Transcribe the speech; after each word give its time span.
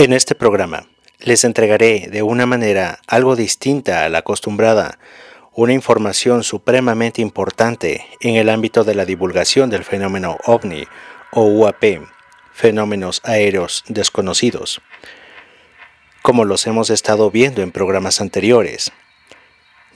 En 0.00 0.12
este 0.12 0.36
programa 0.36 0.86
les 1.18 1.42
entregaré 1.42 2.06
de 2.08 2.22
una 2.22 2.46
manera 2.46 3.00
algo 3.08 3.34
distinta 3.34 4.04
a 4.04 4.08
la 4.08 4.18
acostumbrada 4.18 5.00
una 5.54 5.72
información 5.72 6.44
supremamente 6.44 7.20
importante 7.20 8.06
en 8.20 8.36
el 8.36 8.48
ámbito 8.48 8.84
de 8.84 8.94
la 8.94 9.04
divulgación 9.04 9.70
del 9.70 9.82
fenómeno 9.82 10.38
ovni 10.46 10.84
o 11.32 11.46
UAP, 11.46 12.06
fenómenos 12.52 13.20
aéreos 13.24 13.82
desconocidos, 13.88 14.80
como 16.22 16.44
los 16.44 16.68
hemos 16.68 16.90
estado 16.90 17.32
viendo 17.32 17.62
en 17.62 17.72
programas 17.72 18.20
anteriores. 18.20 18.92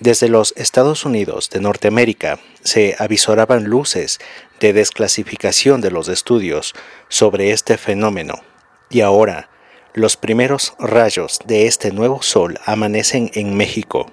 Desde 0.01 0.29
los 0.29 0.53
Estados 0.57 1.05
Unidos 1.05 1.49
de 1.49 1.61
Norteamérica 1.61 2.41
se 2.65 2.97
avisoraban 2.99 3.67
luces 3.67 4.19
de 4.59 4.73
desclasificación 4.73 5.81
de 5.81 5.93
los 5.93 6.09
estudios 6.09 6.75
sobre 7.09 7.53
este 7.53 7.79
fenómeno 7.79 8.43
y 8.91 9.03
ahora 9.03 9.52
los 9.95 10.17
primeros 10.17 10.75
rayos 10.79 11.39
de 11.47 11.67
este 11.67 11.93
nuevo 11.93 12.23
sol 12.23 12.59
amanecen 12.65 13.31
en 13.35 13.55
México. 13.57 14.07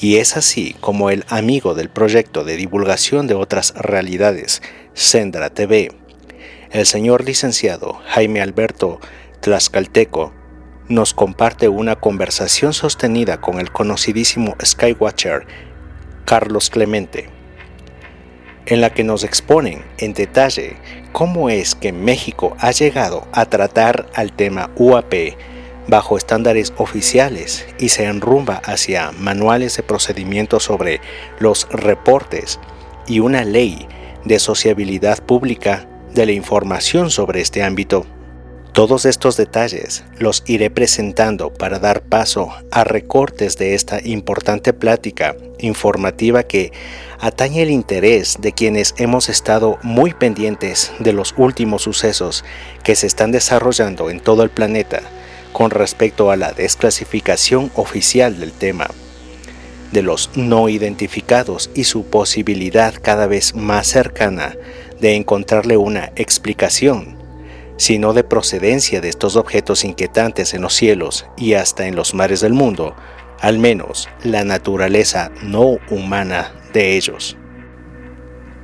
Y 0.00 0.16
es 0.16 0.36
así 0.36 0.74
como 0.80 1.10
el 1.10 1.24
amigo 1.28 1.74
del 1.74 1.90
proyecto 1.90 2.42
de 2.42 2.56
divulgación 2.56 3.26
de 3.26 3.34
otras 3.34 3.72
realidades, 3.76 4.62
Sendra 4.94 5.50
TV, 5.50 5.92
el 6.70 6.86
señor 6.86 7.24
licenciado 7.24 8.00
Jaime 8.06 8.40
Alberto 8.40 8.98
Tlaxcalteco, 9.40 10.32
nos 10.88 11.14
comparte 11.14 11.68
una 11.68 11.96
conversación 11.96 12.72
sostenida 12.72 13.40
con 13.40 13.60
el 13.60 13.70
conocidísimo 13.70 14.56
Skywatcher 14.64 15.46
Carlos 16.24 16.68
Clemente 16.70 17.40
en 18.66 18.80
la 18.80 18.90
que 18.90 19.04
nos 19.04 19.24
exponen 19.24 19.84
en 19.98 20.14
detalle 20.14 20.76
cómo 21.12 21.50
es 21.50 21.74
que 21.74 21.92
México 21.92 22.56
ha 22.58 22.70
llegado 22.70 23.26
a 23.32 23.46
tratar 23.46 24.06
al 24.14 24.32
tema 24.32 24.70
UAP 24.76 25.14
bajo 25.88 26.16
estándares 26.16 26.72
oficiales 26.76 27.66
y 27.78 27.88
se 27.88 28.04
enrumba 28.04 28.56
hacia 28.64 29.12
manuales 29.12 29.76
de 29.76 29.82
procedimiento 29.82 30.60
sobre 30.60 31.00
los 31.38 31.68
reportes 31.70 32.60
y 33.06 33.20
una 33.20 33.44
ley 33.44 33.88
de 34.24 34.38
sociabilidad 34.38 35.18
pública 35.24 35.88
de 36.14 36.26
la 36.26 36.32
información 36.32 37.10
sobre 37.10 37.40
este 37.40 37.62
ámbito. 37.62 38.06
Todos 38.72 39.04
estos 39.04 39.36
detalles 39.36 40.04
los 40.18 40.44
iré 40.46 40.70
presentando 40.70 41.52
para 41.52 41.80
dar 41.80 42.02
paso 42.02 42.50
a 42.70 42.84
recortes 42.84 43.56
de 43.58 43.74
esta 43.74 43.98
importante 44.06 44.72
plática 44.72 45.36
informativa 45.58 46.44
que 46.44 46.72
atañe 47.20 47.62
el 47.62 47.70
interés 47.70 48.38
de 48.40 48.52
quienes 48.52 48.94
hemos 48.96 49.28
estado 49.28 49.78
muy 49.82 50.14
pendientes 50.14 50.92
de 50.98 51.12
los 51.12 51.34
últimos 51.36 51.82
sucesos 51.82 52.44
que 52.82 52.96
se 52.96 53.06
están 53.06 53.30
desarrollando 53.30 54.10
en 54.10 54.20
todo 54.20 54.42
el 54.42 54.50
planeta 54.50 55.02
con 55.52 55.70
respecto 55.70 56.30
a 56.30 56.36
la 56.36 56.52
desclasificación 56.52 57.70
oficial 57.74 58.40
del 58.40 58.52
tema, 58.52 58.88
de 59.92 60.02
los 60.02 60.30
no 60.34 60.68
identificados 60.68 61.70
y 61.74 61.84
su 61.84 62.04
posibilidad 62.06 62.94
cada 63.00 63.26
vez 63.26 63.54
más 63.54 63.88
cercana 63.88 64.56
de 65.00 65.16
encontrarle 65.16 65.76
una 65.76 66.12
explicación 66.16 67.20
sino 67.80 68.12
de 68.12 68.24
procedencia 68.24 69.00
de 69.00 69.08
estos 69.08 69.36
objetos 69.36 69.86
inquietantes 69.86 70.52
en 70.52 70.60
los 70.60 70.74
cielos 70.74 71.24
y 71.38 71.54
hasta 71.54 71.86
en 71.86 71.96
los 71.96 72.12
mares 72.12 72.40
del 72.42 72.52
mundo, 72.52 72.94
al 73.40 73.58
menos 73.58 74.08
la 74.22 74.44
naturaleza 74.44 75.32
no 75.42 75.78
humana 75.90 76.52
de 76.72 76.96
ellos. 76.96 77.36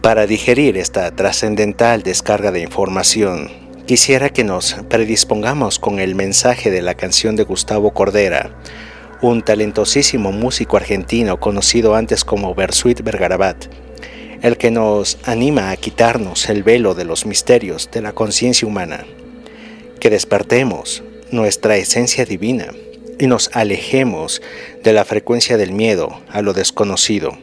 Para 0.03 0.27
digerir 0.27 0.77
esta 0.77 1.11
trascendental 1.11 2.03
descarga 2.03 2.53
de 2.53 2.61
información, 2.61 3.51
quisiera 3.87 4.29
que 4.29 4.45
nos 4.45 4.75
predispongamos 4.89 5.79
con 5.79 5.99
el 5.99 6.15
mensaje 6.15 6.71
de 6.71 6.83
la 6.83 6.95
canción 6.95 7.37
de 7.37 7.45
Gustavo 7.45 7.93
Cordera, 7.93 8.57
un 9.23 9.43
talentosísimo 9.43 10.31
músico 10.31 10.77
argentino 10.77 11.41
conocido 11.41 11.95
antes 11.95 12.25
como 12.25 12.55
Bersuit 12.55 13.01
Bergarabat, 13.03 13.67
el 14.43 14.59
que 14.59 14.71
nos 14.71 15.19
anima 15.25 15.71
a 15.71 15.77
quitarnos 15.77 16.51
el 16.51 16.63
velo 16.63 16.95
de 16.95 17.07
los 17.07 17.25
misterios 17.25 17.89
de 17.91 18.03
la 18.03 18.13
conciencia 18.13 18.69
humana, 18.69 19.07
que 19.99 20.11
despertemos 20.11 21.03
nuestra 21.33 21.79
esencia 21.79 22.27
divina 22.27 22.69
y 23.19 23.27
nos 23.27 23.51
alejemos 23.53 24.43
de 24.83 24.93
la 24.93 25.05
frecuencia 25.05 25.57
del 25.57 25.73
miedo 25.73 26.21
a 26.31 26.43
lo 26.43 26.53
desconocido, 26.53 27.37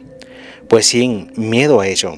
pues 0.68 0.86
sin 0.86 1.32
miedo 1.36 1.80
a 1.80 1.88
ello, 1.88 2.14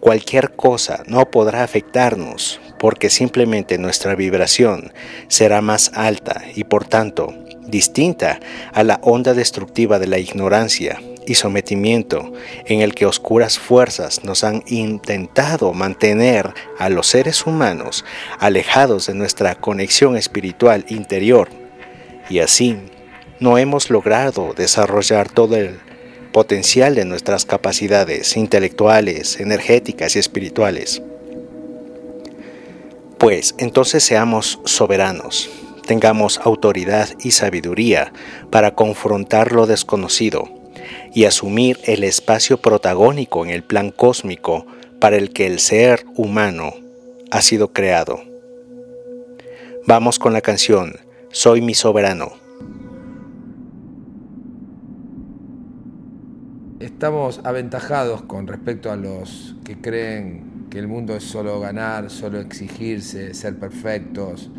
cualquier 0.00 0.52
cosa 0.52 1.02
no 1.06 1.30
podrá 1.30 1.62
afectarnos 1.62 2.60
porque 2.78 3.10
simplemente 3.10 3.78
nuestra 3.78 4.14
vibración 4.14 4.92
será 5.28 5.60
más 5.60 5.90
alta 5.94 6.42
y 6.54 6.64
por 6.64 6.84
tanto 6.86 7.34
distinta 7.66 8.40
a 8.72 8.82
la 8.82 8.98
onda 9.02 9.34
destructiva 9.34 9.98
de 9.98 10.06
la 10.06 10.18
ignorancia 10.18 11.00
y 11.26 11.34
sometimiento 11.34 12.32
en 12.64 12.80
el 12.80 12.94
que 12.94 13.04
oscuras 13.04 13.58
fuerzas 13.58 14.24
nos 14.24 14.44
han 14.44 14.62
intentado 14.66 15.74
mantener 15.74 16.54
a 16.78 16.88
los 16.88 17.08
seres 17.08 17.46
humanos 17.46 18.04
alejados 18.38 19.06
de 19.06 19.14
nuestra 19.14 19.54
conexión 19.54 20.16
espiritual 20.16 20.86
interior. 20.88 21.48
Y 22.30 22.38
así 22.38 22.78
no 23.40 23.58
hemos 23.58 23.90
logrado 23.90 24.52
desarrollar 24.54 25.28
todo 25.28 25.56
el 25.56 25.78
potencial 26.32 26.94
de 26.94 27.04
nuestras 27.04 27.44
capacidades 27.44 28.36
intelectuales, 28.36 29.40
energéticas 29.40 30.16
y 30.16 30.18
espirituales. 30.18 31.02
Pues 33.18 33.54
entonces 33.58 34.04
seamos 34.04 34.60
soberanos, 34.64 35.50
tengamos 35.86 36.38
autoridad 36.44 37.08
y 37.20 37.32
sabiduría 37.32 38.12
para 38.50 38.74
confrontar 38.74 39.52
lo 39.52 39.66
desconocido 39.66 40.48
y 41.14 41.24
asumir 41.24 41.78
el 41.84 42.04
espacio 42.04 42.58
protagónico 42.58 43.44
en 43.44 43.50
el 43.50 43.62
plan 43.62 43.90
cósmico 43.90 44.66
para 45.00 45.16
el 45.16 45.32
que 45.32 45.46
el 45.46 45.58
ser 45.58 46.04
humano 46.16 46.74
ha 47.30 47.42
sido 47.42 47.72
creado. 47.72 48.22
Vamos 49.86 50.18
con 50.18 50.32
la 50.32 50.40
canción 50.40 51.00
Soy 51.30 51.60
mi 51.60 51.74
soberano. 51.74 52.47
Estamos 56.80 57.40
aventajados 57.44 58.22
con 58.22 58.46
respecto 58.46 58.90
a 58.90 58.96
los 58.96 59.56
que 59.64 59.80
creen 59.80 60.66
que 60.70 60.78
el 60.78 60.88
mundo 60.88 61.16
es 61.16 61.24
solo 61.24 61.58
ganar, 61.60 62.10
solo 62.10 62.40
exigirse, 62.40 63.34
ser 63.34 63.58
perfectos. 63.58 64.50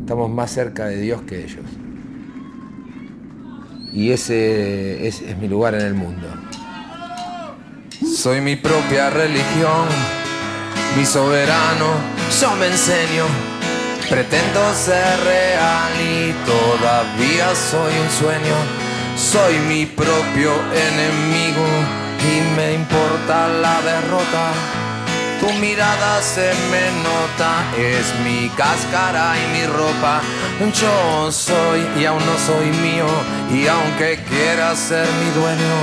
Estamos 0.00 0.30
más 0.30 0.50
cerca 0.50 0.86
de 0.86 1.00
Dios 1.00 1.22
que 1.22 1.44
ellos 1.44 1.64
y 3.92 4.12
ese 4.12 5.06
es, 5.06 5.22
mi 5.38 5.48
lugar 5.48 5.74
en 5.74 5.82
el 5.82 5.94
mundo. 5.94 6.28
Soy 8.16 8.40
mi 8.40 8.56
propia 8.56 9.10
religión, 9.10 9.86
mi 10.96 11.04
soberano, 11.04 11.94
yo 12.40 12.54
me 12.56 12.66
enseño. 12.66 13.24
Pretendo 14.08 14.72
ser 14.72 15.18
real 15.24 15.92
y 16.00 16.32
todavía 16.46 17.54
soy 17.54 17.92
un 17.98 18.10
sueño. 18.10 18.87
Soy 19.18 19.58
mi 19.68 19.84
propio 19.84 20.52
enemigo 20.72 21.66
y 22.22 22.56
me 22.56 22.74
importa 22.74 23.48
la 23.48 23.82
derrota 23.82 24.52
tu 25.40 25.52
mirada 25.52 26.20
se 26.20 26.52
me 26.70 26.90
nota, 27.02 27.62
es 27.78 28.12
mi 28.24 28.48
cáscara 28.50 29.34
y 29.38 29.52
mi 29.52 29.66
ropa. 29.66 30.20
Yo 30.74 31.30
soy 31.30 31.86
y 31.96 32.06
aún 32.06 32.24
no 32.26 32.36
soy 32.38 32.70
mío, 32.82 33.06
y 33.52 33.68
aunque 33.68 34.18
quiera 34.28 34.74
ser 34.74 35.06
mi 35.20 35.30
dueño, 35.40 35.76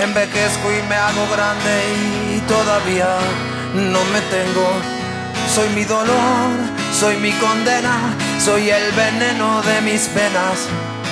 envejezco 0.00 0.70
y 0.70 0.88
me 0.88 0.94
hago 0.94 1.26
grande 1.32 2.36
y 2.36 2.40
todavía 2.46 3.18
no 3.74 4.00
me 4.12 4.20
tengo. 4.30 4.68
Soy 5.52 5.68
mi 5.70 5.84
dolor, 5.84 6.50
soy 6.92 7.16
mi 7.16 7.32
condena, 7.32 8.14
soy 8.38 8.70
el 8.70 8.92
veneno 8.92 9.62
de 9.62 9.80
mis 9.80 10.02
penas. 10.08 10.68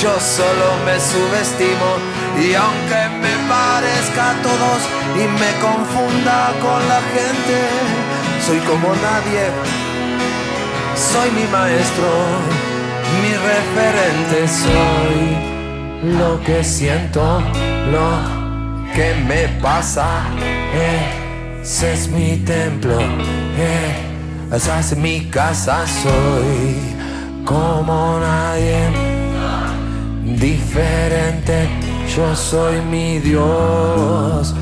yo 0.00 0.18
solo 0.20 0.76
me 0.84 0.98
subestimo. 0.98 1.98
Y 2.40 2.54
aunque 2.54 3.00
me 3.20 3.34
parezca 3.48 4.30
a 4.30 4.42
todos 4.42 4.80
y 5.14 5.24
me 5.40 5.52
confunda 5.60 6.52
con 6.60 6.88
la 6.88 7.00
gente, 7.12 7.58
soy 8.46 8.58
como 8.60 8.88
nadie, 8.88 9.50
soy 10.96 11.30
mi 11.30 11.46
maestro, 11.52 12.08
mi 13.20 13.32
referente, 13.50 14.48
soy 14.48 16.12
lo 16.18 16.42
que 16.42 16.64
siento, 16.64 17.42
lo 17.90 18.42
que 18.94 19.14
me 19.26 19.48
pasa. 19.60 20.24
Ese 21.62 21.92
es 21.92 22.08
mi 22.08 22.38
templo, 22.38 22.98
esa 24.50 24.80
es 24.80 24.96
mi 24.96 25.26
casa, 25.26 25.84
soy 25.86 26.96
como 27.44 28.18
nadie, 28.20 29.11
diferente, 30.24 31.68
yo 32.16 32.34
soy 32.34 32.80
mi 32.80 33.18
Dios, 33.18 34.54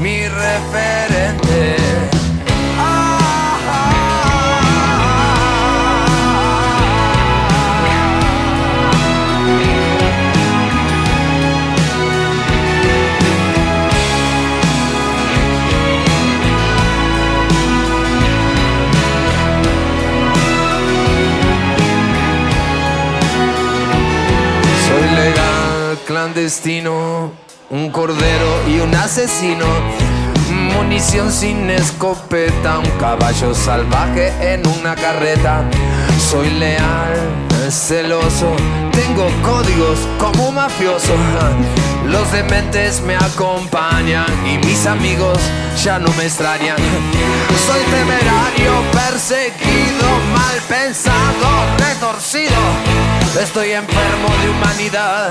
mi 0.00 0.28
referente. 0.28 2.17
Clandestino, 26.18 27.30
un 27.70 27.90
cordero 27.90 28.50
y 28.66 28.80
un 28.80 28.92
asesino. 28.92 29.66
Munición 30.74 31.30
sin 31.30 31.70
escopeta, 31.70 32.80
un 32.80 32.90
caballo 32.98 33.54
salvaje 33.54 34.32
en 34.40 34.66
una 34.66 34.96
carreta. 34.96 35.62
Soy 36.28 36.50
leal, 36.50 37.14
celoso, 37.70 38.50
tengo 38.90 39.28
códigos 39.44 40.00
como 40.18 40.48
un 40.48 40.56
mafioso. 40.56 41.14
Los 42.06 42.32
dementes 42.32 43.00
me 43.02 43.14
acompañan 43.14 44.26
y 44.44 44.58
mis 44.66 44.86
amigos 44.86 45.38
ya 45.84 46.00
no 46.00 46.12
me 46.14 46.24
extrañan. 46.24 46.78
Soy 47.64 47.82
temerario, 47.92 48.72
perseguido, 48.90 50.08
mal 50.34 50.58
pensado, 50.68 51.48
retorcido. 51.78 52.58
Estoy 53.40 53.70
enfermo 53.70 54.28
de 54.42 54.50
humanidad, 54.50 55.30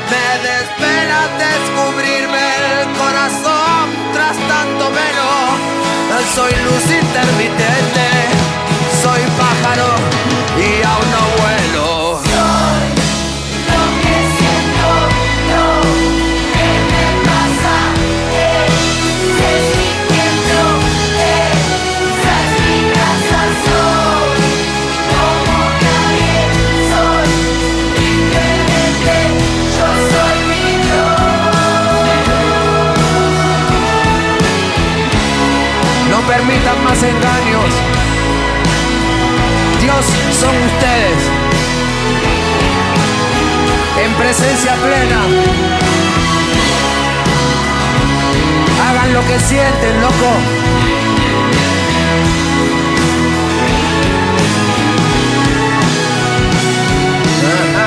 Me 0.11 0.29
desvela 0.49 1.21
descubrirme 1.47 2.45
el 2.71 2.97
corazón 2.99 3.83
tras 4.13 4.35
tanto 4.51 4.83
velo. 4.91 5.31
Soy 6.35 6.51
luz 6.65 6.85
intermitente, 7.01 8.07
soy 9.01 9.21
pájaro 9.39 9.89
y 10.57 10.83
aún 10.83 11.11
no 11.11 11.40
Son 40.39 40.55
ustedes. 40.55 41.19
En 44.03 44.13
presencia 44.13 44.73
plena. 44.75 45.21
Hagan 48.87 49.13
lo 49.13 49.21
que 49.21 49.39
sienten, 49.39 50.01
loco. 50.01 50.31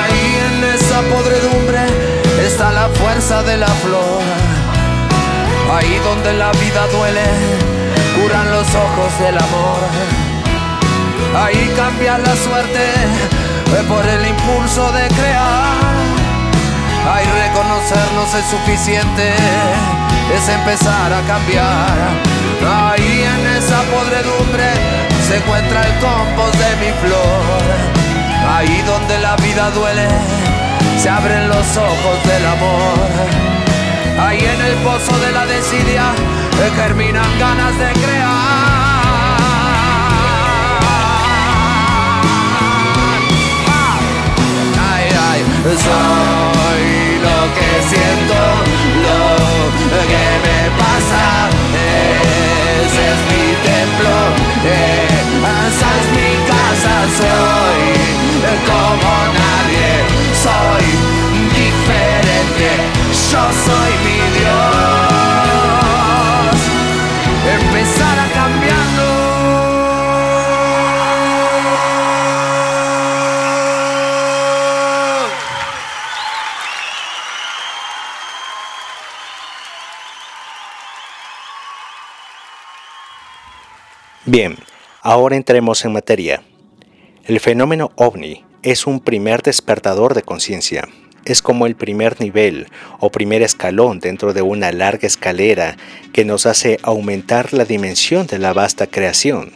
Ahí 0.01 0.39
en 0.47 0.63
esa 0.75 1.01
podredumbre 1.01 1.81
está 2.45 2.71
la 2.71 2.89
fuerza 2.89 3.43
de 3.43 3.57
la 3.57 3.67
flor. 3.67 4.21
Ahí 5.73 5.99
donde 6.03 6.33
la 6.33 6.51
vida 6.51 6.87
duele, 6.87 7.23
curan 8.15 8.51
los 8.51 8.67
ojos 8.75 9.19
del 9.19 9.37
amor. 9.37 10.34
Ahí 11.35 11.69
cambia 11.75 12.17
la 12.17 12.35
suerte 12.35 12.79
eh, 12.79 13.83
por 13.89 14.07
el 14.07 14.25
impulso 14.25 14.89
de 14.93 15.07
crear. 15.09 15.75
Ahí 17.11 17.25
reconocernos 17.43 18.33
es 18.33 18.45
suficiente, 18.45 19.33
es 20.33 20.49
empezar 20.49 21.11
a 21.11 21.21
cambiar. 21.27 21.95
Ahí 22.65 23.23
en 23.23 23.47
esa 23.57 23.81
podredumbre 23.83 24.65
se 25.27 25.37
encuentra 25.37 25.81
el 25.85 25.93
compost 25.99 26.55
de 26.55 26.75
mi 26.77 26.91
flor. 27.03 27.95
Ahí 28.49 28.81
donde 28.87 29.19
la 29.19 29.35
vida 29.35 29.69
duele, 29.71 30.07
se 31.01 31.09
abren 31.09 31.49
los 31.49 31.77
ojos 31.77 32.17
del 32.23 32.45
amor. 32.45 33.09
Ahí 34.19 34.39
en 34.39 34.61
el 34.61 34.75
pozo 34.75 35.17
de 35.19 35.31
la 35.33 35.45
desidia 35.45 36.13
eh, 36.63 36.71
germinan 36.75 37.39
ganas 37.39 37.77
de 37.77 37.91
crear. 37.91 38.74
Soy 45.73 47.17
lo 47.25 47.39
que 47.55 47.69
siento, 47.89 48.39
lo 49.05 50.05
que 50.11 50.25
me 50.45 50.59
pasa. 50.77 51.49
Ese 52.85 53.03
es 53.13 53.19
mi 53.31 53.47
templo, 53.65 54.15
esa 55.67 55.89
es 55.99 56.07
mi 56.17 56.31
casa. 56.51 56.95
Soy 57.17 57.83
como 58.69 59.13
nadie, 59.41 59.89
soy 60.45 60.85
diferente. 61.59 62.67
Yo 63.31 63.43
soy 63.65 63.91
mi 64.05 64.39
Dios. 64.39 64.94
Bien, 84.35 84.57
ahora 85.01 85.37
entremos 85.37 85.85
en 85.85 85.93
materia. 85.93 86.43
El 87.23 87.39
fenómeno 87.39 87.93
ovni 87.95 88.43
es 88.63 88.85
un 88.85 88.99
primer 88.99 89.41
despertador 89.41 90.13
de 90.13 90.23
conciencia. 90.23 90.89
Es 91.23 91.41
como 91.41 91.65
el 91.67 91.77
primer 91.77 92.19
nivel 92.19 92.67
o 92.99 93.11
primer 93.11 93.43
escalón 93.43 94.01
dentro 94.01 94.33
de 94.33 94.41
una 94.41 94.73
larga 94.73 95.07
escalera 95.07 95.77
que 96.11 96.25
nos 96.25 96.47
hace 96.47 96.79
aumentar 96.83 97.53
la 97.53 97.63
dimensión 97.63 98.27
de 98.27 98.37
la 98.37 98.51
vasta 98.51 98.87
creación. 98.87 99.53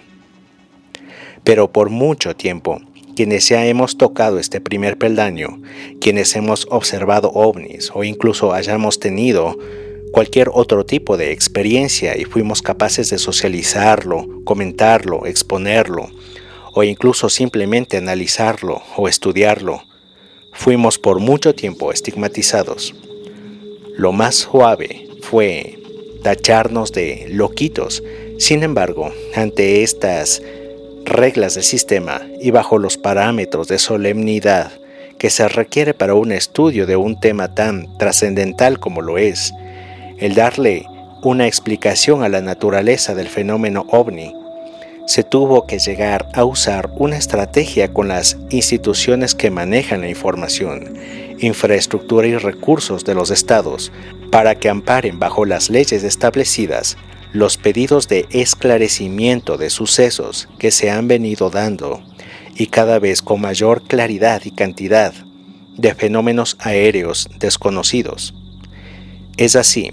Pero 1.43 1.73
por 1.73 1.89
mucho 1.89 2.33
tiempo, 2.37 2.79
quienes 3.17 3.49
ya 3.49 3.65
hemos 3.65 3.97
tocado 3.97 4.39
este 4.39 4.61
primer 4.61 4.97
peldaño, 4.97 5.61
quienes 5.99 6.37
hemos 6.37 6.65
observado 6.71 7.31
ovnis 7.31 7.91
o 7.93 8.05
incluso 8.05 8.53
hayamos 8.53 8.97
tenido 9.01 9.57
cualquier 10.11 10.49
otro 10.53 10.85
tipo 10.85 11.17
de 11.17 11.31
experiencia 11.31 12.17
y 12.17 12.25
fuimos 12.25 12.61
capaces 12.61 13.09
de 13.09 13.17
socializarlo, 13.17 14.27
comentarlo, 14.43 15.25
exponerlo 15.25 16.09
o 16.73 16.83
incluso 16.83 17.29
simplemente 17.29 17.97
analizarlo 17.97 18.81
o 18.95 19.07
estudiarlo, 19.07 19.83
fuimos 20.51 20.99
por 20.99 21.19
mucho 21.19 21.53
tiempo 21.53 21.91
estigmatizados. 21.91 22.95
Lo 23.95 24.11
más 24.11 24.35
suave 24.35 25.07
fue 25.21 25.79
tacharnos 26.23 26.91
de 26.91 27.27
loquitos. 27.29 28.03
Sin 28.37 28.63
embargo, 28.63 29.11
ante 29.35 29.83
estas 29.83 30.41
reglas 31.05 31.55
del 31.55 31.63
sistema 31.63 32.21
y 32.39 32.51
bajo 32.51 32.77
los 32.77 32.97
parámetros 32.97 33.67
de 33.67 33.79
solemnidad 33.79 34.71
que 35.17 35.29
se 35.29 35.47
requiere 35.49 35.93
para 35.93 36.13
un 36.13 36.31
estudio 36.31 36.85
de 36.85 36.95
un 36.95 37.19
tema 37.19 37.53
tan 37.53 37.97
trascendental 37.97 38.79
como 38.79 39.01
lo 39.01 39.17
es, 39.17 39.53
el 40.19 40.35
darle 40.35 40.85
una 41.21 41.47
explicación 41.47 42.23
a 42.23 42.29
la 42.29 42.41
naturaleza 42.41 43.15
del 43.15 43.27
fenómeno 43.27 43.85
ovni, 43.89 44.33
se 45.05 45.23
tuvo 45.23 45.65
que 45.65 45.79
llegar 45.79 46.29
a 46.33 46.45
usar 46.45 46.91
una 46.97 47.17
estrategia 47.17 47.91
con 47.91 48.07
las 48.07 48.37
instituciones 48.51 49.33
que 49.33 49.49
manejan 49.49 50.01
la 50.01 50.09
información, 50.09 50.93
infraestructura 51.39 52.27
y 52.27 52.37
recursos 52.37 53.05
de 53.05 53.15
los 53.15 53.31
estados 53.31 53.91
para 54.31 54.55
que 54.55 54.69
amparen 54.69 55.17
bajo 55.17 55.45
las 55.45 55.69
leyes 55.69 56.03
establecidas 56.03 56.95
los 57.31 57.57
pedidos 57.57 58.07
de 58.07 58.27
esclarecimiento 58.31 59.57
de 59.57 59.69
sucesos 59.69 60.49
que 60.57 60.71
se 60.71 60.89
han 60.89 61.07
venido 61.07 61.49
dando 61.49 62.03
y 62.55 62.67
cada 62.67 62.99
vez 62.99 63.21
con 63.21 63.41
mayor 63.41 63.83
claridad 63.83 64.41
y 64.45 64.51
cantidad 64.51 65.13
de 65.77 65.95
fenómenos 65.95 66.57
aéreos 66.59 67.29
desconocidos. 67.39 68.33
Es 69.37 69.55
así 69.55 69.91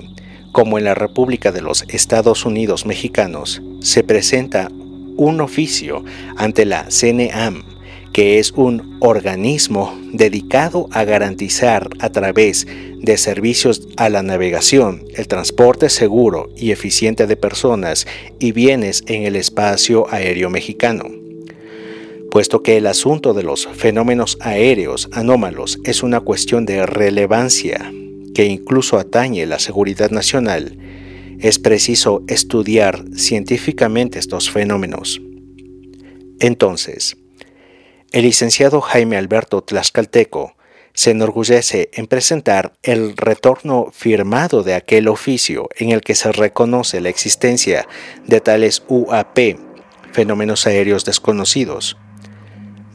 como 0.57 0.79
en 0.79 0.85
la 0.85 0.95
República 0.95 1.53
de 1.53 1.61
los 1.61 1.85
Estados 1.89 2.47
Unidos 2.47 2.87
mexicanos 2.87 3.61
se 3.83 4.03
presenta 4.03 4.71
un 5.19 5.43
oficio 5.43 6.03
ante 6.35 6.65
la 6.65 6.87
CNAM, 6.89 7.63
que 8.15 8.39
es 8.39 8.53
un 8.53 8.97
organismo 9.01 9.95
dedicado 10.15 10.89
a 10.93 11.05
garantizar 11.05 11.91
a 11.99 12.09
través 12.09 12.67
de 13.03 13.19
servicios 13.19 13.87
a 13.99 14.09
la 14.09 14.23
navegación, 14.23 15.05
el 15.15 15.29
transporte 15.29 15.91
seguro 15.91 16.49
y 16.57 16.71
eficiente 16.71 17.27
de 17.27 17.37
personas 17.37 18.07
y 18.39 18.53
bienes 18.53 19.05
en 19.09 19.25
el 19.25 19.37
espacio 19.37 20.07
aéreo 20.09 20.49
mexicano. 20.49 21.05
Puesto 22.31 22.63
que 22.63 22.79
el 22.79 22.87
asunto 22.87 23.35
de 23.35 23.43
los 23.43 23.69
fenómenos 23.75 24.39
aéreos 24.41 25.11
anómalos 25.13 25.79
es 25.85 26.03
una 26.03 26.21
cuestión 26.21 26.65
de 26.65 26.87
relevancia 26.87 27.93
que 28.37 28.45
incluso 28.45 28.99
atañe 28.99 29.47
la 29.47 29.59
seguridad 29.59 30.11
nacional, 30.11 30.77
es 31.41 31.59
preciso 31.59 32.23
estudiar 32.29 33.03
científicamente 33.17 34.19
estos 34.19 34.51
fenómenos. 34.51 35.23
Entonces, 36.39 37.17
el 38.13 38.25
licenciado 38.25 38.83
Jaime 38.83 39.17
Alberto 39.17 39.63
Tlaxcalteco 39.63 40.55
se 40.93 41.13
enorgullece 41.13 41.89
en 41.95 42.09
presentar 42.09 42.75
el 42.83 43.17
retorno 43.17 43.87
firmado 43.91 44.63
de 44.63 44.75
aquel 44.75 45.09
oficio 45.09 45.71
en 45.75 45.93
el 45.93 46.03
que 46.03 46.15
se 46.15 46.31
reconoce 46.31 47.01
la 47.01 47.09
existencia 47.09 47.89
de 48.27 48.43
tales 48.43 48.83
UAP, 48.87 49.39
fenómenos 50.13 50.67
aéreos 50.67 51.07
desconocidos. 51.07 51.97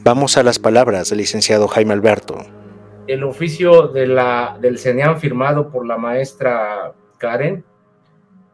Vamos 0.04 0.36
a 0.36 0.44
las 0.44 0.60
palabras 0.60 1.08
del 1.08 1.18
licenciado 1.18 1.66
Jaime 1.66 1.94
Alberto 1.94 2.61
el 3.06 3.24
oficio 3.24 3.88
del 3.88 4.78
CENEAM 4.78 5.18
firmado 5.18 5.70
por 5.70 5.86
la 5.86 5.96
maestra 5.96 6.92
Karen 7.18 7.64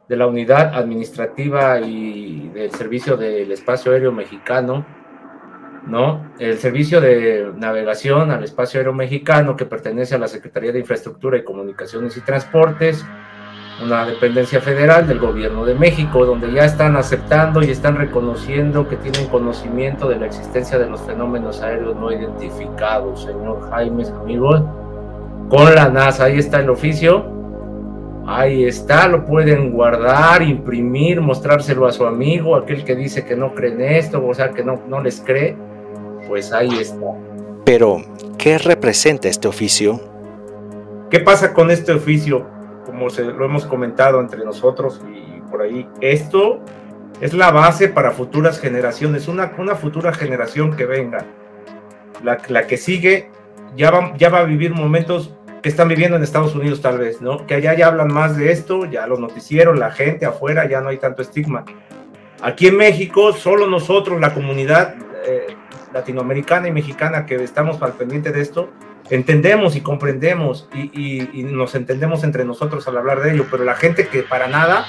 de 0.09 0.17
la 0.17 0.27
Unidad 0.27 0.75
Administrativa 0.75 1.81
y 1.81 2.49
del 2.49 2.71
Servicio 2.71 3.17
del 3.17 3.53
Espacio 3.53 3.93
Aéreo 3.93 4.11
Mexicano, 4.11 4.87
¿no? 5.87 6.33
El 6.39 6.59
Servicio 6.59 7.01
de 7.01 7.53
Navegación 7.55 8.31
al 8.31 8.43
Espacio 8.43 8.81
Aéreo 8.81 8.95
Mexicano 8.95 9.55
que 9.55 9.67
pertenece 9.67 10.15
a 10.15 10.19
la 10.19 10.29
Secretaría 10.29 10.73
de 10.73 10.81
Infraestructura 10.81 11.37
y 11.37 11.45
Comunicaciones 11.45 12.17
y 12.17 12.23
Transportes, 12.23 13.05
una 13.83 14.05
dependencia 14.05 14.61
federal 14.61 15.07
del 15.07 15.19
gobierno 15.19 15.65
de 15.65 15.75
México, 15.75 16.25
donde 16.27 16.53
ya 16.53 16.65
están 16.65 16.97
aceptando 16.97 17.63
y 17.63 17.71
están 17.71 17.97
reconociendo 17.97 18.89
que 18.89 18.97
tienen 18.97 19.27
conocimiento 19.27 20.09
de 20.09 20.17
la 20.17 20.27
existencia 20.27 20.79
de 20.79 20.89
los 20.89 21.01
fenómenos 21.03 21.63
aéreos 21.63 21.97
no 21.97 22.11
identificados, 22.11 23.23
señor 23.23 23.71
Jaime, 23.71 24.05
amigos, 24.21 24.63
con 25.49 25.75
la 25.75 25.89
NASA. 25.89 26.25
Ahí 26.25 26.39
está 26.39 26.59
el 26.61 26.71
oficio, 26.71 27.25
ahí 28.27 28.65
está, 28.65 29.07
lo 29.07 29.25
pueden 29.25 29.73
guardar, 29.73 30.43
imprimir, 30.43 31.21
mostrárselo 31.21 31.87
a 31.87 31.93
su 31.93 32.05
amigo, 32.05 32.57
aquel 32.57 32.85
que 32.85 32.97
dice 32.97 33.25
que 33.25 33.37
no 33.37 33.55
cree 33.55 33.73
en 33.73 33.81
esto, 33.81 34.25
o 34.27 34.35
sea, 34.35 34.51
que 34.51 34.65
no, 34.65 34.81
no 34.89 35.01
les 35.01 35.21
cree, 35.21 35.57
pues 36.27 36.53
ahí 36.53 36.79
está. 36.81 37.07
Pero, 37.65 38.03
¿qué 38.39 38.59
representa 38.59 39.29
este 39.29 39.47
oficio? 39.47 40.01
¿Qué 41.11 41.21
pasa 41.21 41.55
con 41.55 41.71
este 41.71 41.93
oficio? 41.93 42.58
Como 42.89 43.11
se, 43.11 43.23
lo 43.23 43.45
hemos 43.45 43.67
comentado 43.67 44.19
entre 44.19 44.43
nosotros 44.47 45.03
y 45.15 45.43
por 45.51 45.61
ahí, 45.61 45.87
esto 46.01 46.61
es 47.21 47.35
la 47.35 47.51
base 47.51 47.89
para 47.89 48.13
futuras 48.13 48.59
generaciones, 48.59 49.29
una, 49.29 49.53
una 49.59 49.75
futura 49.75 50.15
generación 50.15 50.75
que 50.75 50.87
venga. 50.87 51.27
La, 52.25 52.39
la 52.49 52.67
que 52.67 52.79
sigue 52.79 53.31
ya 53.77 53.91
va, 53.91 54.17
ya 54.17 54.31
va 54.31 54.39
a 54.39 54.45
vivir 54.45 54.73
momentos 54.73 55.35
que 55.61 55.69
están 55.69 55.89
viviendo 55.89 56.17
en 56.17 56.23
Estados 56.23 56.55
Unidos 56.55 56.81
tal 56.81 56.97
vez, 56.97 57.21
¿no? 57.21 57.47
Que 57.47 57.57
allá 57.57 57.75
ya 57.75 57.89
hablan 57.89 58.11
más 58.11 58.39
de 58.39 58.53
esto, 58.53 58.87
ya 58.87 59.07
los 59.07 59.21
noticieros, 59.21 59.79
la 59.79 59.91
gente 59.91 60.25
afuera, 60.25 60.67
ya 60.67 60.81
no 60.81 60.89
hay 60.89 60.97
tanto 60.97 61.21
estigma. 61.21 61.67
Aquí 62.41 62.69
en 62.69 62.79
México, 62.79 63.35
solo 63.35 63.67
nosotros, 63.67 64.19
la 64.19 64.33
comunidad 64.33 64.95
eh, 65.27 65.49
latinoamericana 65.93 66.69
y 66.69 66.73
mexicana 66.73 67.27
que 67.27 67.35
estamos 67.35 67.83
al 67.83 67.93
pendiente 67.93 68.33
de 68.33 68.41
esto, 68.41 68.71
entendemos 69.11 69.77
y 69.77 69.81
comprendemos 69.81 70.69
y, 70.75 71.43
nos 71.45 71.75
entendemos 71.75 72.25
entre 72.25 72.45
nosotros 72.45 72.87
al 72.89 72.97
hablar 72.97 73.21
de 73.21 73.33
ello, 73.33 73.47
pero 73.51 73.65
la 73.65 73.75
gente 73.75 74.09
que 74.09 74.23
para 74.23 74.49
nada, 74.49 74.87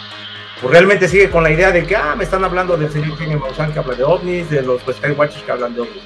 pues 0.62 0.72
realmente 0.72 1.08
sigue 1.08 1.30
con 1.30 1.44
la 1.44 1.52
idea 1.52 1.72
de 1.72 1.86
que, 1.86 1.96
ah, 1.96 2.16
me 2.18 2.24
están 2.24 2.44
hablando 2.44 2.78
del 2.78 2.92
señor 2.92 3.18
Jaime 3.18 3.38
Maussan 3.38 3.72
que 3.72 3.80
habla 3.80 3.96
de 3.96 4.04
ovnis, 4.04 4.50
de 4.50 4.62
los 4.62 4.82
Skywatchers 4.82 5.44
que 5.44 5.52
hablan 5.52 5.74
de 5.74 5.82
ovnis. 5.82 6.04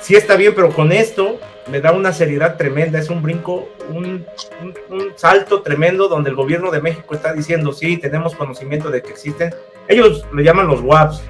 Sí 0.00 0.14
está 0.14 0.36
bien, 0.36 0.52
pero 0.54 0.70
con 0.70 0.92
esto 0.92 1.40
me 1.68 1.80
da 1.80 1.92
una 1.92 2.12
seriedad 2.12 2.56
tremenda, 2.56 2.98
es 2.98 3.08
un 3.08 3.22
brinco, 3.22 3.68
un, 3.88 4.26
un, 4.90 5.12
salto 5.16 5.62
tremendo 5.62 6.08
donde 6.08 6.28
el 6.28 6.36
gobierno 6.36 6.70
de 6.70 6.82
México 6.82 7.14
está 7.14 7.32
diciendo, 7.32 7.72
sí, 7.72 7.96
tenemos 7.96 8.34
conocimiento 8.34 8.90
de 8.90 9.00
que 9.00 9.10
existen, 9.10 9.54
ellos 9.88 10.26
le 10.34 10.44
llaman 10.44 10.66
los 10.66 10.82
WAPs, 10.82 11.22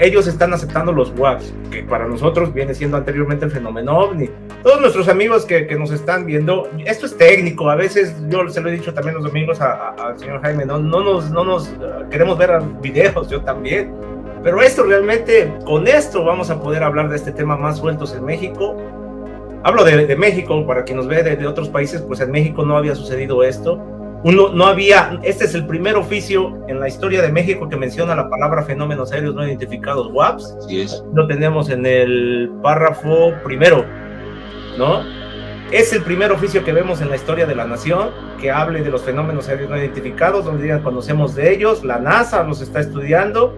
ellos 0.00 0.26
están 0.26 0.52
aceptando 0.52 0.92
los 0.92 1.12
WAPs, 1.16 1.54
que 1.70 1.82
para 1.82 2.06
nosotros 2.06 2.52
viene 2.52 2.74
siendo 2.74 2.96
anteriormente 2.96 3.44
el 3.44 3.50
fenómeno 3.50 3.98
ovni. 3.98 4.28
Todos 4.62 4.80
nuestros 4.80 5.08
amigos 5.08 5.44
que, 5.44 5.66
que, 5.66 5.76
nos 5.76 5.90
están 5.90 6.26
viendo, 6.26 6.68
esto 6.84 7.06
es 7.06 7.16
técnico, 7.16 7.70
a 7.70 7.76
veces 7.76 8.14
yo 8.28 8.48
se 8.48 8.60
lo 8.60 8.68
he 8.68 8.72
dicho 8.72 8.92
también 8.92 9.14
los 9.14 9.24
domingos 9.24 9.60
al 9.60 10.18
señor 10.18 10.40
Jaime, 10.42 10.64
no, 10.64 10.78
no, 10.78 11.02
nos, 11.02 11.30
no 11.30 11.44
nos 11.44 11.70
queremos 12.10 12.38
ver 12.38 12.60
videos, 12.80 13.28
yo 13.28 13.42
también, 13.42 13.94
pero 14.42 14.60
esto 14.60 14.82
realmente, 14.84 15.52
con 15.64 15.86
esto 15.86 16.24
vamos 16.24 16.50
a 16.50 16.60
poder 16.60 16.82
hablar 16.82 17.08
de 17.08 17.16
este 17.16 17.32
tema 17.32 17.56
más 17.56 17.78
sueltos 17.78 18.14
en 18.14 18.24
México. 18.24 18.76
Hablo 19.64 19.84
de, 19.84 20.06
de 20.06 20.16
México, 20.16 20.66
para 20.66 20.82
quien 20.82 20.96
nos 20.96 21.06
ve 21.06 21.22
de, 21.22 21.36
de 21.36 21.46
otros 21.46 21.68
países, 21.68 22.02
pues 22.02 22.20
en 22.20 22.32
México 22.32 22.64
no 22.64 22.76
había 22.76 22.96
sucedido 22.96 23.44
esto 23.44 23.80
uno, 24.24 24.50
no 24.50 24.66
había, 24.66 25.18
este 25.22 25.46
es 25.46 25.54
el 25.54 25.66
primer 25.66 25.96
oficio 25.96 26.64
en 26.68 26.78
la 26.78 26.88
historia 26.88 27.22
de 27.22 27.32
México 27.32 27.68
que 27.68 27.76
menciona 27.76 28.14
la 28.14 28.28
palabra 28.28 28.62
fenómenos 28.62 29.10
aéreos 29.12 29.34
no 29.34 29.46
identificados, 29.46 30.08
WAPs. 30.12 30.56
es. 30.70 31.02
Lo 31.12 31.26
tenemos 31.26 31.70
en 31.70 31.84
el 31.86 32.50
párrafo 32.62 33.32
primero, 33.42 33.84
¿no? 34.78 35.00
Es 35.72 35.92
el 35.92 36.02
primer 36.02 36.30
oficio 36.30 36.62
que 36.64 36.72
vemos 36.72 37.00
en 37.00 37.08
la 37.08 37.16
historia 37.16 37.46
de 37.46 37.54
la 37.54 37.64
nación 37.64 38.10
que 38.40 38.50
hable 38.50 38.82
de 38.82 38.90
los 38.90 39.02
fenómenos 39.02 39.48
aéreos 39.48 39.70
no 39.70 39.76
identificados, 39.76 40.44
donde 40.44 40.64
digan 40.64 40.82
conocemos 40.82 41.34
de 41.34 41.52
ellos, 41.52 41.82
la 41.82 41.98
NASA 41.98 42.44
los 42.44 42.60
está 42.60 42.80
estudiando 42.80 43.56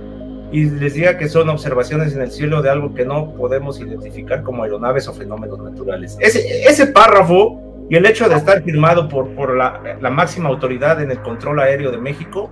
y 0.52 0.71
les 0.71 0.94
diga 0.94 1.18
que 1.18 1.28
son 1.28 1.49
observaciones 1.50 2.14
en 2.14 2.23
el 2.23 2.30
cielo 2.30 2.62
de 2.62 2.71
algo 2.71 2.94
que 2.94 3.04
no 3.04 3.35
podemos 3.35 3.80
identificar 3.80 4.44
como 4.44 4.62
aeronaves 4.62 5.09
o 5.09 5.12
fenómenos 5.12 5.59
naturales. 5.59 6.16
Ese, 6.21 6.62
ese 6.62 6.87
párrafo 6.87 7.61
y 7.91 7.97
el 7.97 8.07
hecho 8.07 8.29
de 8.29 8.37
estar 8.37 8.62
firmado 8.62 9.09
por, 9.09 9.35
por 9.35 9.57
la, 9.57 9.99
la, 10.00 10.11
máxima 10.11 10.49
autoridad 10.49 11.03
en 11.03 11.11
el 11.11 11.21
control 11.21 11.61
aéreo 11.61 11.91
de 11.91 11.99
México 11.99 12.50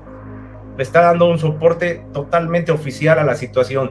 le 0.77 0.83
está 0.83 1.03
dando 1.03 1.29
un 1.29 1.39
soporte 1.39 2.05
totalmente 2.12 2.73
oficial 2.73 3.19
a 3.19 3.25
la 3.25 3.35
situación. 3.35 3.91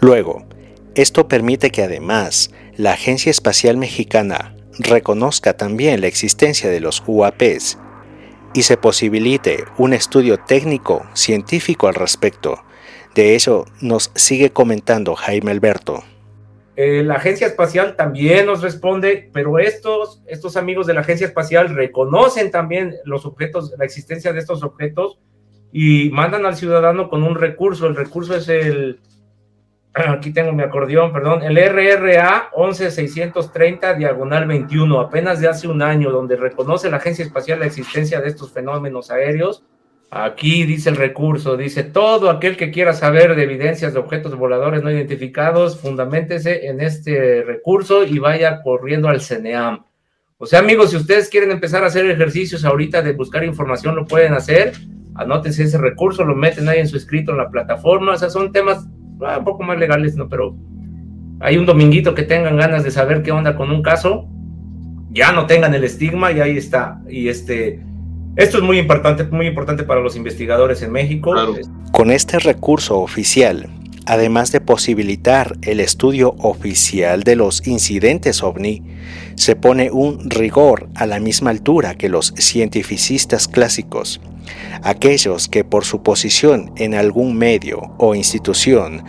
Luego, 0.00 0.46
esto 0.94 1.28
permite 1.28 1.70
que 1.70 1.82
además 1.82 2.50
la 2.76 2.92
Agencia 2.92 3.30
Espacial 3.30 3.76
Mexicana 3.76 4.56
reconozca 4.78 5.56
también 5.56 6.00
la 6.00 6.06
existencia 6.06 6.70
de 6.70 6.80
los 6.80 7.02
UAPs 7.06 7.78
y 8.54 8.62
se 8.62 8.76
posibilite 8.76 9.64
un 9.78 9.92
estudio 9.92 10.38
técnico 10.38 11.06
científico 11.14 11.86
al 11.86 11.94
respecto. 11.94 12.64
De 13.14 13.34
eso 13.36 13.66
nos 13.80 14.10
sigue 14.14 14.50
comentando 14.50 15.14
Jaime 15.14 15.52
Alberto 15.52 16.02
eh, 16.82 17.02
la 17.02 17.16
agencia 17.16 17.46
espacial 17.46 17.94
también 17.94 18.46
nos 18.46 18.62
responde, 18.62 19.28
pero 19.34 19.58
estos, 19.58 20.22
estos 20.26 20.56
amigos 20.56 20.86
de 20.86 20.94
la 20.94 21.02
agencia 21.02 21.26
espacial 21.26 21.74
reconocen 21.74 22.50
también 22.50 22.94
los 23.04 23.26
objetos, 23.26 23.74
la 23.78 23.84
existencia 23.84 24.32
de 24.32 24.38
estos 24.38 24.62
objetos 24.62 25.18
y 25.72 26.08
mandan 26.08 26.46
al 26.46 26.56
ciudadano 26.56 27.10
con 27.10 27.22
un 27.22 27.34
recurso. 27.34 27.86
El 27.86 27.96
recurso 27.96 28.34
es 28.34 28.48
el, 28.48 28.98
aquí 29.92 30.32
tengo 30.32 30.52
mi 30.52 30.62
acordeón, 30.62 31.12
perdón, 31.12 31.42
el 31.42 31.58
RRA 31.58 32.48
11630 32.54 33.92
diagonal 33.92 34.46
21, 34.46 35.00
apenas 35.00 35.38
de 35.38 35.48
hace 35.48 35.68
un 35.68 35.82
año, 35.82 36.10
donde 36.10 36.36
reconoce 36.36 36.88
la 36.88 36.96
agencia 36.96 37.26
espacial 37.26 37.60
la 37.60 37.66
existencia 37.66 38.22
de 38.22 38.28
estos 38.28 38.54
fenómenos 38.54 39.10
aéreos 39.10 39.66
Aquí 40.12 40.64
dice 40.64 40.90
el 40.90 40.96
recurso, 40.96 41.56
dice 41.56 41.84
todo 41.84 42.30
aquel 42.30 42.56
que 42.56 42.72
quiera 42.72 42.92
saber 42.94 43.36
de 43.36 43.44
evidencias 43.44 43.94
de 43.94 44.00
objetos 44.00 44.36
voladores 44.36 44.82
no 44.82 44.90
identificados, 44.90 45.78
fundamentese 45.78 46.66
en 46.66 46.80
este 46.80 47.44
recurso 47.44 48.02
y 48.02 48.18
vaya 48.18 48.60
corriendo 48.62 49.08
al 49.08 49.20
CNEAM. 49.20 49.84
O 50.36 50.46
sea, 50.46 50.58
amigos, 50.58 50.90
si 50.90 50.96
ustedes 50.96 51.28
quieren 51.28 51.52
empezar 51.52 51.84
a 51.84 51.86
hacer 51.86 52.10
ejercicios 52.10 52.64
ahorita 52.64 53.02
de 53.02 53.12
buscar 53.12 53.44
información, 53.44 53.94
lo 53.94 54.04
pueden 54.04 54.32
hacer. 54.32 54.72
Anótense 55.14 55.62
ese 55.62 55.78
recurso, 55.78 56.24
lo 56.24 56.34
meten 56.34 56.68
ahí 56.68 56.80
en 56.80 56.88
su 56.88 56.96
escrito 56.96 57.30
en 57.30 57.38
la 57.38 57.50
plataforma. 57.50 58.14
O 58.14 58.16
sea, 58.16 58.30
son 58.30 58.50
temas 58.50 58.88
ah, 59.20 59.38
un 59.38 59.44
poco 59.44 59.62
más 59.62 59.78
legales, 59.78 60.16
¿no? 60.16 60.28
Pero 60.28 60.56
hay 61.38 61.56
un 61.56 61.66
dominguito 61.66 62.16
que 62.16 62.24
tengan 62.24 62.56
ganas 62.56 62.82
de 62.82 62.90
saber 62.90 63.22
qué 63.22 63.30
onda 63.30 63.54
con 63.54 63.70
un 63.70 63.82
caso, 63.82 64.28
ya 65.10 65.30
no 65.30 65.46
tengan 65.46 65.74
el 65.74 65.84
estigma 65.84 66.32
y 66.32 66.40
ahí 66.40 66.56
está. 66.56 67.00
Y 67.08 67.28
este, 67.28 67.80
esto 68.36 68.58
es 68.58 68.62
muy 68.62 68.78
importante, 68.78 69.24
muy 69.24 69.46
importante 69.46 69.84
para 69.84 70.00
los 70.00 70.16
investigadores 70.16 70.82
en 70.82 70.92
México. 70.92 71.34
Con 71.92 72.10
este 72.10 72.38
recurso 72.38 72.98
oficial, 73.00 73.68
además 74.06 74.52
de 74.52 74.60
posibilitar 74.60 75.56
el 75.62 75.80
estudio 75.80 76.34
oficial 76.38 77.22
de 77.22 77.36
los 77.36 77.66
incidentes 77.66 78.42
ovni, 78.42 78.82
se 79.34 79.56
pone 79.56 79.90
un 79.90 80.30
rigor 80.30 80.88
a 80.94 81.06
la 81.06 81.20
misma 81.20 81.50
altura 81.50 81.94
que 81.94 82.08
los 82.08 82.32
cientificistas 82.36 83.48
clásicos, 83.48 84.20
aquellos 84.82 85.48
que 85.48 85.64
por 85.64 85.84
su 85.84 86.02
posición 86.02 86.72
en 86.76 86.94
algún 86.94 87.36
medio 87.36 87.94
o 87.98 88.14
institución 88.14 89.04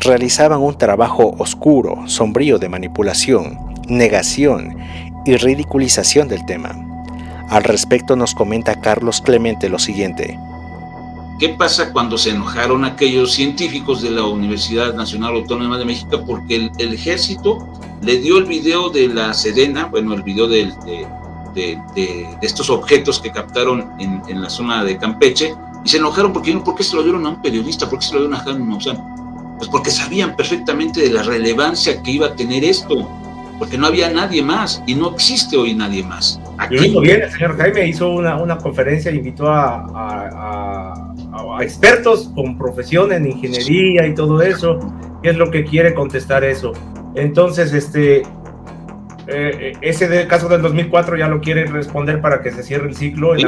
realizaban 0.00 0.60
un 0.60 0.76
trabajo 0.76 1.34
oscuro, 1.38 2.06
sombrío 2.06 2.58
de 2.58 2.68
manipulación, 2.68 3.58
negación 3.88 4.76
y 5.24 5.36
ridiculización 5.36 6.28
del 6.28 6.44
tema. 6.46 6.93
Al 7.48 7.64
respecto 7.64 8.16
nos 8.16 8.34
comenta 8.34 8.80
Carlos 8.80 9.20
Clemente 9.20 9.68
lo 9.68 9.78
siguiente. 9.78 10.38
¿Qué 11.38 11.48
pasa 11.50 11.92
cuando 11.92 12.16
se 12.16 12.30
enojaron 12.30 12.84
aquellos 12.84 13.32
científicos 13.32 14.02
de 14.02 14.10
la 14.10 14.24
Universidad 14.24 14.94
Nacional 14.94 15.34
Autónoma 15.34 15.76
de 15.78 15.84
México 15.84 16.22
porque 16.24 16.70
el, 16.78 16.92
ejército 16.94 17.68
le 18.02 18.18
dio 18.18 18.38
el 18.38 18.44
video 18.44 18.88
de 18.88 19.08
la 19.08 19.34
Sedena, 19.34 19.86
bueno, 19.86 20.14
el 20.14 20.22
video 20.22 20.46
de, 20.46 20.72
estos 22.40 22.70
objetos 22.70 23.18
que 23.18 23.32
captaron 23.32 23.92
en, 23.98 24.40
la 24.40 24.48
zona 24.48 24.84
de 24.84 24.96
Campeche 24.96 25.54
y 25.84 25.88
se 25.88 25.96
enojaron 25.96 26.32
porque 26.32 26.52
¿por 26.58 26.76
qué 26.76 26.84
se 26.84 26.94
lo 26.94 27.02
dieron 27.02 27.26
a 27.26 27.30
un 27.30 27.42
periodista? 27.42 27.90
¿Por 27.90 27.98
qué 27.98 28.06
se 28.06 28.14
lo 28.14 28.20
dieron 28.20 28.36
a 28.36 28.40
Jaime 28.40 28.64
Maussan? 28.64 29.56
Pues 29.58 29.68
porque 29.68 29.90
sabían 29.90 30.36
perfectamente 30.36 31.00
de 31.00 31.10
la 31.10 31.24
relevancia 31.24 32.00
que 32.00 32.12
iba 32.12 32.28
a 32.28 32.34
tener 32.36 32.64
esto 32.64 33.08
porque 33.58 33.78
no 33.78 33.86
había 33.86 34.10
nadie 34.10 34.42
más 34.42 34.82
y 34.86 34.94
no 34.94 35.12
existe 35.12 35.56
hoy 35.56 35.74
nadie 35.74 36.02
más. 36.02 36.40
Aquí 36.58 36.88
lo 36.88 37.00
bien, 37.00 37.22
el 37.22 37.30
señor 37.30 37.56
Jaime 37.56 37.86
hizo 37.86 38.10
una, 38.10 38.36
una 38.36 38.58
conferencia, 38.58 39.10
invitó 39.10 39.48
a, 39.48 39.86
a, 39.94 41.14
a, 41.32 41.62
expertos 41.62 42.30
con 42.34 42.56
profesión 42.56 43.12
en 43.12 43.26
ingeniería 43.26 44.06
y 44.06 44.14
todo 44.14 44.40
eso, 44.42 44.78
y 45.22 45.28
es 45.28 45.36
lo 45.36 45.50
que 45.50 45.64
quiere 45.64 45.94
contestar 45.94 46.44
eso. 46.44 46.72
Entonces, 47.14 47.72
este, 47.72 48.22
eh, 49.26 49.72
ese 49.80 50.08
de, 50.08 50.26
caso 50.26 50.48
del 50.48 50.62
2004 50.62 51.16
ya 51.16 51.28
lo 51.28 51.40
quiere 51.40 51.64
responder 51.66 52.20
para 52.20 52.42
que 52.42 52.52
se 52.52 52.62
cierre 52.62 52.88
el 52.88 52.94
ciclo. 52.94 53.36
En 53.36 53.46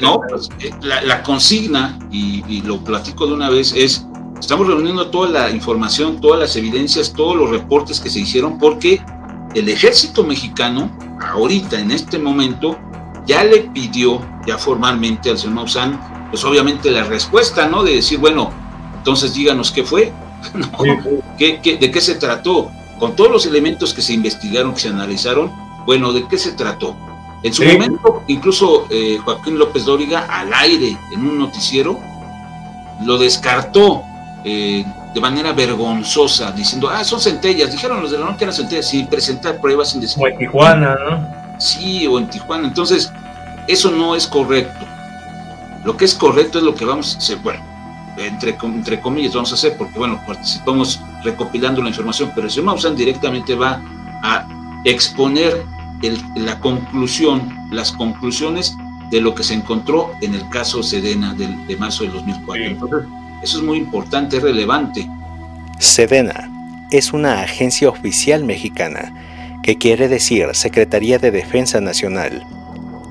no, 0.00 0.20
pues, 0.28 0.48
eh, 0.60 0.70
la, 0.82 1.02
la, 1.02 1.22
consigna, 1.22 1.98
y, 2.10 2.44
y 2.48 2.62
lo 2.62 2.78
platico 2.84 3.26
de 3.26 3.34
una 3.34 3.50
vez, 3.50 3.74
es 3.76 4.05
Estamos 4.38 4.66
reuniendo 4.66 5.08
toda 5.08 5.30
la 5.30 5.50
información, 5.50 6.20
todas 6.20 6.38
las 6.38 6.56
evidencias, 6.56 7.12
todos 7.12 7.36
los 7.36 7.50
reportes 7.50 8.00
que 8.00 8.10
se 8.10 8.20
hicieron 8.20 8.58
porque 8.58 9.00
el 9.54 9.68
ejército 9.68 10.24
mexicano, 10.24 10.90
ahorita, 11.20 11.80
en 11.80 11.90
este 11.90 12.18
momento, 12.18 12.78
ya 13.26 13.42
le 13.42 13.60
pidió, 13.60 14.20
ya 14.46 14.58
formalmente 14.58 15.30
al 15.30 15.38
señor 15.38 15.54
Maussan, 15.54 16.28
pues 16.30 16.44
obviamente 16.44 16.90
la 16.90 17.04
respuesta, 17.04 17.66
¿no? 17.66 17.82
De 17.82 17.94
decir, 17.94 18.18
bueno, 18.18 18.52
entonces 18.96 19.34
díganos 19.34 19.72
qué 19.72 19.84
fue, 19.84 20.12
¿Qué, 21.38 21.78
de 21.80 21.90
qué 21.90 22.00
se 22.00 22.14
trató? 22.16 22.70
Con 22.98 23.16
todos 23.16 23.30
los 23.30 23.46
elementos 23.46 23.92
que 23.92 24.02
se 24.02 24.12
investigaron, 24.12 24.74
que 24.74 24.80
se 24.80 24.88
analizaron, 24.88 25.50
bueno, 25.84 26.12
¿de 26.12 26.26
qué 26.28 26.38
se 26.38 26.52
trató? 26.52 26.96
En 27.42 27.52
su 27.52 27.64
momento, 27.64 28.22
incluso 28.26 28.86
eh, 28.90 29.18
Joaquín 29.24 29.58
López 29.58 29.84
Dóriga, 29.84 30.26
al 30.28 30.52
aire, 30.52 30.96
en 31.12 31.20
un 31.20 31.38
noticiero, 31.38 31.98
lo 33.04 33.18
descartó 33.18 34.02
eh, 34.48 34.84
de 35.12 35.20
manera 35.20 35.52
vergonzosa, 35.52 36.52
diciendo, 36.52 36.88
ah, 36.88 37.02
son 37.02 37.20
centellas, 37.20 37.72
dijeron 37.72 38.00
los 38.00 38.12
de 38.12 38.18
la 38.18 38.26
norte 38.26 38.44
eran 38.44 38.54
centellas, 38.54 38.86
sin 38.86 39.08
presentar 39.08 39.60
pruebas, 39.60 39.90
sin 39.90 40.00
decir... 40.00 40.22
O 40.22 40.28
en 40.28 40.38
Tijuana, 40.38 40.96
¿no? 41.10 41.58
Sí, 41.58 42.06
o 42.06 42.16
en 42.16 42.30
Tijuana. 42.30 42.68
Entonces, 42.68 43.12
eso 43.66 43.90
no 43.90 44.14
es 44.14 44.24
correcto. 44.24 44.86
Lo 45.84 45.96
que 45.96 46.04
es 46.04 46.14
correcto 46.14 46.58
es 46.58 46.64
lo 46.64 46.76
que 46.76 46.84
vamos 46.84 47.16
a 47.16 47.18
hacer, 47.18 47.38
bueno, 47.38 47.60
entre, 48.18 48.56
entre 48.62 49.00
comillas 49.00 49.34
vamos 49.34 49.50
a 49.50 49.56
hacer, 49.56 49.76
porque 49.76 49.98
bueno, 49.98 50.20
participamos 50.24 51.00
recopilando 51.24 51.82
la 51.82 51.88
información, 51.88 52.30
pero 52.32 52.48
si 52.48 52.62
Maussan 52.62 52.94
directamente 52.94 53.56
va 53.56 53.82
a 54.22 54.46
exponer 54.84 55.64
la 56.36 56.60
conclusión, 56.60 57.52
las 57.72 57.90
conclusiones 57.90 58.76
de 59.10 59.20
lo 59.20 59.34
que 59.34 59.42
se 59.42 59.54
encontró 59.54 60.12
en 60.20 60.36
el 60.36 60.48
caso 60.50 60.84
Sedena 60.84 61.34
de 61.34 61.76
marzo 61.78 62.04
del 62.04 62.12
2004. 62.12 62.64
Entonces, 62.64 63.08
eso 63.46 63.58
es 63.58 63.64
muy 63.64 63.78
importante, 63.78 64.38
es 64.38 64.42
relevante. 64.42 65.08
Sedena 65.78 66.50
es 66.90 67.12
una 67.12 67.42
agencia 67.42 67.88
oficial 67.88 68.44
mexicana, 68.44 69.60
que 69.62 69.78
quiere 69.78 70.08
decir 70.08 70.48
Secretaría 70.52 71.18
de 71.18 71.30
Defensa 71.30 71.80
Nacional. 71.80 72.44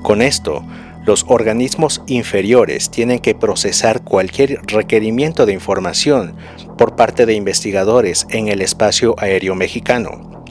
Con 0.02 0.20
esto, 0.20 0.62
los 1.06 1.24
organismos 1.28 2.02
inferiores 2.06 2.90
tienen 2.90 3.18
que 3.18 3.34
procesar 3.34 4.02
cualquier 4.02 4.60
requerimiento 4.66 5.46
de 5.46 5.54
información 5.54 6.34
por 6.76 6.96
parte 6.96 7.24
de 7.24 7.32
investigadores 7.32 8.26
en 8.28 8.48
el 8.48 8.60
espacio 8.60 9.14
aéreo 9.18 9.54
mexicano. 9.54 10.44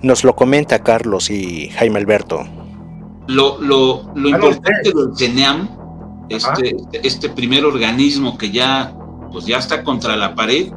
Nos 0.00 0.24
lo 0.24 0.36
comenta 0.36 0.82
Carlos 0.82 1.28
y 1.28 1.68
Jaime 1.68 1.98
Alberto. 1.98 2.46
Lo, 3.26 3.58
importante 4.14 4.90
del 4.94 5.16
CENEAM 5.16 5.85
este, 6.28 6.76
este 7.02 7.28
primer 7.28 7.64
organismo 7.64 8.36
que 8.36 8.50
ya, 8.50 8.94
pues 9.32 9.46
ya 9.46 9.58
está 9.58 9.82
contra 9.84 10.16
la 10.16 10.34
pared, 10.34 10.72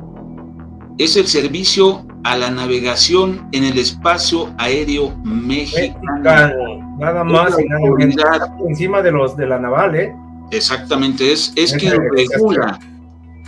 es 0.97 1.15
el 1.15 1.27
servicio 1.27 2.05
a 2.23 2.35
la 2.38 2.51
navegación 2.51 3.47
en 3.51 3.63
el 3.63 3.77
espacio 3.77 4.53
aéreo 4.57 5.15
mexicano. 5.23 6.97
Nada 6.97 7.23
más 7.23 7.57
y 7.59 7.65
nada 7.65 7.79
menos. 7.97 8.15
Encima 8.67 9.01
de 9.01 9.12
los 9.12 9.38
de 9.38 9.47
la 9.47 9.57
naval, 9.57 9.95
¿eh? 9.95 10.13
Exactamente, 10.51 11.31
es, 11.31 11.53
es 11.55 11.73
quien 11.73 11.95
regula 12.12 12.79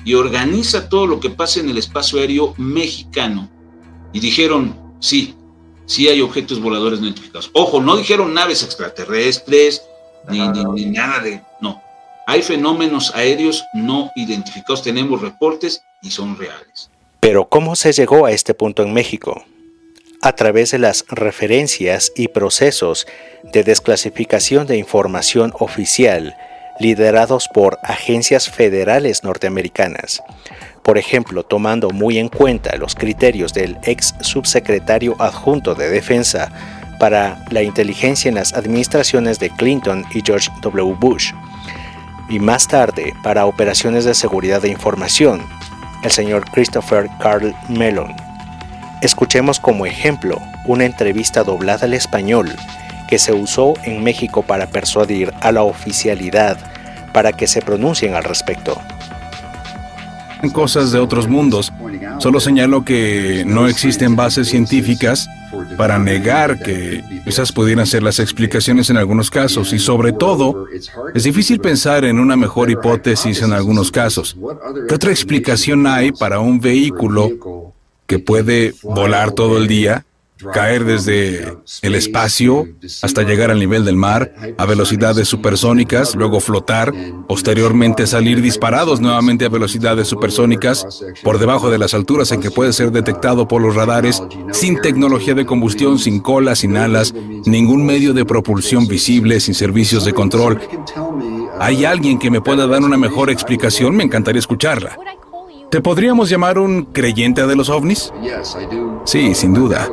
y 0.03 0.13
organiza 0.13 0.89
todo 0.89 1.05
lo 1.05 1.19
que 1.19 1.29
pasa 1.29 1.59
en 1.59 1.69
el 1.69 1.77
espacio 1.77 2.19
aéreo 2.19 2.53
mexicano. 2.57 3.49
Y 4.13 4.19
dijeron, 4.19 4.75
sí, 4.99 5.35
sí 5.85 6.07
hay 6.07 6.21
objetos 6.21 6.61
voladores 6.61 6.99
no 6.99 7.07
identificados. 7.07 7.51
Ojo, 7.53 7.81
no 7.81 7.97
dijeron 7.97 8.33
naves 8.33 8.63
extraterrestres, 8.63 9.83
ni, 10.29 10.39
ni, 10.47 10.85
nada 10.85 11.19
de. 11.19 11.41
No, 11.61 11.81
hay 12.27 12.41
fenómenos 12.41 13.13
aéreos 13.15 13.63
no 13.73 14.11
identificados, 14.15 14.83
tenemos 14.83 15.21
reportes 15.21 15.83
y 16.01 16.11
son 16.11 16.37
reales. 16.37 16.89
Pero 17.19 17.47
¿cómo 17.47 17.75
se 17.75 17.93
llegó 17.93 18.25
a 18.25 18.31
este 18.31 18.53
punto 18.53 18.83
en 18.83 18.93
México? 18.93 19.43
A 20.21 20.33
través 20.33 20.71
de 20.71 20.79
las 20.79 21.05
referencias 21.09 22.11
y 22.15 22.27
procesos 22.27 23.07
de 23.43 23.63
desclasificación 23.63 24.67
de 24.67 24.77
información 24.77 25.53
oficial 25.59 26.35
liderados 26.79 27.47
por 27.47 27.77
agencias 27.83 28.49
federales 28.49 29.23
norteamericanas. 29.23 30.23
Por 30.83 30.97
ejemplo, 30.97 31.43
tomando 31.43 31.91
muy 31.91 32.17
en 32.17 32.27
cuenta 32.27 32.75
los 32.75 32.95
criterios 32.95 33.53
del 33.53 33.77
ex 33.83 34.15
subsecretario 34.21 35.15
adjunto 35.19 35.75
de 35.75 35.89
Defensa 35.89 36.51
para 36.99 37.43
la 37.51 37.61
inteligencia 37.61 38.29
en 38.29 38.35
las 38.35 38.53
administraciones 38.53 39.39
de 39.39 39.49
Clinton 39.51 40.05
y 40.13 40.21
George 40.25 40.49
W. 40.61 40.95
Bush, 40.99 41.31
y 42.31 42.39
más 42.39 42.67
tarde 42.67 43.13
para 43.23 43.45
operaciones 43.45 44.05
de 44.05 44.15
seguridad 44.15 44.61
de 44.61 44.69
información, 44.69 45.41
el 46.01 46.11
señor 46.11 46.45
Christopher 46.49 47.09
Carl 47.19 47.53
Mellon. 47.67 48.15
Escuchemos 49.01 49.59
como 49.59 49.85
ejemplo 49.85 50.41
una 50.65 50.85
entrevista 50.85 51.43
doblada 51.43 51.85
al 51.85 51.93
español 51.93 52.49
que 53.09 53.19
se 53.19 53.33
usó 53.33 53.73
en 53.83 54.01
México 54.01 54.43
para 54.43 54.67
persuadir 54.67 55.33
a 55.41 55.51
la 55.51 55.63
oficialidad 55.63 56.57
para 57.13 57.33
que 57.33 57.47
se 57.47 57.61
pronuncien 57.61 58.15
al 58.15 58.23
respecto. 58.23 58.79
cosas 60.53 60.93
de 60.93 60.99
otros 60.99 61.27
mundos. 61.27 61.73
Solo 62.19 62.39
señalo 62.39 62.85
que 62.85 63.43
no 63.45 63.67
existen 63.67 64.15
bases 64.15 64.47
científicas 64.47 65.27
para 65.81 65.97
negar 65.97 66.59
que 66.59 67.03
esas 67.25 67.51
pudieran 67.51 67.87
ser 67.87 68.03
las 68.03 68.19
explicaciones 68.19 68.91
en 68.91 68.97
algunos 68.97 69.31
casos 69.31 69.73
y 69.73 69.79
sobre 69.79 70.11
todo 70.11 70.67
es 71.15 71.23
difícil 71.23 71.59
pensar 71.59 72.05
en 72.05 72.19
una 72.19 72.35
mejor 72.35 72.69
hipótesis 72.69 73.41
en 73.41 73.51
algunos 73.51 73.89
casos. 73.89 74.37
¿Qué 74.87 74.93
otra 74.93 75.09
explicación 75.09 75.87
hay 75.87 76.11
para 76.11 76.39
un 76.39 76.59
vehículo 76.59 77.73
que 78.05 78.19
puede 78.19 78.75
volar 78.83 79.31
todo 79.31 79.57
el 79.57 79.67
día 79.67 80.05
caer 80.53 80.85
desde 80.85 81.57
el 81.81 81.95
espacio 81.95 82.67
hasta 83.01 83.23
llegar 83.23 83.51
al 83.51 83.59
nivel 83.59 83.85
del 83.85 83.95
mar 83.95 84.33
a 84.57 84.65
velocidades 84.65 85.27
supersónicas, 85.27 86.15
luego 86.15 86.39
flotar, 86.39 86.93
posteriormente 87.27 88.07
salir 88.07 88.41
disparados 88.41 88.99
nuevamente 88.99 89.45
a 89.45 89.49
velocidades 89.49 90.07
supersónicas 90.07 91.03
por 91.23 91.39
debajo 91.39 91.69
de 91.69 91.77
las 91.77 91.93
alturas 91.93 92.31
en 92.31 92.41
que 92.41 92.51
puede 92.51 92.73
ser 92.73 92.91
detectado 92.91 93.47
por 93.47 93.61
los 93.61 93.75
radares, 93.75 94.21
sin 94.51 94.79
tecnología 94.81 95.33
de 95.33 95.45
combustión, 95.45 95.99
sin 95.99 96.19
colas, 96.19 96.59
sin 96.59 96.77
alas, 96.77 97.13
ningún 97.45 97.85
medio 97.85 98.13
de 98.13 98.25
propulsión 98.25 98.87
visible, 98.87 99.39
sin 99.39 99.53
servicios 99.53 100.05
de 100.05 100.13
control. 100.13 100.59
¿Hay 101.59 101.85
alguien 101.85 102.17
que 102.17 102.31
me 102.31 102.41
pueda 102.41 102.67
dar 102.67 102.81
una 102.81 102.97
mejor 102.97 103.29
explicación? 103.29 103.95
Me 103.95 104.03
encantaría 104.03 104.39
escucharla. 104.39 104.97
¿Te 105.71 105.79
podríamos 105.79 106.29
llamar 106.29 106.59
un 106.59 106.83
creyente 106.83 107.47
de 107.47 107.55
los 107.55 107.69
ovnis? 107.69 108.11
Sí, 109.05 109.33
sin 109.33 109.53
duda. 109.53 109.87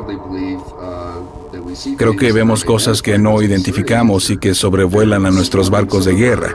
Creo 1.97 2.17
que 2.17 2.33
vemos 2.33 2.65
cosas 2.65 3.01
que 3.01 3.17
no 3.17 3.41
identificamos 3.41 4.29
y 4.29 4.37
que 4.37 4.53
sobrevuelan 4.53 5.25
a 5.25 5.31
nuestros 5.31 5.69
barcos 5.69 6.03
de 6.03 6.15
guerra. 6.15 6.53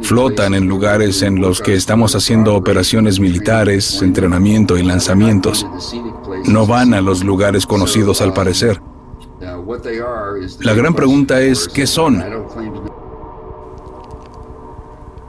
Flotan 0.00 0.54
en 0.54 0.66
lugares 0.66 1.20
en 1.20 1.42
los 1.42 1.60
que 1.60 1.74
estamos 1.74 2.14
haciendo 2.14 2.54
operaciones 2.54 3.20
militares, 3.20 4.00
entrenamiento 4.00 4.78
y 4.78 4.82
lanzamientos. 4.82 5.66
No 6.46 6.66
van 6.66 6.94
a 6.94 7.02
los 7.02 7.22
lugares 7.22 7.66
conocidos 7.66 8.22
al 8.22 8.32
parecer. 8.32 8.80
La 10.60 10.72
gran 10.72 10.94
pregunta 10.94 11.40
es, 11.42 11.68
¿qué 11.68 11.86
son? 11.86 12.24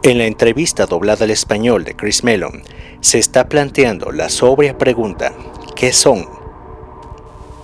En 0.06 0.20
la 0.20 0.28
entrevista 0.28 0.86
doblada 0.86 1.26
al 1.26 1.32
español 1.32 1.84
de 1.84 1.96
Chris 1.96 2.24
Mellon, 2.24 2.62
se 3.02 3.18
está 3.18 3.50
planteando 3.50 4.12
la 4.12 4.30
sobria 4.30 4.78
pregunta, 4.78 5.34
¿qué 5.76 5.92
son? 5.94 6.30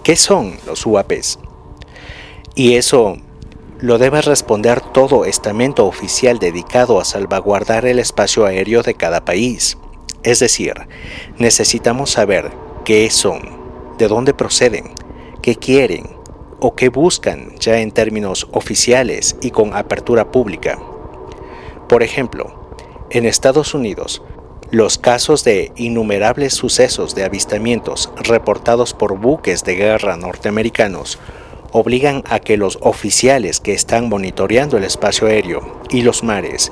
¿Qué 0.03 0.15
son 0.15 0.55
los 0.65 0.83
UAPs? 0.87 1.37
Y 2.55 2.77
eso 2.77 3.17
lo 3.79 3.99
debe 3.99 4.23
responder 4.23 4.81
todo 4.81 5.25
estamento 5.25 5.85
oficial 5.85 6.39
dedicado 6.39 6.99
a 6.99 7.05
salvaguardar 7.05 7.85
el 7.85 7.99
espacio 7.99 8.47
aéreo 8.47 8.81
de 8.81 8.95
cada 8.95 9.23
país. 9.23 9.77
Es 10.23 10.39
decir, 10.39 10.73
necesitamos 11.37 12.09
saber 12.09 12.49
qué 12.85 13.07
son, 13.11 13.95
de 13.99 14.07
dónde 14.07 14.33
proceden, 14.33 14.95
qué 15.43 15.57
quieren 15.57 16.09
o 16.59 16.73
qué 16.73 16.89
buscan 16.89 17.55
ya 17.59 17.81
en 17.81 17.91
términos 17.91 18.47
oficiales 18.51 19.35
y 19.43 19.51
con 19.51 19.75
apertura 19.75 20.31
pública. 20.31 20.79
Por 21.91 22.03
ejemplo, 22.03 22.77
en 23.09 23.25
Estados 23.25 23.73
Unidos, 23.73 24.23
los 24.71 24.97
casos 24.97 25.43
de 25.43 25.73
innumerables 25.75 26.53
sucesos 26.53 27.15
de 27.15 27.25
avistamientos 27.25 28.13
reportados 28.15 28.93
por 28.93 29.17
buques 29.17 29.65
de 29.65 29.75
guerra 29.75 30.15
norteamericanos 30.15 31.19
obligan 31.73 32.23
a 32.29 32.39
que 32.39 32.55
los 32.55 32.79
oficiales 32.79 33.59
que 33.59 33.73
están 33.73 34.07
monitoreando 34.07 34.77
el 34.77 34.85
espacio 34.85 35.27
aéreo 35.27 35.81
y 35.89 36.03
los 36.03 36.23
mares 36.23 36.71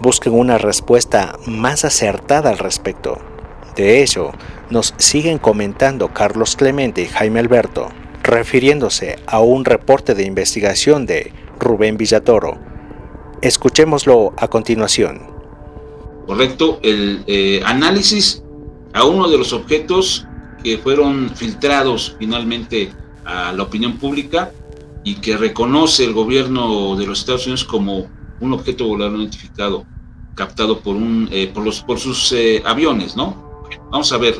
busquen 0.00 0.32
una 0.32 0.56
respuesta 0.56 1.38
más 1.44 1.84
acertada 1.84 2.48
al 2.48 2.56
respecto. 2.56 3.18
De 3.76 4.02
hecho, 4.02 4.32
nos 4.70 4.94
siguen 4.96 5.36
comentando 5.36 6.14
Carlos 6.14 6.56
Clemente 6.56 7.02
y 7.02 7.06
Jaime 7.08 7.40
Alberto, 7.40 7.90
refiriéndose 8.22 9.18
a 9.26 9.40
un 9.40 9.66
reporte 9.66 10.14
de 10.14 10.24
investigación 10.24 11.04
de 11.04 11.34
Rubén 11.58 11.98
Villatoro, 11.98 12.77
Escuchémoslo 13.42 14.32
a 14.36 14.48
continuación. 14.48 15.22
Correcto, 16.26 16.78
el 16.82 17.24
eh, 17.26 17.60
análisis 17.64 18.42
a 18.92 19.04
uno 19.04 19.28
de 19.28 19.38
los 19.38 19.52
objetos 19.52 20.26
que 20.62 20.78
fueron 20.78 21.30
filtrados 21.34 22.16
finalmente 22.18 22.92
a 23.24 23.52
la 23.52 23.62
opinión 23.62 23.96
pública 23.98 24.52
y 25.04 25.16
que 25.16 25.36
reconoce 25.36 26.04
el 26.04 26.12
gobierno 26.12 26.96
de 26.96 27.06
los 27.06 27.20
Estados 27.20 27.46
Unidos 27.46 27.64
como 27.64 28.08
un 28.40 28.52
objeto 28.52 28.86
volador 28.86 29.12
no 29.12 29.18
identificado 29.20 29.86
captado 30.34 30.80
por 30.80 30.94
un 30.94 31.28
eh, 31.32 31.50
por 31.52 31.64
los 31.64 31.82
por 31.82 31.98
sus 31.98 32.32
eh, 32.32 32.62
aviones, 32.64 33.16
¿no? 33.16 33.36
Vamos 33.90 34.12
a 34.12 34.18
ver. 34.18 34.36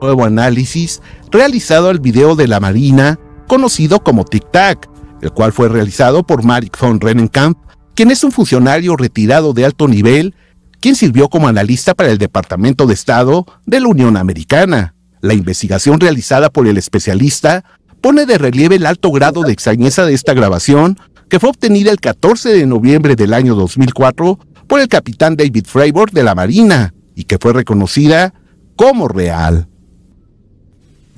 Nuevo 0.00 0.24
análisis 0.24 1.02
realizado 1.30 1.88
al 1.88 2.00
video 2.00 2.36
de 2.36 2.48
la 2.48 2.60
Marina 2.60 3.18
conocido 3.46 4.00
como 4.00 4.24
Tic 4.24 4.50
Tac 4.50 4.88
el 5.26 5.32
cual 5.32 5.52
fue 5.52 5.68
realizado 5.68 6.24
por 6.24 6.44
Marek 6.44 6.78
von 6.80 7.00
Rennenkamp, 7.00 7.58
quien 7.96 8.12
es 8.12 8.22
un 8.22 8.30
funcionario 8.30 8.96
retirado 8.96 9.54
de 9.54 9.64
alto 9.64 9.88
nivel, 9.88 10.36
quien 10.80 10.94
sirvió 10.94 11.28
como 11.28 11.48
analista 11.48 11.94
para 11.94 12.12
el 12.12 12.18
Departamento 12.18 12.86
de 12.86 12.94
Estado 12.94 13.44
de 13.66 13.80
la 13.80 13.88
Unión 13.88 14.16
Americana. 14.16 14.94
La 15.20 15.34
investigación 15.34 15.98
realizada 15.98 16.48
por 16.48 16.68
el 16.68 16.78
especialista 16.78 17.64
pone 18.00 18.24
de 18.24 18.38
relieve 18.38 18.76
el 18.76 18.86
alto 18.86 19.10
grado 19.10 19.42
de 19.42 19.52
extrañeza 19.52 20.06
de 20.06 20.14
esta 20.14 20.32
grabación, 20.32 20.96
que 21.28 21.40
fue 21.40 21.50
obtenida 21.50 21.90
el 21.90 21.98
14 21.98 22.50
de 22.50 22.66
noviembre 22.66 23.16
del 23.16 23.34
año 23.34 23.56
2004 23.56 24.38
por 24.68 24.78
el 24.78 24.86
capitán 24.86 25.34
David 25.34 25.64
Fravor 25.66 26.12
de 26.12 26.22
la 26.22 26.36
Marina 26.36 26.94
y 27.16 27.24
que 27.24 27.38
fue 27.38 27.52
reconocida 27.52 28.32
como 28.76 29.08
real. 29.08 29.66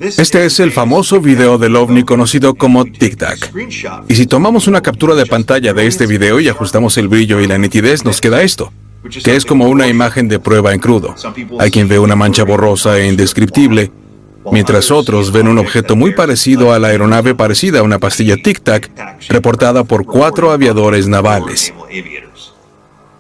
Este 0.01 0.45
es 0.45 0.61
el 0.61 0.71
famoso 0.71 1.21
video 1.21 1.59
del 1.59 1.75
ovni 1.75 2.05
conocido 2.05 2.55
como 2.55 2.85
Tic 2.85 3.17
Tac. 3.17 3.53
Y 4.09 4.15
si 4.15 4.27
tomamos 4.27 4.69
una 4.69 4.81
captura 4.81 5.17
de 5.17 5.27
pantalla 5.27 5.73
de 5.73 5.89
este 5.89 6.07
video 6.07 6.39
y 6.39 6.49
ajustamos 6.49 6.97
el 6.99 7.09
brillo 7.09 7.41
y 7.41 7.49
la 7.49 7.59
nitidez, 7.59 8.05
nos 8.05 8.21
queda 8.21 8.43
esto, 8.43 8.73
que 9.25 9.35
es 9.35 9.45
como 9.45 9.69
una 9.69 9.89
imagen 9.89 10.29
de 10.29 10.39
prueba 10.39 10.73
en 10.73 10.79
crudo. 10.79 11.17
Hay 11.59 11.73
quien 11.73 11.89
ve 11.89 11.99
una 11.99 12.15
mancha 12.15 12.45
borrosa 12.45 12.97
e 12.97 13.09
indescriptible, 13.09 13.91
mientras 14.53 14.93
otros 14.93 15.33
ven 15.33 15.49
un 15.49 15.59
objeto 15.59 15.97
muy 15.97 16.15
parecido 16.15 16.73
a 16.73 16.79
la 16.79 16.89
aeronave 16.89 17.35
parecida 17.35 17.81
a 17.81 17.83
una 17.83 17.99
pastilla 17.99 18.37
Tic 18.37 18.61
Tac, 18.61 18.91
reportada 19.29 19.83
por 19.83 20.05
cuatro 20.05 20.53
aviadores 20.53 21.09
navales. 21.09 21.75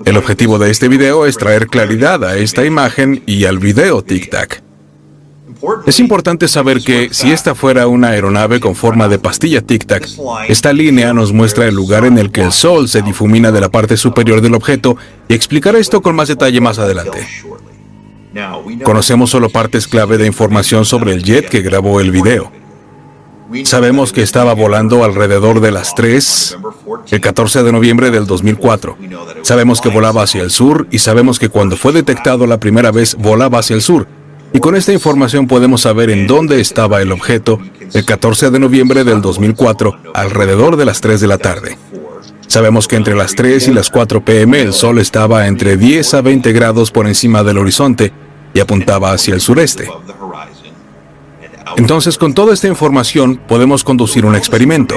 El 0.05 0.17
objetivo 0.17 0.61
de 0.61 0.71
este 0.71 0.87
video 0.87 1.27
es 1.27 1.38
traer 1.38 1.67
claridad 1.67 2.25
a 2.25 2.37
esta 2.37 2.64
imagen 2.64 3.25
y 3.27 3.47
al 3.47 3.59
video 3.59 4.03
Tic 4.03 4.31
Tac. 4.31 4.68
Es 5.87 5.99
importante 5.99 6.47
saber 6.47 6.81
que 6.83 7.09
si 7.12 7.33
esta 7.33 7.55
fuera 7.55 7.88
una 7.88 8.09
aeronave 8.09 8.61
con 8.61 8.75
forma 8.75 9.09
de 9.09 9.18
pastilla 9.18 9.61
tic-tac, 9.61 10.07
esta 10.49 10.73
línea 10.73 11.12
nos 11.12 11.33
muestra 11.33 11.66
el 11.66 11.75
lugar 11.75 12.05
en 12.05 12.18
el 12.18 12.31
que 12.31 12.42
el 12.42 12.53
Sol 12.53 12.88
se 12.88 13.03
difumina 13.03 13.51
de 13.51 13.61
la 13.61 13.68
parte 13.68 13.97
superior 13.97 14.40
del 14.40 14.55
objeto 14.55 14.97
y 15.29 15.35
explicaré 15.35 15.81
esto 15.81 16.01
con 16.01 16.14
más 16.14 16.29
detalle 16.29 16.61
más 16.61 16.79
adelante. 16.79 17.27
Conocemos 18.85 19.31
solo 19.31 19.49
partes 19.49 19.88
clave 19.88 20.18
de 20.18 20.27
información 20.27 20.85
sobre 20.85 21.12
el 21.12 21.25
jet 21.25 21.49
que 21.49 21.62
grabó 21.62 22.01
el 22.01 22.12
video. 22.12 22.53
Sabemos 23.64 24.12
que 24.12 24.23
estaba 24.23 24.53
volando 24.53 25.03
alrededor 25.03 25.61
de 25.61 25.73
las 25.73 25.94
3 25.94 26.59
el 27.11 27.21
14 27.21 27.62
de 27.62 27.73
noviembre 27.73 28.11
del 28.11 28.27
2004. 28.27 28.97
Sabemos 29.42 29.81
que 29.81 29.88
volaba 29.88 30.23
hacia 30.23 30.42
el 30.42 30.51
sur 30.51 30.87
y 30.90 30.99
sabemos 30.99 31.38
que 31.38 31.49
cuando 31.49 31.77
fue 31.77 31.92
detectado 31.92 32.47
la 32.47 32.61
primera 32.61 32.92
vez 32.92 33.16
volaba 33.16 33.59
hacia 33.59 33.75
el 33.75 33.83
sur 33.83 34.07
y 34.53 34.61
con 34.61 34.77
esta 34.77 34.93
información 34.93 35.47
podemos 35.47 35.83
saber 35.83 36.11
en 36.11 36.27
dónde 36.27 36.61
estaba 36.61 37.03
el 37.03 37.13
objeto 37.13 37.61
el 37.95 38.05
14 38.05 38.51
de 38.51 38.59
noviembre 38.59 39.05
del 39.05 39.23
2004, 39.23 39.97
alrededor 40.15 40.77
de 40.77 40.85
las 40.85 41.01
3 41.01 41.21
de 41.21 41.27
la 41.27 41.39
tarde. 41.39 41.79
Sabemos 42.47 42.89
que 42.89 42.97
entre 42.97 43.15
las 43.15 43.35
3 43.35 43.69
y 43.69 43.73
las 43.73 43.91
4 43.91 44.25
pm 44.25 44.61
el 44.61 44.73
sol 44.73 44.99
estaba 44.99 45.47
entre 45.47 45.77
10 45.77 46.15
a 46.15 46.23
20 46.23 46.53
grados 46.53 46.91
por 46.91 47.07
encima 47.07 47.43
del 47.43 47.59
horizonte 47.59 48.13
y 48.55 48.61
apuntaba 48.61 49.13
hacia 49.13 49.35
el 49.35 49.41
sureste. 49.41 49.89
Entonces, 51.77 52.17
con 52.17 52.35
toda 52.35 52.55
esta 52.55 52.67
información 52.67 53.41
podemos 53.47 53.85
conducir 53.85 54.25
un 54.25 54.35
experimento. 54.35 54.97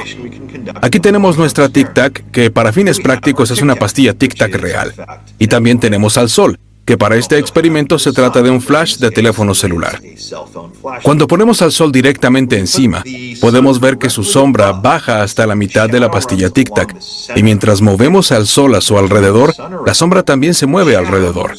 Aquí 0.82 1.00
tenemos 1.00 1.38
nuestra 1.38 1.70
Tic 1.70 1.94
Tac, 1.94 2.32
que 2.32 2.50
para 2.50 2.72
fines 2.72 3.00
prácticos 3.00 3.52
es 3.52 3.62
una 3.62 3.76
pastilla 3.76 4.14
Tic 4.14 4.36
Tac 4.36 4.56
real. 4.56 4.94
Y 5.38 5.48
también 5.48 5.80
tenemos 5.80 6.18
al 6.18 6.30
Sol, 6.30 6.58
que 6.86 6.98
para 6.98 7.16
este 7.16 7.38
experimento 7.38 8.00
se 8.00 8.12
trata 8.12 8.42
de 8.42 8.50
un 8.50 8.62
flash 8.62 8.98
de 8.98 9.12
teléfono 9.12 9.54
celular. 9.54 10.02
Cuando 11.04 11.28
ponemos 11.28 11.62
al 11.62 11.72
sol 11.72 11.92
directamente 11.92 12.58
encima, 12.58 13.04
podemos 13.40 13.80
ver 13.80 13.98
que 13.98 14.10
su 14.10 14.24
sombra 14.24 14.72
baja 14.72 15.22
hasta 15.22 15.46
la 15.46 15.56
mitad 15.56 15.90
de 15.90 16.00
la 16.00 16.10
pastilla 16.10 16.50
Tic 16.50 16.74
Tac, 16.74 16.96
y 17.36 17.44
mientras 17.44 17.82
movemos 17.82 18.32
al 18.32 18.48
sol 18.48 18.76
a 18.76 18.82
su 18.82 18.98
alrededor, 18.98 19.54
la 19.86 19.94
sombra 19.94 20.24
también 20.24 20.54
se 20.54 20.66
mueve 20.66 20.96
alrededor. 20.96 21.56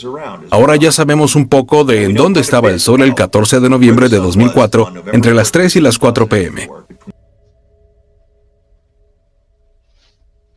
Ahora 0.51 0.77
ya 0.77 0.93
sabemos 0.93 1.37
un 1.37 1.49
poco 1.49 1.85
de 1.85 2.05
en 2.05 2.15
dónde 2.15 2.41
estaba 2.41 2.71
el 2.71 2.81
sol 2.81 3.03
el 3.03 3.15
14 3.15 3.61
de 3.61 3.69
noviembre 3.69 4.09
de 4.09 4.19
2004, 4.19 4.93
entre 5.13 5.35
las 5.35 5.53
3 5.53 5.77
y 5.77 5.81
las 5.81 5.99
4 5.99 6.27
pm. 6.27 6.69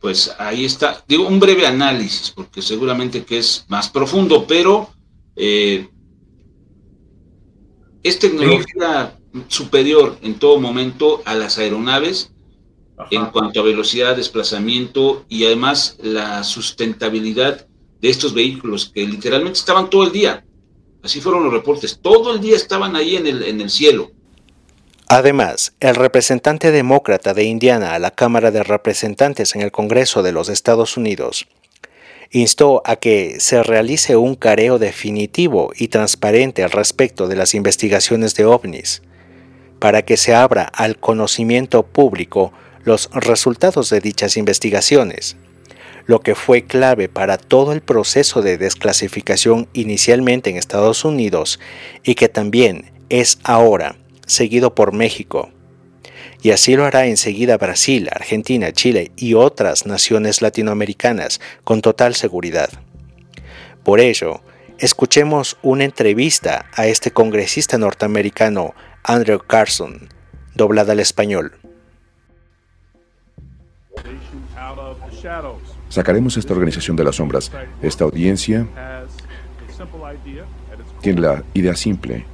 Pues 0.00 0.34
ahí 0.38 0.64
está. 0.64 1.04
Digo, 1.08 1.26
un 1.26 1.40
breve 1.40 1.66
análisis, 1.66 2.30
porque 2.30 2.62
seguramente 2.62 3.24
que 3.24 3.38
es 3.38 3.64
más 3.68 3.88
profundo, 3.88 4.46
pero 4.46 4.90
eh, 5.34 5.88
es 8.02 8.18
tecnología 8.18 9.18
superior 9.48 10.18
en 10.22 10.38
todo 10.38 10.60
momento 10.60 11.22
a 11.24 11.34
las 11.34 11.58
aeronaves 11.58 12.32
Ajá. 12.96 13.08
en 13.10 13.26
cuanto 13.26 13.60
a 13.60 13.64
velocidad, 13.64 14.16
desplazamiento 14.16 15.24
y 15.28 15.44
además 15.44 15.98
la 16.02 16.42
sustentabilidad 16.44 17.66
de 18.00 18.08
estos 18.08 18.32
vehículos 18.32 18.90
que 18.94 19.06
literalmente 19.06 19.58
estaban 19.58 19.90
todo 19.90 20.04
el 20.04 20.12
día. 20.12 20.44
Así 21.02 21.20
fueron 21.20 21.44
los 21.44 21.52
reportes. 21.52 22.00
Todo 22.00 22.34
el 22.34 22.40
día 22.40 22.56
estaban 22.56 22.96
ahí 22.96 23.16
en 23.16 23.26
el, 23.26 23.42
en 23.42 23.60
el 23.60 23.70
cielo. 23.70 24.10
Además, 25.08 25.72
el 25.78 25.94
representante 25.94 26.72
demócrata 26.72 27.32
de 27.32 27.44
Indiana 27.44 27.94
a 27.94 28.00
la 28.00 28.10
Cámara 28.10 28.50
de 28.50 28.64
Representantes 28.64 29.54
en 29.54 29.60
el 29.60 29.70
Congreso 29.70 30.24
de 30.24 30.32
los 30.32 30.48
Estados 30.48 30.96
Unidos 30.96 31.46
instó 32.32 32.82
a 32.84 32.96
que 32.96 33.36
se 33.38 33.62
realice 33.62 34.16
un 34.16 34.34
careo 34.34 34.80
definitivo 34.80 35.70
y 35.76 35.88
transparente 35.88 36.64
al 36.64 36.72
respecto 36.72 37.28
de 37.28 37.36
las 37.36 37.54
investigaciones 37.54 38.34
de 38.34 38.46
ovnis, 38.46 39.02
para 39.78 40.02
que 40.02 40.16
se 40.16 40.34
abra 40.34 40.64
al 40.64 40.98
conocimiento 40.98 41.84
público 41.84 42.52
los 42.82 43.08
resultados 43.12 43.90
de 43.90 44.00
dichas 44.00 44.36
investigaciones, 44.36 45.36
lo 46.06 46.18
que 46.18 46.34
fue 46.34 46.64
clave 46.64 47.08
para 47.08 47.38
todo 47.38 47.72
el 47.72 47.80
proceso 47.80 48.42
de 48.42 48.58
desclasificación 48.58 49.68
inicialmente 49.72 50.50
en 50.50 50.56
Estados 50.56 51.04
Unidos 51.04 51.60
y 52.02 52.16
que 52.16 52.28
también 52.28 52.90
es 53.08 53.38
ahora 53.44 53.96
seguido 54.26 54.74
por 54.74 54.92
México. 54.92 55.50
Y 56.42 56.50
así 56.50 56.76
lo 56.76 56.84
hará 56.84 57.06
enseguida 57.06 57.56
Brasil, 57.56 58.08
Argentina, 58.12 58.72
Chile 58.72 59.10
y 59.16 59.34
otras 59.34 59.86
naciones 59.86 60.42
latinoamericanas 60.42 61.40
con 61.64 61.80
total 61.80 62.14
seguridad. 62.14 62.68
Por 63.82 64.00
ello, 64.00 64.42
escuchemos 64.78 65.56
una 65.62 65.84
entrevista 65.84 66.66
a 66.74 66.86
este 66.86 67.10
congresista 67.10 67.78
norteamericano 67.78 68.74
Andrew 69.02 69.40
Carson, 69.46 70.08
doblada 70.54 70.92
al 70.92 71.00
español. 71.00 71.52
Sacaremos 75.88 76.36
esta 76.36 76.52
organización 76.52 76.96
de 76.96 77.04
las 77.04 77.16
sombras. 77.16 77.50
Esta 77.80 78.04
audiencia 78.04 78.66
tiene 81.00 81.20
la 81.20 81.44
idea 81.54 81.74
simple 81.74 82.26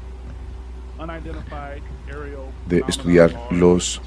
de 2.73 2.83
estudiar 2.89 3.39
los 3.51 4.01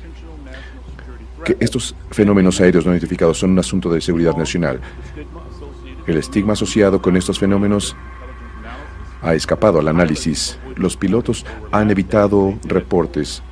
que 1.46 1.56
estos 1.60 1.96
fenómenos 2.10 2.60
aéreos 2.60 2.86
no 2.86 2.92
identificados 2.92 3.38
son 3.38 3.52
un 3.52 3.60
asunto 3.60 3.94
de 3.94 4.02
seguridad 4.02 4.36
nacional. 4.36 4.82
El 6.08 6.18
estigma 6.18 6.54
asociado 6.54 7.00
con 7.00 7.16
estos 7.16 7.38
fenómenos 7.38 7.96
ha 9.22 9.36
escapado 9.36 9.80
al 9.80 9.88
análisis. 9.88 10.58
Los 10.76 10.98
pilotos 10.98 11.46
han 11.72 11.92
evitado 11.92 12.58
reportes. 12.66 13.44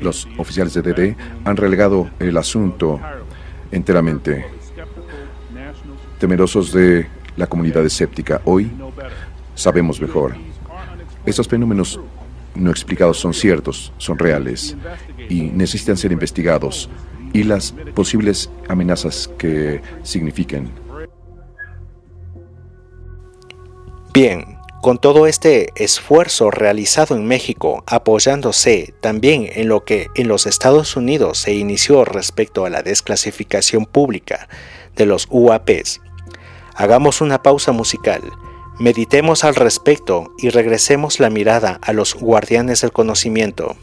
Los 0.00 0.26
oficiales 0.38 0.72
de 0.72 0.82
DD 0.82 1.16
han 1.44 1.56
relegado 1.58 2.08
el 2.18 2.36
asunto 2.38 2.98
enteramente, 3.70 4.46
temerosos 6.18 6.72
de 6.72 7.06
la 7.36 7.46
comunidad 7.46 7.84
escéptica. 7.84 8.40
Hoy 8.46 8.70
sabemos 9.54 10.00
mejor. 10.00 10.34
Estos 11.26 11.46
fenómenos 11.46 12.00
no 12.54 12.70
explicados 12.70 13.18
son 13.18 13.34
ciertos, 13.34 13.92
son 13.98 14.18
reales 14.18 14.76
y 15.28 15.42
necesitan 15.42 15.96
ser 15.96 16.12
investigados 16.12 16.88
y 17.32 17.44
las 17.44 17.72
posibles 17.94 18.50
amenazas 18.68 19.30
que 19.38 19.80
signifiquen. 20.02 20.70
Bien, 24.12 24.58
con 24.82 24.98
todo 24.98 25.26
este 25.26 25.72
esfuerzo 25.76 26.50
realizado 26.50 27.14
en 27.14 27.26
México, 27.26 27.84
apoyándose 27.86 28.94
también 29.00 29.48
en 29.52 29.68
lo 29.68 29.84
que 29.84 30.08
en 30.14 30.26
los 30.26 30.46
Estados 30.46 30.96
Unidos 30.96 31.38
se 31.38 31.54
inició 31.54 32.04
respecto 32.04 32.64
a 32.64 32.70
la 32.70 32.82
desclasificación 32.82 33.84
pública 33.84 34.48
de 34.96 35.06
los 35.06 35.28
UAPs, 35.30 36.00
hagamos 36.74 37.20
una 37.20 37.42
pausa 37.42 37.72
musical, 37.72 38.22
meditemos 38.80 39.44
al 39.44 39.54
respecto 39.54 40.32
y 40.38 40.48
regresemos 40.48 41.20
la 41.20 41.28
mirada 41.28 41.78
a 41.82 41.92
los 41.92 42.14
guardianes 42.14 42.80
del 42.80 42.92
conocimiento. 42.92 43.76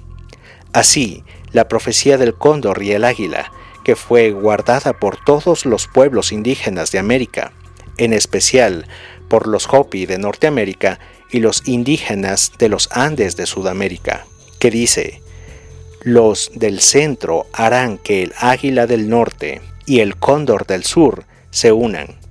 Así, 0.74 1.24
la 1.52 1.68
profecía 1.68 2.18
del 2.18 2.34
cóndor 2.34 2.82
y 2.82 2.92
el 2.92 3.04
águila, 3.06 3.52
que 3.84 3.96
fue 3.96 4.32
guardada 4.32 4.94
por 4.94 5.24
todos 5.24 5.68
los 5.68 5.88
pueblos 5.88 6.32
indígenas 6.32 6.92
de 6.92 6.98
América, 6.98 7.54
en 7.98 8.12
especial 8.12 8.88
por 9.30 9.48
los 9.48 9.72
Hopi 9.72 10.08
de 10.08 10.18
Norteamérica 10.18 11.00
y 11.32 11.42
los 11.42 11.68
indígenas 11.68 12.54
de 12.58 12.68
los 12.68 12.90
Andes 12.92 13.38
de 13.38 13.46
Sudamérica, 13.46 14.26
que 14.60 14.72
dice, 14.72 15.22
los 16.02 16.50
del 16.56 16.80
centro 16.80 17.46
harán 17.54 18.00
que 18.00 18.24
el 18.24 18.34
águila 18.40 18.88
del 18.88 19.10
norte 19.10 19.62
y 19.86 20.00
el 20.00 20.16
cóndor 20.16 20.66
del 20.66 20.84
sur 20.84 21.26
se 21.52 21.72
unan. 21.72 22.27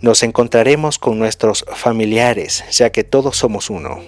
Nos 0.00 0.22
encontraremos 0.22 0.98
con 0.98 1.18
nuestros 1.18 1.64
familiares, 1.74 2.64
ya 2.70 2.90
que 2.90 3.04
todos 3.04 3.36
somos 3.36 3.68
uno. 3.68 4.00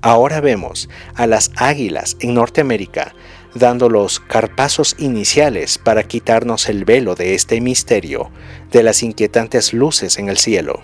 Ahora 0.00 0.40
vemos 0.40 0.88
a 1.14 1.26
las 1.26 1.50
águilas 1.56 2.16
en 2.20 2.34
Norteamérica 2.34 3.14
dando 3.54 3.88
los 3.88 4.18
carpazos 4.18 4.96
iniciales 4.98 5.78
para 5.78 6.02
quitarnos 6.02 6.68
el 6.68 6.84
velo 6.84 7.14
de 7.14 7.34
este 7.34 7.60
misterio 7.60 8.30
de 8.72 8.82
las 8.82 9.02
inquietantes 9.02 9.72
luces 9.72 10.18
en 10.18 10.28
el 10.28 10.36
cielo. 10.36 10.82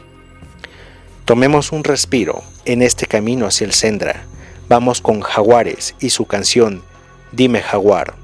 Tomemos 1.24 1.72
un 1.72 1.84
respiro 1.84 2.42
en 2.64 2.82
este 2.82 3.06
camino 3.06 3.46
hacia 3.46 3.64
el 3.64 3.72
Sendra. 3.72 4.24
Vamos 4.68 5.00
con 5.00 5.20
Jaguares 5.20 5.94
y 6.00 6.10
su 6.10 6.26
canción 6.26 6.82
Dime 7.32 7.60
Jaguar. 7.60 8.14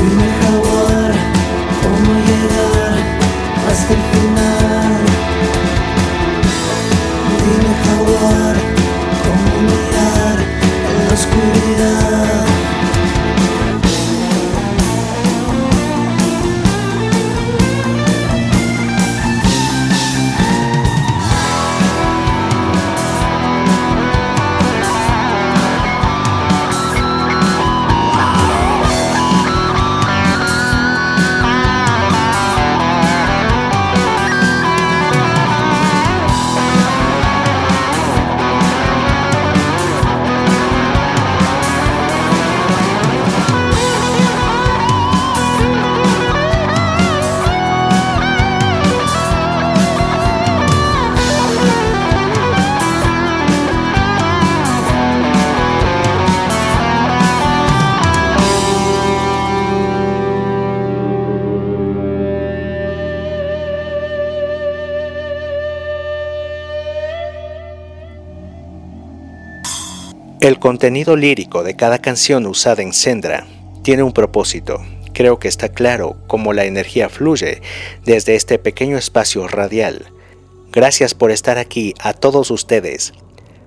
Dime 0.00 0.28
jaguar, 0.40 0.60
cómo 0.60 0.69
contenido 70.70 71.16
lírico 71.16 71.64
de 71.64 71.74
cada 71.74 71.98
canción 71.98 72.46
usada 72.46 72.80
en 72.80 72.92
Sendra 72.92 73.44
tiene 73.82 74.04
un 74.04 74.12
propósito. 74.12 74.80
Creo 75.12 75.40
que 75.40 75.48
está 75.48 75.70
claro 75.70 76.18
cómo 76.28 76.52
la 76.52 76.64
energía 76.64 77.08
fluye 77.08 77.60
desde 78.04 78.36
este 78.36 78.56
pequeño 78.60 78.96
espacio 78.96 79.48
radial. 79.48 80.12
Gracias 80.70 81.12
por 81.12 81.32
estar 81.32 81.58
aquí 81.58 81.92
a 81.98 82.12
todos 82.12 82.52
ustedes. 82.52 83.14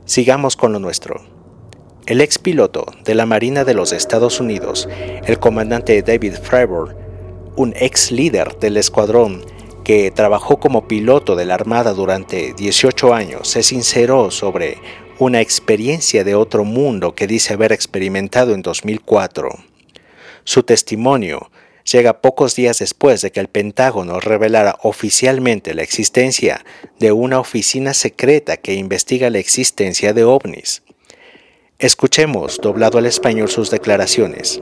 Sigamos 0.05 0.55
con 0.55 0.71
lo 0.71 0.79
nuestro. 0.79 1.21
El 2.05 2.21
ex 2.21 2.39
piloto 2.39 2.85
de 3.03 3.15
la 3.15 3.25
Marina 3.25 3.65
de 3.65 3.73
los 3.73 3.91
Estados 3.91 4.39
Unidos, 4.39 4.87
el 5.25 5.39
comandante 5.39 6.01
David 6.03 6.35
Fravor, 6.41 6.95
un 7.57 7.73
ex 7.75 8.11
líder 8.13 8.59
del 8.59 8.77
escuadrón 8.77 9.43
que 9.83 10.09
trabajó 10.11 10.57
como 10.57 10.87
piloto 10.87 11.35
de 11.35 11.43
la 11.43 11.55
Armada 11.55 11.91
durante 11.91 12.53
18 12.53 13.13
años, 13.13 13.49
se 13.49 13.61
sinceró 13.61 14.31
sobre 14.31 14.77
una 15.19 15.41
experiencia 15.41 16.23
de 16.23 16.35
otro 16.35 16.63
mundo 16.63 17.15
que 17.15 17.27
dice 17.27 17.53
haber 17.53 17.71
experimentado 17.71 18.53
en 18.53 18.61
2004. 18.61 19.49
Su 20.43 20.63
testimonio 20.63 21.51
llega 21.91 22.21
pocos 22.21 22.55
días 22.55 22.79
después 22.79 23.21
de 23.21 23.31
que 23.31 23.39
el 23.39 23.47
Pentágono 23.47 24.19
revelara 24.19 24.77
oficialmente 24.81 25.73
la 25.73 25.83
existencia 25.83 26.65
de 26.99 27.11
una 27.11 27.39
oficina 27.39 27.93
secreta 27.93 28.57
que 28.57 28.73
investiga 28.73 29.29
la 29.29 29.39
existencia 29.39 30.13
de 30.13 30.23
ovnis. 30.23 30.83
Escuchemos 31.79 32.59
doblado 32.61 32.97
al 32.97 33.05
español 33.05 33.49
sus 33.49 33.69
declaraciones 33.69 34.61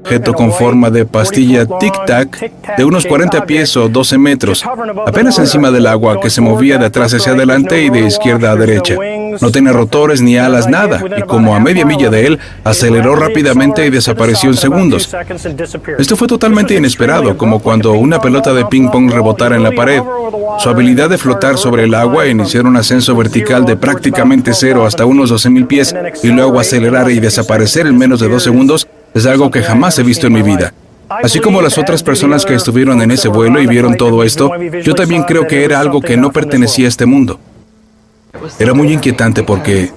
objeto 0.00 0.32
con 0.32 0.52
forma 0.52 0.90
de 0.90 1.04
pastilla 1.04 1.66
tic-tac 1.66 2.76
de 2.76 2.84
unos 2.84 3.06
40 3.06 3.44
pies 3.46 3.76
o 3.76 3.88
12 3.88 4.18
metros, 4.18 4.64
apenas 5.06 5.38
encima 5.38 5.70
del 5.70 5.86
agua 5.86 6.20
que 6.20 6.30
se 6.30 6.40
movía 6.40 6.78
de 6.78 6.86
atrás 6.86 7.12
hacia 7.14 7.32
adelante 7.32 7.82
y 7.82 7.90
de 7.90 8.06
izquierda 8.06 8.50
a 8.50 8.56
derecha. 8.56 8.96
No 9.40 9.50
tenía 9.50 9.72
rotores 9.72 10.20
ni 10.20 10.36
alas, 10.36 10.68
nada, 10.68 11.02
y 11.16 11.22
como 11.22 11.54
a 11.54 11.60
media 11.60 11.84
milla 11.84 12.10
de 12.10 12.26
él, 12.26 12.38
aceleró 12.64 13.14
rápidamente 13.14 13.86
y 13.86 13.90
desapareció 13.90 14.50
en 14.50 14.56
segundos. 14.56 15.14
Esto 15.98 16.16
fue 16.16 16.26
totalmente 16.26 16.74
inesperado, 16.74 17.36
como 17.36 17.60
cuando 17.60 17.92
una 17.92 18.20
pelota 18.20 18.52
de 18.52 18.64
ping-pong 18.66 19.10
rebotara 19.10 19.56
en 19.56 19.62
la 19.62 19.72
pared. 19.72 20.02
Su 20.58 20.68
habilidad 20.68 21.08
de 21.08 21.18
flotar 21.18 21.58
sobre 21.58 21.84
el 21.84 21.94
agua 21.94 22.26
e 22.26 22.30
iniciar 22.30 22.66
un 22.66 22.76
ascenso 22.76 23.14
vertical 23.16 23.64
de 23.64 23.76
prácticamente 23.76 24.52
cero 24.54 24.84
hasta 24.84 25.04
unos 25.04 25.32
12.000 25.32 25.66
pies 25.66 25.94
y 26.22 26.28
luego 26.28 26.58
acelerar 26.58 27.10
y 27.10 27.20
desaparecer 27.20 27.86
en 27.86 27.96
menos 27.96 28.20
de 28.20 28.28
dos 28.28 28.42
segundos 28.42 28.88
es 29.14 29.26
algo 29.26 29.50
que 29.50 29.62
jamás 29.62 29.98
he 29.98 30.02
visto 30.02 30.26
en 30.26 30.32
mi 30.32 30.42
vida. 30.42 30.72
Así 31.08 31.40
como 31.40 31.60
las 31.60 31.76
otras 31.76 32.02
personas 32.02 32.46
que 32.46 32.54
estuvieron 32.54 33.02
en 33.02 33.10
ese 33.10 33.28
vuelo 33.28 33.60
y 33.60 33.66
vieron 33.66 33.96
todo 33.96 34.22
esto, 34.22 34.52
yo 34.82 34.94
también 34.94 35.24
creo 35.24 35.46
que 35.46 35.64
era 35.64 35.80
algo 35.80 36.00
que 36.00 36.16
no 36.16 36.30
pertenecía 36.30 36.86
a 36.86 36.88
este 36.88 37.04
mundo. 37.04 37.40
Era 38.60 38.74
muy 38.74 38.92
inquietante 38.92 39.42
porque 39.42 39.90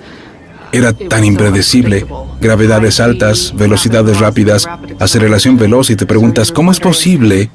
era 0.71 0.91
tan 0.91 1.23
impredecible. 1.23 2.07
Gravedades 2.41 2.99
altas, 2.99 3.53
velocidades 3.55 4.19
rápidas, 4.19 4.67
aceleración 4.99 5.55
veloz 5.55 5.91
y 5.91 5.95
te 5.95 6.07
preguntas, 6.07 6.51
¿cómo 6.51 6.71
es 6.71 6.79
posible 6.79 7.51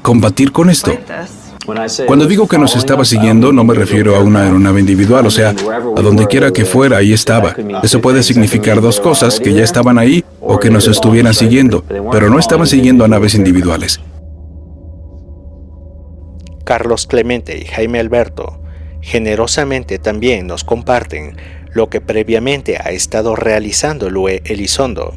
combatir 0.00 0.50
con 0.50 0.70
esto? 0.70 0.96
Cuando 2.06 2.26
digo 2.26 2.48
que 2.48 2.58
nos 2.58 2.76
estaba 2.76 3.04
siguiendo, 3.04 3.52
no 3.52 3.64
me 3.64 3.74
refiero 3.74 4.16
a 4.16 4.20
una 4.20 4.42
aeronave 4.42 4.80
individual, 4.80 5.26
o 5.26 5.30
sea, 5.30 5.50
a 5.50 6.00
donde 6.02 6.26
quiera 6.26 6.52
que 6.52 6.64
fuera, 6.64 6.98
ahí 6.98 7.12
estaba. 7.12 7.54
Eso 7.82 8.00
puede 8.00 8.22
significar 8.22 8.80
dos 8.80 9.00
cosas, 9.00 9.38
que 9.38 9.52
ya 9.52 9.62
estaban 9.62 9.98
ahí 9.98 10.24
o 10.40 10.58
que 10.58 10.70
nos 10.70 10.88
estuvieran 10.88 11.34
siguiendo, 11.34 11.84
pero 12.10 12.28
no 12.28 12.38
estaban 12.38 12.66
siguiendo 12.66 13.04
a 13.04 13.08
naves 13.08 13.34
individuales. 13.34 14.00
Carlos 16.64 17.06
Clemente 17.06 17.58
y 17.58 17.64
Jaime 17.64 18.00
Alberto 18.00 18.60
generosamente 19.00 19.98
también 19.98 20.46
nos 20.46 20.64
comparten 20.64 21.36
lo 21.72 21.90
que 21.90 22.00
previamente 22.00 22.78
ha 22.78 22.90
estado 22.90 23.34
realizando 23.36 24.10
Lue 24.10 24.42
Elizondo. 24.44 25.14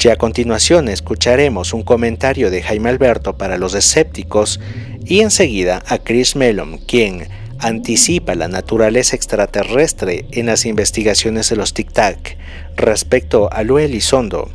Y 0.00 0.08
a 0.10 0.16
continuación 0.16 0.86
escucharemos 0.88 1.72
un 1.72 1.82
comentario 1.82 2.50
de 2.50 2.62
Jaime 2.62 2.88
Alberto 2.88 3.36
para 3.36 3.58
los 3.58 3.74
escépticos 3.74 4.60
y 5.04 5.20
enseguida 5.20 5.82
a 5.86 5.98
Chris 5.98 6.36
Mellon, 6.36 6.78
quien 6.78 7.26
anticipa 7.58 8.36
la 8.36 8.46
naturaleza 8.46 9.16
extraterrestre 9.16 10.26
en 10.30 10.46
las 10.46 10.66
investigaciones 10.66 11.50
de 11.50 11.56
los 11.56 11.74
Tic 11.74 11.92
Tac. 11.92 12.36
Respecto 12.76 13.52
a 13.52 13.64
Lue 13.64 13.86
Elizondo, 13.86 14.48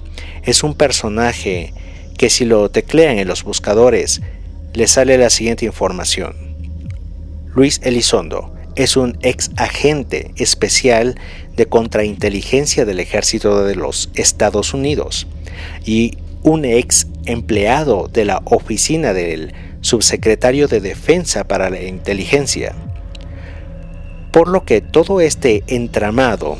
es 0.43 0.63
un 0.63 0.75
personaje 0.75 1.73
que 2.17 2.29
si 2.29 2.45
lo 2.45 2.71
teclean 2.71 3.19
en 3.19 3.27
los 3.27 3.43
buscadores, 3.43 4.21
le 4.73 4.87
sale 4.87 5.17
la 5.17 5.29
siguiente 5.29 5.65
información. 5.65 6.55
Luis 7.53 7.81
Elizondo 7.83 8.53
es 8.75 8.95
un 8.95 9.17
ex 9.21 9.51
agente 9.57 10.31
especial 10.37 11.19
de 11.55 11.65
contrainteligencia 11.67 12.85
del 12.85 12.99
ejército 12.99 13.63
de 13.63 13.75
los 13.75 14.09
Estados 14.15 14.73
Unidos 14.73 15.27
y 15.85 16.17
un 16.43 16.65
ex 16.65 17.07
empleado 17.25 18.09
de 18.11 18.25
la 18.25 18.41
oficina 18.45 19.13
del 19.13 19.53
subsecretario 19.81 20.67
de 20.67 20.81
Defensa 20.81 21.45
para 21.45 21.69
la 21.69 21.81
Inteligencia. 21.81 22.75
Por 24.31 24.47
lo 24.47 24.65
que 24.65 24.81
todo 24.81 25.21
este 25.21 25.63
entramado 25.67 26.57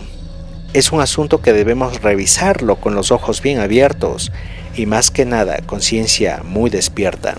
es 0.74 0.92
un 0.92 1.02
asunto 1.02 1.42
que 1.42 1.54
debemos 1.54 2.02
revisarlo 2.02 2.78
con 2.78 2.96
los 2.96 3.12
ojos 3.12 3.42
bien 3.42 3.60
abiertos 3.60 4.32
y 4.76 4.86
más 4.86 5.12
que 5.12 5.26
nada 5.26 5.62
conciencia 5.66 6.42
muy 6.44 6.70
despierta. 6.70 7.38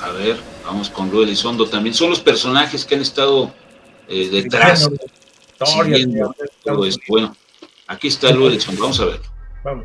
A 0.00 0.10
ver, 0.10 0.36
vamos 0.64 0.88
con 0.88 1.10
Luis 1.10 1.26
Elizondo 1.26 1.68
también. 1.68 1.94
Son 1.94 2.10
los 2.10 2.20
personajes 2.20 2.84
que 2.84 2.94
han 2.94 3.00
estado 3.00 3.52
eh, 4.08 4.28
detrás, 4.30 4.88
siguiendo 5.64 6.34
todo 6.64 6.84
esto. 6.84 7.02
Bueno, 7.08 7.34
aquí 7.86 8.08
está 8.08 8.30
Elizondo, 8.30 8.82
vamos 8.82 9.00
a 9.00 9.04
ver. 9.06 9.20
Vamos. 9.64 9.84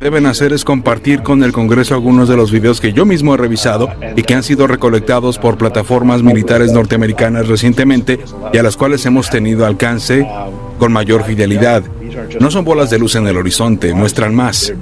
deben 0.00 0.26
hacer 0.26 0.52
es 0.52 0.64
compartir 0.64 1.22
con 1.22 1.42
el 1.42 1.52
Congreso 1.52 1.94
algunos 1.94 2.28
de 2.28 2.36
los 2.36 2.50
videos 2.50 2.80
que 2.80 2.92
yo 2.92 3.06
mismo 3.06 3.34
he 3.34 3.38
revisado 3.38 3.88
y 4.14 4.22
que 4.22 4.34
han 4.34 4.42
sido 4.42 4.66
recolectados 4.66 5.38
por 5.38 5.56
plataformas 5.56 6.22
militares 6.22 6.72
norteamericanas 6.72 7.48
recientemente 7.48 8.20
y 8.52 8.58
a 8.58 8.62
las 8.62 8.76
cuales 8.76 9.06
hemos 9.06 9.30
tenido 9.30 9.64
alcance 9.64 10.26
con 10.78 10.92
mayor 10.92 11.24
fidelidad. 11.24 11.82
No 12.40 12.50
son 12.50 12.64
bolas 12.64 12.90
de 12.90 12.98
luz 12.98 13.14
en 13.14 13.26
el 13.26 13.36
horizonte, 13.36 13.94
muestran 13.94 14.34
más. 14.34 14.72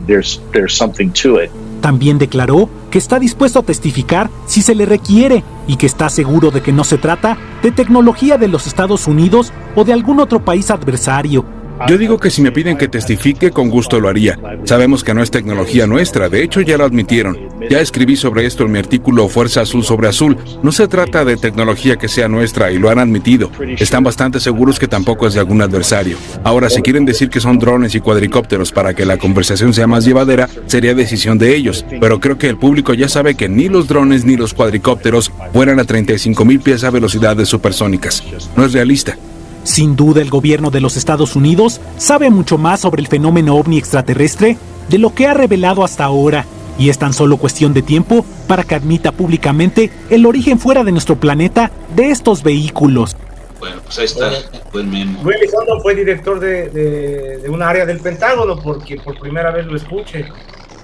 También 1.80 2.18
declaró 2.18 2.68
que 2.94 2.98
está 2.98 3.18
dispuesto 3.18 3.58
a 3.58 3.64
testificar 3.64 4.30
si 4.46 4.62
se 4.62 4.72
le 4.72 4.86
requiere 4.86 5.42
y 5.66 5.74
que 5.74 5.86
está 5.86 6.08
seguro 6.08 6.52
de 6.52 6.62
que 6.62 6.72
no 6.72 6.84
se 6.84 6.96
trata 6.96 7.36
de 7.60 7.72
tecnología 7.72 8.38
de 8.38 8.46
los 8.46 8.68
Estados 8.68 9.08
Unidos 9.08 9.52
o 9.74 9.82
de 9.82 9.92
algún 9.92 10.20
otro 10.20 10.44
país 10.44 10.70
adversario. 10.70 11.44
Yo 11.88 11.98
digo 11.98 12.18
que 12.18 12.30
si 12.30 12.40
me 12.40 12.52
piden 12.52 12.78
que 12.78 12.88
testifique, 12.88 13.50
con 13.50 13.68
gusto 13.68 14.00
lo 14.00 14.08
haría. 14.08 14.38
Sabemos 14.64 15.02
que 15.02 15.12
no 15.12 15.22
es 15.22 15.30
tecnología 15.30 15.86
nuestra, 15.86 16.28
de 16.28 16.42
hecho 16.42 16.60
ya 16.60 16.78
lo 16.78 16.84
admitieron. 16.84 17.36
Ya 17.68 17.80
escribí 17.80 18.16
sobre 18.16 18.46
esto 18.46 18.64
en 18.64 18.72
mi 18.72 18.78
artículo 18.78 19.28
Fuerza 19.28 19.62
Azul 19.62 19.84
sobre 19.84 20.08
Azul. 20.08 20.38
No 20.62 20.72
se 20.72 20.86
trata 20.88 21.24
de 21.24 21.36
tecnología 21.36 21.96
que 21.96 22.08
sea 22.08 22.28
nuestra 22.28 22.70
y 22.70 22.78
lo 22.78 22.90
han 22.90 22.98
admitido. 22.98 23.50
Están 23.78 24.04
bastante 24.04 24.40
seguros 24.40 24.78
que 24.78 24.88
tampoco 24.88 25.26
es 25.26 25.34
de 25.34 25.40
algún 25.40 25.62
adversario. 25.62 26.16
Ahora, 26.44 26.70
si 26.70 26.80
quieren 26.80 27.04
decir 27.04 27.28
que 27.28 27.40
son 27.40 27.58
drones 27.58 27.94
y 27.94 28.00
cuadricópteros 28.00 28.70
para 28.72 28.94
que 28.94 29.04
la 29.04 29.18
conversación 29.18 29.74
sea 29.74 29.86
más 29.86 30.04
llevadera, 30.04 30.48
sería 30.66 30.94
decisión 30.94 31.38
de 31.38 31.56
ellos. 31.56 31.84
Pero 32.00 32.20
creo 32.20 32.38
que 32.38 32.48
el 32.48 32.56
público 32.56 32.94
ya 32.94 33.08
sabe 33.08 33.34
que 33.34 33.48
ni 33.48 33.68
los 33.68 33.88
drones 33.88 34.24
ni 34.24 34.36
los 34.36 34.54
cuadricópteros 34.54 35.32
vuelan 35.52 35.80
a 35.80 35.84
35 35.84 36.44
mil 36.44 36.60
pies 36.60 36.84
a 36.84 36.90
velocidades 36.90 37.48
supersónicas. 37.48 38.22
No 38.56 38.64
es 38.64 38.72
realista. 38.72 39.18
Sin 39.64 39.96
duda 39.96 40.20
el 40.20 40.30
gobierno 40.30 40.70
de 40.70 40.80
los 40.80 40.96
Estados 40.96 41.36
Unidos 41.36 41.80
sabe 41.96 42.30
mucho 42.30 42.58
más 42.58 42.80
sobre 42.80 43.00
el 43.00 43.08
fenómeno 43.08 43.56
ovni 43.56 43.78
extraterrestre 43.78 44.56
de 44.88 44.98
lo 44.98 45.14
que 45.14 45.26
ha 45.26 45.34
revelado 45.34 45.82
hasta 45.84 46.04
ahora, 46.04 46.44
y 46.78 46.90
es 46.90 46.98
tan 46.98 47.12
solo 47.12 47.38
cuestión 47.38 47.72
de 47.72 47.82
tiempo 47.82 48.24
para 48.46 48.62
que 48.64 48.74
admita 48.74 49.10
públicamente 49.12 49.90
el 50.10 50.26
origen 50.26 50.58
fuera 50.58 50.84
de 50.84 50.92
nuestro 50.92 51.16
planeta 51.16 51.70
de 51.96 52.10
estos 52.10 52.42
vehículos. 52.42 53.16
Bueno, 53.58 53.76
pues 53.84 53.98
ahí 53.98 54.04
está, 54.04 54.30
buen 54.72 54.90
memo. 54.90 55.20
Luis 55.22 55.36
Elizondo 55.38 55.80
fue 55.80 55.94
director 55.94 56.38
de, 56.38 56.68
de, 56.68 57.38
de 57.38 57.48
un 57.48 57.62
área 57.62 57.86
del 57.86 58.00
Pentágono, 58.00 58.60
porque 58.60 58.96
por 58.96 59.18
primera 59.18 59.50
vez 59.50 59.64
lo 59.64 59.76
escuche. 59.76 60.26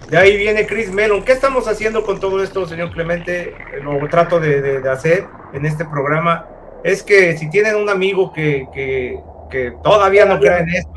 De 0.08 0.16
ahí 0.16 0.38
viene 0.38 0.66
Chris 0.66 0.90
Mellon. 0.90 1.22
¿Qué 1.22 1.32
estamos 1.32 1.68
haciendo 1.68 2.02
con 2.02 2.18
todo 2.18 2.42
esto, 2.42 2.66
señor 2.66 2.90
Clemente? 2.92 3.54
Lo 3.84 4.08
trato 4.08 4.40
de, 4.40 4.62
de- 4.62 4.80
de 4.80 4.90
hacer 4.90 5.26
en 5.52 5.66
este 5.66 5.84
programa. 5.84 6.46
Es 6.84 7.02
que 7.02 7.36
si 7.36 7.50
tienen 7.50 7.76
un 7.76 7.88
amigo 7.88 8.32
que, 8.32 8.66
que- 8.74 9.18
que 9.50 9.72
todavía 9.82 10.24
no 10.26 10.38
crea 10.38 10.60
en 10.60 10.68
esto 10.68 10.92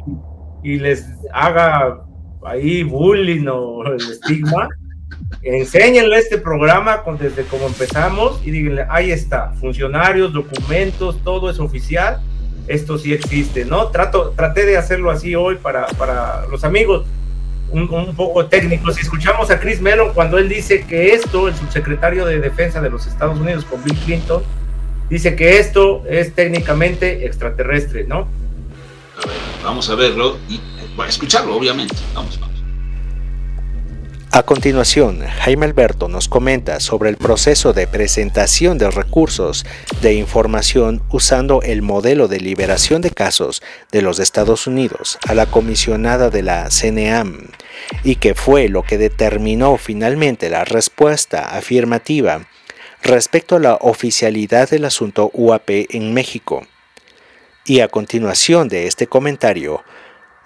y 0.62 0.78
les 0.78 1.08
haga 1.34 2.02
ahí 2.46 2.84
bullying 2.84 3.48
o 3.48 3.84
el 3.88 3.96
estigma, 3.96 4.70
enséñenle 5.42 6.18
este 6.20 6.38
programa 6.38 7.02
con, 7.04 7.18
desde 7.18 7.44
cómo 7.46 7.66
empezamos 7.68 8.40
y 8.46 8.52
díganle, 8.52 8.86
ahí 8.90 9.12
está, 9.12 9.54
funcionarios, 9.60 10.32
documentos, 10.34 11.18
todo 11.24 11.50
es 11.50 11.60
oficial, 11.60 12.22
esto 12.68 12.98
sí 13.00 13.12
existe, 13.14 13.66
¿no? 13.66 13.88
Trato, 13.88 14.30
traté 14.36 14.66
de 14.68 14.78
hacerlo 14.78 15.10
así 15.10 15.34
hoy 15.36 15.56
para, 15.56 15.88
para 15.88 16.46
los 16.52 16.64
amigos, 16.64 17.06
un, 17.72 17.92
un 17.92 18.16
poco 18.16 18.46
técnicos. 18.46 18.96
Si 18.96 19.02
escuchamos 19.02 19.50
a 19.50 19.60
Chris 19.60 19.82
Mellon 19.82 20.14
cuando 20.14 20.38
él 20.38 20.48
dice 20.48 20.86
que 20.86 21.14
esto, 21.14 21.48
el 21.48 21.56
subsecretario 21.56 22.24
de 22.26 22.40
Defensa 22.40 22.80
de 22.82 22.92
los 22.92 23.08
Estados 23.08 23.40
Unidos 23.40 23.66
con 23.66 23.84
Bill 23.84 23.98
Clinton, 24.06 24.44
dice 25.14 25.36
que 25.36 25.60
esto 25.60 26.04
es 26.10 26.34
técnicamente 26.34 27.28
extraterrestre, 27.28 28.04
¿no? 28.04 28.28
A 29.16 29.28
ver, 29.28 29.38
vamos 29.64 29.88
a 29.88 29.96
verlo 29.96 30.40
y 30.50 30.60
bueno, 30.96 31.08
escucharlo, 31.08 31.56
obviamente. 31.56 31.96
Vamos, 32.16 32.40
vamos. 32.40 32.54
A 34.32 34.42
continuación, 34.42 35.20
Jaime 35.20 35.68
Alberto 35.68 36.08
nos 36.08 36.28
comenta 36.28 36.80
sobre 36.80 37.12
el 37.12 37.18
proceso 37.18 37.74
de 37.74 37.86
presentación 37.86 38.80
de 38.80 38.90
recursos 38.90 39.68
de 40.02 40.16
información 40.16 41.04
usando 41.12 41.62
el 41.62 41.84
modelo 41.84 42.28
de 42.28 42.40
liberación 42.40 43.04
de 43.04 43.12
casos 43.12 43.62
de 43.92 44.02
los 44.02 44.18
Estados 44.18 44.66
Unidos 44.66 45.20
a 45.28 45.36
la 45.36 45.46
comisionada 45.46 46.32
de 46.32 46.42
la 46.42 46.72
CNEAM 46.72 47.50
y 48.04 48.16
que 48.16 48.34
fue 48.34 48.68
lo 48.68 48.82
que 48.82 48.98
determinó 48.98 49.78
finalmente 49.78 50.50
la 50.50 50.66
respuesta 50.66 51.56
afirmativa 51.56 52.48
respecto 53.04 53.58
a 53.58 53.60
la 53.60 53.76
oficialidad 53.76 54.70
del 54.70 54.86
asunto 54.86 55.30
UAP 55.34 55.70
en 55.90 56.14
México. 56.14 56.66
Y 57.66 57.82
a 57.82 57.90
continuación 57.90 58.70
de 58.70 58.88
este 58.88 59.08
comentario, 59.08 59.84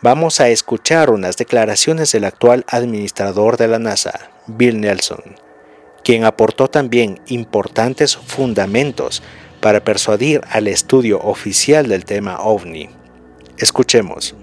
vamos 0.01 0.39
a 0.39 0.49
escuchar 0.49 1.11
unas 1.11 1.37
declaraciones 1.37 2.11
del 2.11 2.25
actual 2.25 2.65
administrador 2.67 3.57
de 3.57 3.67
la 3.67 3.77
NASA, 3.77 4.31
Bill 4.47 4.81
Nelson, 4.81 5.35
quien 6.03 6.23
aportó 6.23 6.67
también 6.67 7.21
importantes 7.27 8.17
fundamentos 8.17 9.21
para 9.61 9.83
persuadir 9.83 10.41
al 10.49 10.67
estudio 10.67 11.19
oficial 11.19 11.87
del 11.87 12.05
tema 12.05 12.39
ovni. 12.39 12.89
Escuchemos. 13.59 14.35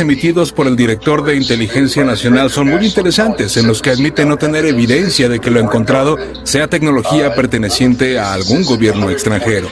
Emitidos 0.00 0.50
por 0.50 0.66
el 0.66 0.74
director 0.74 1.24
de 1.24 1.36
Inteligencia 1.36 2.02
Nacional 2.02 2.50
son 2.50 2.66
muy 2.66 2.84
interesantes, 2.84 3.56
en 3.56 3.68
los 3.68 3.80
que 3.80 3.90
admite 3.90 4.24
no 4.24 4.36
tener 4.36 4.66
evidencia 4.66 5.28
de 5.28 5.38
que 5.38 5.48
lo 5.48 5.60
encontrado 5.60 6.16
sea 6.42 6.66
tecnología 6.66 7.36
perteneciente 7.36 8.18
a 8.18 8.32
algún 8.32 8.64
gobierno 8.64 9.10
extranjero. 9.10 9.68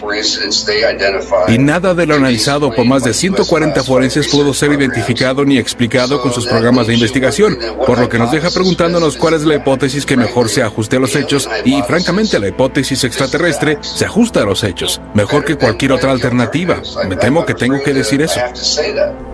Y 1.48 1.58
nada 1.58 1.94
de 1.94 2.06
lo 2.06 2.14
analizado 2.14 2.72
por 2.72 2.84
más 2.84 3.02
de 3.02 3.12
140 3.12 3.82
forenses 3.82 4.28
pudo 4.28 4.54
ser 4.54 4.72
identificado 4.72 5.44
ni 5.44 5.58
explicado 5.58 6.22
con 6.22 6.32
sus 6.32 6.46
programas 6.46 6.86
de 6.86 6.94
investigación, 6.94 7.58
por 7.84 7.98
lo 7.98 8.08
que 8.08 8.18
nos 8.18 8.30
deja 8.30 8.50
preguntándonos 8.50 9.16
cuál 9.16 9.34
es 9.34 9.42
la 9.42 9.56
hipótesis 9.56 10.06
que 10.06 10.16
mejor 10.16 10.48
se 10.48 10.62
ajuste 10.62 10.96
a 10.96 11.00
los 11.00 11.16
hechos 11.16 11.48
y, 11.64 11.82
francamente, 11.82 12.38
la 12.38 12.46
hipótesis 12.46 13.02
extraterrestre 13.02 13.78
se 13.80 14.04
ajusta 14.04 14.42
a 14.42 14.44
los 14.44 14.62
hechos, 14.62 15.00
mejor 15.12 15.44
que 15.44 15.56
cualquier 15.56 15.90
otra 15.90 16.12
alternativa. 16.12 16.80
Me 17.08 17.16
temo 17.16 17.44
que 17.44 17.54
tengo 17.54 17.82
que 17.82 17.92
decir 17.92 18.22
eso. 18.22 18.38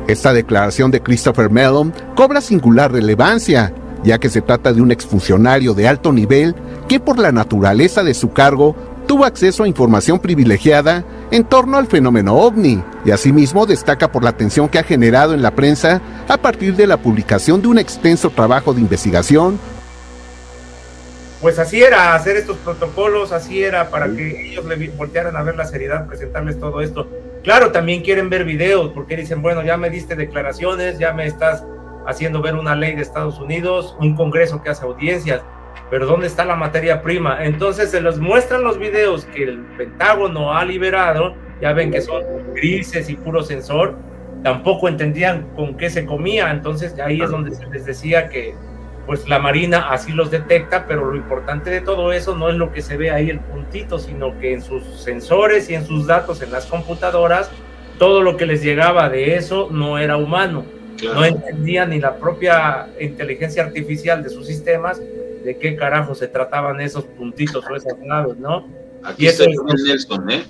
Esta 0.09 0.33
declaración 0.33 0.70
de 0.71 1.03
Christopher 1.03 1.51
Mellon 1.51 1.93
cobra 2.14 2.41
singular 2.41 2.93
relevancia, 2.93 3.73
ya 4.05 4.18
que 4.18 4.29
se 4.29 4.41
trata 4.41 4.73
de 4.73 4.81
un 4.81 4.93
exfuncionario 4.93 5.75
de 5.75 5.89
alto 5.89 6.12
nivel 6.12 6.55
que 6.89 7.01
por 7.01 7.18
la 7.18 7.33
naturaleza 7.33 8.05
de 8.05 8.14
su 8.14 8.33
cargo 8.33 8.77
tuvo 9.09 9.25
acceso 9.25 9.64
a 9.64 9.68
información 9.68 10.21
privilegiada 10.21 11.05
en 11.33 11.43
torno 11.43 11.77
al 11.77 11.89
fenómeno 11.89 12.37
ovni 12.37 12.83
y 13.05 13.11
asimismo 13.11 13.66
destaca 13.66 14.12
por 14.12 14.23
la 14.23 14.31
atención 14.31 14.68
que 14.68 14.79
ha 14.79 14.85
generado 14.85 15.35
en 15.35 15.43
la 15.43 15.57
prensa 15.57 16.01
a 16.29 16.37
partir 16.37 16.77
de 16.77 16.87
la 16.87 16.99
publicación 16.99 17.61
de 17.61 17.68
un 17.68 17.79
extenso 17.79 18.31
trabajo 18.31 18.73
de 18.73 18.81
investigación 18.81 19.59
Pues 21.41 21.59
así 21.59 21.83
era 21.83 22.14
hacer 22.14 22.37
estos 22.37 22.59
protocolos, 22.59 23.33
así 23.33 23.64
era 23.64 23.91
para 23.91 24.07
que 24.07 24.51
ellos 24.51 24.64
le 24.66 24.89
voltearan 24.91 25.37
a 25.37 25.43
ver 25.43 25.57
la 25.57 25.64
seriedad, 25.64 26.07
presentarles 26.07 26.61
todo 26.61 26.81
esto. 26.81 27.09
Claro, 27.43 27.72
también 27.72 28.03
quieren 28.03 28.28
ver 28.28 28.45
videos 28.45 28.91
porque 28.93 29.16
dicen, 29.16 29.41
bueno, 29.41 29.62
ya 29.62 29.76
me 29.78 29.88
diste 29.88 30.14
declaraciones, 30.14 30.99
ya 30.99 31.12
me 31.14 31.26
estás 31.26 31.64
haciendo 32.07 32.43
ver 32.43 32.55
una 32.55 32.74
ley 32.76 32.95
de 32.95 33.03
Estados 33.03 33.38
Unidos, 33.38 33.97
un 33.99 34.14
Congreso 34.14 34.62
que 34.62 34.70
hace 34.70 34.84
audiencias, 34.84 35.43
pero 35.88 36.07
¿dónde 36.07 36.26
está 36.26 36.45
la 36.45 36.57
materia 36.57 37.01
prima? 37.01 37.45
Entonces 37.45 37.91
se 37.91 38.01
les 38.01 38.18
muestran 38.18 38.62
los 38.62 38.78
videos 38.78 39.24
que 39.24 39.45
el 39.45 39.59
Pentágono 39.78 40.53
ha 40.53 40.64
liberado, 40.64 41.34
ya 41.62 41.72
ven 41.72 41.91
que 41.91 42.03
son 42.03 42.22
grises 42.55 43.09
y 43.09 43.16
puro 43.16 43.43
sensor, 43.43 43.97
tampoco 44.43 44.88
entendían 44.88 45.47
con 45.57 45.76
qué 45.76 45.88
se 45.88 46.05
comía, 46.05 46.51
entonces 46.51 46.99
ahí 46.99 47.22
es 47.22 47.30
donde 47.30 47.55
se 47.55 47.66
les 47.66 47.86
decía 47.86 48.28
que 48.28 48.55
pues 49.11 49.28
la 49.28 49.40
Marina 49.40 49.90
así 49.90 50.12
los 50.12 50.30
detecta, 50.30 50.86
pero 50.86 51.04
lo 51.04 51.16
importante 51.16 51.68
de 51.68 51.80
todo 51.80 52.12
eso 52.12 52.36
no 52.36 52.48
es 52.48 52.54
lo 52.54 52.70
que 52.70 52.80
se 52.80 52.96
ve 52.96 53.11
ahí 53.11 53.28
el 53.28 53.40
puntito, 53.40 53.98
sino 53.98 54.38
que 54.38 54.52
en 54.52 54.62
sus 54.62 54.84
sensores 55.02 55.68
y 55.68 55.74
en 55.74 55.84
sus 55.84 56.06
datos 56.06 56.42
en 56.42 56.52
las 56.52 56.66
computadoras, 56.66 57.50
todo 57.98 58.22
lo 58.22 58.36
que 58.36 58.46
les 58.46 58.62
llegaba 58.62 59.08
de 59.08 59.34
eso 59.34 59.66
no 59.68 59.98
era 59.98 60.16
humano. 60.16 60.64
Claro. 60.96 61.16
No 61.18 61.24
entendía 61.24 61.86
ni 61.86 61.98
la 61.98 62.18
propia 62.18 62.86
inteligencia 63.00 63.64
artificial 63.64 64.22
de 64.22 64.28
sus 64.28 64.46
sistemas 64.46 65.00
de 65.00 65.58
qué 65.61 65.74
carajo 65.74 66.14
se 66.14 66.28
trataban 66.28 66.80
esos 66.80 67.02
puntitos 67.02 67.64
o 67.68 67.74
esas 67.74 67.98
naves, 67.98 68.36
¿no? 68.36 68.68
Aquí 69.02 69.24
Y 69.24 69.26
eso 69.26 69.42
está 69.42 69.74
es- 69.74 69.82
Nelson, 69.82 70.30
¿eh? 70.30 70.44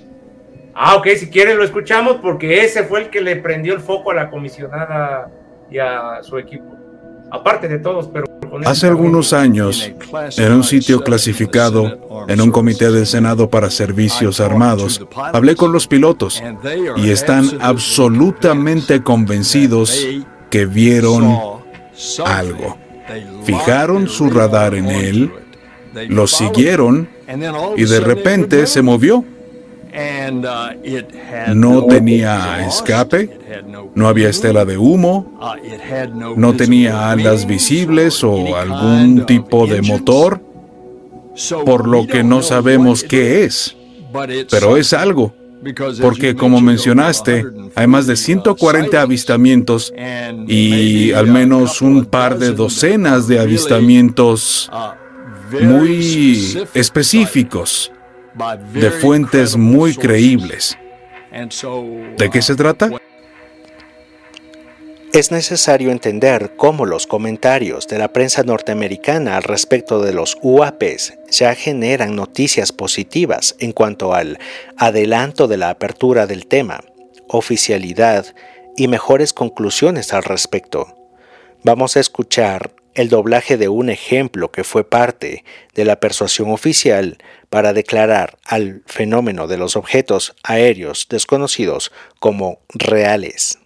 Ah, 0.75 0.97
ok, 0.97 1.07
si 1.17 1.31
quieren 1.31 1.57
lo 1.57 1.63
escuchamos 1.63 2.17
porque 2.17 2.63
ese 2.63 2.83
fue 2.83 2.99
el 2.99 3.09
que 3.09 3.21
le 3.21 3.37
prendió 3.37 3.73
el 3.73 3.79
foco 3.79 4.11
a 4.11 4.13
la 4.13 4.29
comisionada 4.29 5.31
y 5.71 5.79
a 5.79 6.19
su 6.21 6.37
equipo. 6.37 6.77
Aparte 7.31 7.67
de 7.67 7.79
todos, 7.79 8.07
pero 8.09 8.25
Hace 8.65 8.87
algunos 8.87 9.33
años, 9.33 9.91
en 10.37 10.51
un 10.51 10.63
sitio 10.63 11.01
clasificado, 11.01 12.25
en 12.27 12.41
un 12.41 12.51
comité 12.51 12.91
del 12.91 13.07
Senado 13.07 13.49
para 13.49 13.69
Servicios 13.69 14.39
Armados, 14.39 15.05
hablé 15.15 15.55
con 15.55 15.71
los 15.71 15.87
pilotos 15.87 16.41
y 16.97 17.09
están 17.09 17.49
absolutamente 17.61 19.01
convencidos 19.01 20.05
que 20.49 20.65
vieron 20.65 21.37
algo. 22.25 22.77
Fijaron 23.43 24.07
su 24.07 24.29
radar 24.29 24.75
en 24.75 24.87
él, 24.87 25.31
lo 26.09 26.27
siguieron 26.27 27.09
y 27.77 27.83
de 27.85 27.99
repente 27.99 28.67
se 28.67 28.81
movió. 28.81 29.23
No 31.53 31.85
tenía 31.85 32.65
escape, 32.67 33.29
no 33.95 34.07
había 34.07 34.29
estela 34.29 34.65
de 34.65 34.77
humo, 34.77 35.39
no 36.35 36.53
tenía 36.55 37.11
alas 37.11 37.45
visibles 37.45 38.23
o 38.23 38.55
algún 38.55 39.25
tipo 39.25 39.67
de 39.67 39.81
motor, 39.81 40.41
por 41.65 41.87
lo 41.87 42.07
que 42.07 42.23
no 42.23 42.41
sabemos 42.41 43.03
qué 43.03 43.43
es. 43.43 43.75
Pero 44.49 44.77
es 44.77 44.93
algo, 44.93 45.33
porque 46.01 46.35
como 46.35 46.61
mencionaste, 46.61 47.45
hay 47.75 47.87
más 47.87 48.07
de 48.07 48.15
140 48.15 49.01
avistamientos 49.01 49.93
y 50.47 51.11
al 51.11 51.27
menos 51.27 51.81
un 51.81 52.05
par 52.05 52.37
de 52.37 52.51
docenas 52.51 53.27
de 53.27 53.39
avistamientos 53.39 54.71
muy 55.61 56.65
específicos 56.73 57.91
de 58.73 58.91
fuentes 58.91 59.55
muy 59.57 59.95
creíbles. 59.95 60.77
¿De 62.17 62.29
qué 62.29 62.41
se 62.41 62.55
trata? 62.55 62.89
Es 65.13 65.29
necesario 65.29 65.91
entender 65.91 66.53
cómo 66.55 66.85
los 66.85 67.05
comentarios 67.05 67.85
de 67.87 67.97
la 67.97 68.13
prensa 68.13 68.43
norteamericana 68.43 69.35
al 69.35 69.43
respecto 69.43 70.01
de 70.01 70.13
los 70.13 70.37
UAPs 70.41 71.15
ya 71.29 71.53
generan 71.53 72.15
noticias 72.15 72.71
positivas 72.71 73.55
en 73.59 73.73
cuanto 73.73 74.13
al 74.13 74.39
adelanto 74.77 75.49
de 75.49 75.57
la 75.57 75.69
apertura 75.69 76.27
del 76.27 76.47
tema, 76.47 76.79
oficialidad 77.27 78.25
y 78.77 78.87
mejores 78.87 79.33
conclusiones 79.33 80.13
al 80.13 80.23
respecto. 80.23 80.95
Vamos 81.61 81.97
a 81.97 81.99
escuchar 81.99 82.71
el 82.95 83.09
doblaje 83.09 83.57
de 83.57 83.69
un 83.69 83.89
ejemplo 83.89 84.51
que 84.51 84.63
fue 84.63 84.83
parte 84.83 85.43
de 85.73 85.85
la 85.85 85.99
persuasión 85.99 86.51
oficial 86.51 87.17
para 87.49 87.73
declarar 87.73 88.37
al 88.45 88.81
fenómeno 88.85 89.47
de 89.47 89.57
los 89.57 89.75
objetos 89.75 90.35
aéreos 90.43 91.07
desconocidos 91.09 91.91
como 92.19 92.59
reales. 92.69 93.57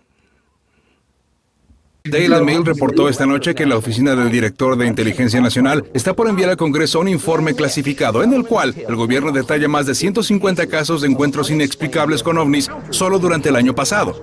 Daily 2.07 2.39
Mail 2.43 2.63
reportó 2.63 3.09
esta 3.09 3.25
noche 3.25 3.55
que 3.55 3.65
la 3.65 3.77
oficina 3.77 4.15
del 4.15 4.29
director 4.29 4.77
de 4.77 4.85
Inteligencia 4.85 5.41
Nacional 5.41 5.85
está 5.95 6.13
por 6.13 6.27
enviar 6.27 6.51
al 6.51 6.57
Congreso 6.57 6.99
un 6.99 7.07
informe 7.07 7.55
clasificado 7.55 8.21
en 8.21 8.31
el 8.33 8.45
cual 8.45 8.75
el 8.77 8.95
gobierno 8.95 9.31
detalla 9.31 9.67
más 9.67 9.87
de 9.87 9.95
150 9.95 10.67
casos 10.67 11.01
de 11.01 11.07
encuentros 11.07 11.49
inexplicables 11.49 12.21
con 12.21 12.37
ovnis 12.37 12.69
solo 12.91 13.17
durante 13.17 13.49
el 13.49 13.55
año 13.55 13.73
pasado. 13.73 14.21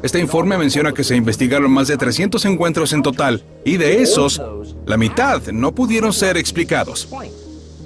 Este 0.00 0.20
informe 0.20 0.56
menciona 0.56 0.92
que 0.92 1.02
se 1.02 1.16
investigaron 1.16 1.72
más 1.72 1.88
de 1.88 1.96
300 1.96 2.44
encuentros 2.44 2.92
en 2.92 3.02
total 3.02 3.42
y 3.64 3.78
de 3.78 4.00
esos, 4.00 4.40
la 4.86 4.96
mitad 4.96 5.42
no 5.48 5.74
pudieron 5.74 6.12
ser 6.12 6.36
explicados. 6.36 7.08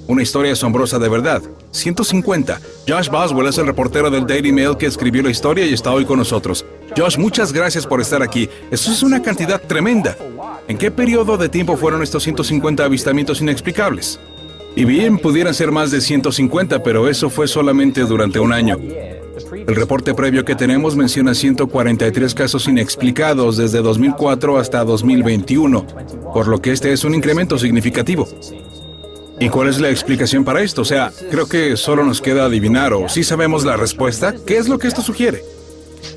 Una 0.06 0.22
historia 0.22 0.52
asombrosa 0.52 0.98
de 0.98 1.08
verdad. 1.08 1.42
150. 1.70 2.60
Josh 2.86 3.08
Boswell 3.08 3.46
es 3.46 3.56
el 3.56 3.66
reportero 3.66 4.10
del 4.10 4.26
Daily 4.26 4.52
Mail 4.52 4.76
que 4.76 4.84
escribió 4.84 5.22
la 5.22 5.30
historia 5.30 5.64
y 5.64 5.72
está 5.72 5.90
hoy 5.90 6.04
con 6.04 6.18
nosotros. 6.18 6.66
Josh, 6.94 7.16
muchas 7.16 7.50
gracias 7.50 7.86
por 7.86 8.02
estar 8.02 8.22
aquí. 8.22 8.46
Eso 8.70 8.92
es 8.92 9.02
una 9.02 9.22
cantidad 9.22 9.62
tremenda. 9.62 10.14
¿En 10.68 10.76
qué 10.76 10.90
periodo 10.90 11.38
de 11.38 11.48
tiempo 11.48 11.78
fueron 11.78 12.02
estos 12.02 12.24
150 12.24 12.84
avistamientos 12.84 13.40
inexplicables? 13.40 14.20
Y 14.76 14.84
bien, 14.84 15.16
pudieran 15.16 15.54
ser 15.54 15.70
más 15.70 15.90
de 15.90 16.02
150, 16.02 16.82
pero 16.82 17.08
eso 17.08 17.30
fue 17.30 17.48
solamente 17.48 18.02
durante 18.02 18.38
un 18.38 18.52
año. 18.52 18.78
El 19.66 19.76
reporte 19.76 20.14
previo 20.14 20.44
que 20.44 20.54
tenemos 20.54 20.96
menciona 20.96 21.34
143 21.34 22.34
casos 22.34 22.66
inexplicados 22.66 23.56
desde 23.56 23.80
2004 23.80 24.58
hasta 24.58 24.84
2021, 24.84 25.86
por 26.34 26.48
lo 26.48 26.60
que 26.60 26.72
este 26.72 26.92
es 26.92 27.04
un 27.04 27.14
incremento 27.14 27.58
significativo. 27.58 28.28
¿Y 29.38 29.48
cuál 29.48 29.68
es 29.68 29.80
la 29.80 29.90
explicación 29.90 30.44
para 30.44 30.62
esto? 30.62 30.82
O 30.82 30.84
sea, 30.84 31.12
creo 31.30 31.48
que 31.48 31.76
solo 31.76 32.04
nos 32.04 32.20
queda 32.20 32.44
adivinar 32.44 32.92
o 32.92 33.08
si 33.08 33.24
sabemos 33.24 33.64
la 33.64 33.76
respuesta, 33.76 34.34
¿qué 34.46 34.56
es 34.58 34.68
lo 34.68 34.78
que 34.78 34.88
esto 34.88 35.02
sugiere? 35.02 35.42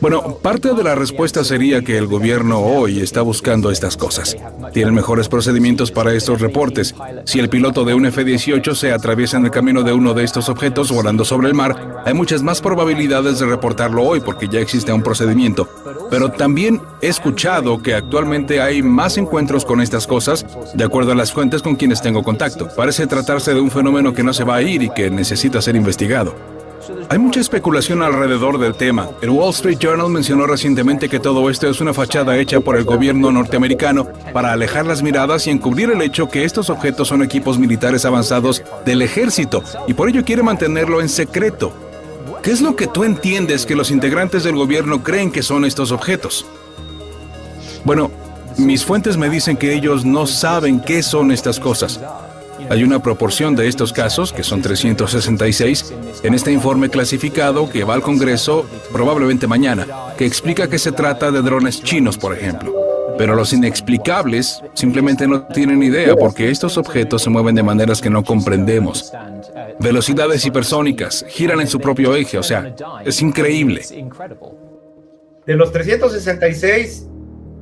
Bueno, 0.02 0.38
parte 0.42 0.74
de 0.74 0.84
la 0.84 0.96
respuesta 0.96 1.44
sería 1.44 1.82
que 1.82 1.98
el 1.98 2.08
gobierno 2.08 2.60
hoy 2.60 3.00
está 3.00 3.22
buscando 3.22 3.72
estas 3.72 3.98
cosas. 3.98 4.36
Tienen 4.74 4.94
mejores 4.94 5.30
procedimientos 5.30 5.92
para 5.92 6.14
estos 6.14 6.42
reportes. 6.42 6.96
Si 7.26 7.40
el 7.40 7.50
piloto 7.50 7.86
de 7.86 7.94
un 7.94 8.06
F-18 8.06 8.76
se 8.76 8.92
atraviesa 8.92 9.38
en 9.38 9.46
el 9.46 9.52
camino 9.52 9.84
de 9.84 9.94
uno 9.94 10.14
de 10.14 10.24
estos 10.24 10.50
objetos 10.50 10.92
volando 10.92 11.26
sobre 11.26 11.48
el 11.48 11.54
mar, 11.54 12.04
hay 12.06 12.14
muchas 12.14 12.44
más 12.44 12.62
probabilidades 12.62 13.40
de 13.40 13.46
reportarlo 13.46 14.04
hoy 14.04 14.20
porque 14.20 14.48
ya 14.48 14.60
existe 14.60 14.92
un 14.92 15.04
procedimiento. 15.04 15.68
Pero 16.10 16.32
también 16.32 16.82
he 17.02 17.08
escuchado 17.08 17.82
que 17.82 17.94
actualmente 17.94 18.62
hay 18.62 18.84
más 18.84 19.18
encuentros 19.18 19.66
con 19.66 19.82
estas 19.82 20.08
cosas, 20.08 20.46
de 20.74 20.84
acuerdo 20.84 21.14
a 21.14 21.16
las 21.16 21.32
fuentes 21.32 21.62
con 21.62 21.76
quienes 21.76 22.02
tengo 22.02 22.24
contacto. 22.24 22.68
Parece 22.76 23.08
tratarse 23.08 23.54
de 23.54 23.60
un 23.60 23.72
fenómeno 23.72 24.14
que 24.14 24.24
no 24.24 24.34
se 24.34 24.44
va 24.44 24.56
a 24.56 24.62
ir 24.62 24.84
y 24.84 24.90
que 24.90 25.10
necesita 25.10 25.62
ser 25.62 25.76
investigado. 25.76 26.55
Hay 27.10 27.18
mucha 27.18 27.40
especulación 27.40 28.02
alrededor 28.02 28.60
del 28.60 28.76
tema. 28.76 29.10
El 29.22 29.30
Wall 29.30 29.52
Street 29.52 29.78
Journal 29.80 30.10
mencionó 30.10 30.46
recientemente 30.46 31.10
que 31.10 31.20
todo 31.20 31.50
esto 31.50 31.70
es 31.70 31.82
una 31.82 31.94
fachada 31.94 32.38
hecha 32.38 32.60
por 32.60 32.78
el 32.78 32.84
gobierno 32.84 33.32
norteamericano 33.32 34.08
para 34.34 34.52
alejar 34.52 34.86
las 34.86 35.02
miradas 35.02 35.48
y 35.48 35.52
encubrir 35.52 35.90
el 35.90 36.02
hecho 36.02 36.30
que 36.30 36.44
estos 36.44 36.70
objetos 36.70 37.08
son 37.08 37.24
equipos 37.24 37.58
militares 37.58 38.06
avanzados 38.06 38.64
del 38.86 39.02
ejército 39.02 39.64
y 39.88 39.94
por 39.94 40.10
ello 40.10 40.24
quiere 40.24 40.44
mantenerlo 40.44 41.02
en 41.02 41.10
secreto. 41.10 41.74
¿Qué 42.42 42.52
es 42.52 42.62
lo 42.62 42.76
que 42.76 42.88
tú 42.88 43.04
entiendes 43.04 43.66
que 43.66 43.76
los 43.76 43.90
integrantes 43.90 44.44
del 44.44 44.56
gobierno 44.56 45.04
creen 45.04 45.32
que 45.32 45.42
son 45.42 45.66
estos 45.66 45.92
objetos? 45.92 46.46
Bueno, 47.84 48.12
mis 48.58 48.86
fuentes 48.86 49.18
me 49.18 49.30
dicen 49.30 49.58
que 49.58 49.74
ellos 49.74 50.06
no 50.06 50.28
saben 50.28 50.80
qué 50.80 51.04
son 51.04 51.32
estas 51.32 51.60
cosas. 51.60 52.00
Hay 52.70 52.84
una 52.84 53.02
proporción 53.02 53.56
de 53.56 53.68
estos 53.68 53.94
casos, 53.94 54.34
que 54.34 54.44
son 54.44 54.62
366, 54.62 55.94
en 56.24 56.34
este 56.34 56.52
informe 56.52 56.90
clasificado 56.90 57.70
que 57.70 57.84
va 57.84 57.94
al 57.94 58.02
Congreso 58.02 58.66
probablemente 58.92 59.48
mañana, 59.48 59.88
que 60.18 60.26
explica 60.26 60.68
que 60.68 60.80
se 60.80 60.92
trata 60.92 61.32
de 61.32 61.42
drones 61.42 61.84
chinos, 61.84 62.18
por 62.18 62.34
ejemplo. 62.36 62.74
Pero 63.18 63.36
los 63.36 63.54
inexplicables 63.54 64.62
simplemente 64.74 65.28
no 65.28 65.46
tienen 65.48 65.82
idea 65.84 66.16
porque 66.16 66.50
estos 66.50 66.78
objetos 66.78 67.22
se 67.22 67.30
mueven 67.30 67.56
de 67.56 67.64
maneras 67.64 68.02
que 68.02 68.10
no 68.10 68.24
comprendemos. 68.24 69.12
Velocidades 69.80 70.46
hipersónicas, 70.46 71.26
giran 71.30 71.62
en 71.62 71.68
su 71.68 71.80
propio 71.80 72.16
eje, 72.16 72.38
o 72.38 72.44
sea, 72.44 72.76
es 73.06 73.22
increíble. 73.22 73.84
De 75.46 75.56
los 75.56 75.72
366, 75.72 77.08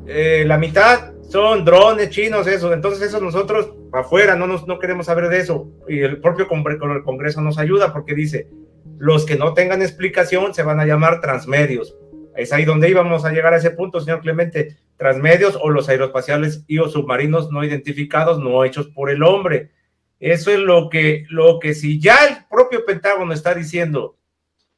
eh, 0.07 0.43
la 0.47 0.57
mitad 0.57 1.11
son 1.29 1.65
drones 1.65 2.09
chinos, 2.09 2.47
eso. 2.47 2.71
Entonces, 2.71 3.09
eso 3.09 3.19
nosotros 3.19 3.82
afuera 3.93 4.35
no, 4.35 4.47
nos, 4.47 4.67
no 4.67 4.79
queremos 4.79 5.05
saber 5.05 5.29
de 5.29 5.39
eso. 5.39 5.69
Y 5.87 5.99
el 5.99 6.19
propio 6.19 6.47
Congreso 6.47 7.41
nos 7.41 7.57
ayuda 7.57 7.93
porque 7.93 8.15
dice: 8.15 8.49
los 8.97 9.25
que 9.25 9.35
no 9.35 9.53
tengan 9.53 9.81
explicación 9.81 10.53
se 10.53 10.63
van 10.63 10.79
a 10.79 10.85
llamar 10.85 11.21
transmedios. 11.21 11.97
Es 12.35 12.51
ahí 12.51 12.65
donde 12.65 12.89
íbamos 12.89 13.25
a 13.25 13.31
llegar 13.31 13.53
a 13.53 13.57
ese 13.57 13.71
punto, 13.71 13.99
señor 13.99 14.21
Clemente. 14.21 14.77
Transmedios 14.97 15.57
o 15.61 15.69
los 15.69 15.89
aeroespaciales 15.89 16.63
y 16.67 16.79
o 16.79 16.87
submarinos 16.87 17.51
no 17.51 17.63
identificados, 17.63 18.39
no 18.39 18.63
hechos 18.63 18.87
por 18.87 19.09
el 19.09 19.23
hombre. 19.23 19.71
Eso 20.19 20.51
es 20.51 20.59
lo 20.59 20.89
que, 20.89 21.25
lo 21.29 21.59
que 21.59 21.73
si 21.73 21.99
ya 21.99 22.15
el 22.25 22.45
propio 22.49 22.85
Pentágono 22.85 23.33
está 23.33 23.53
diciendo, 23.53 24.15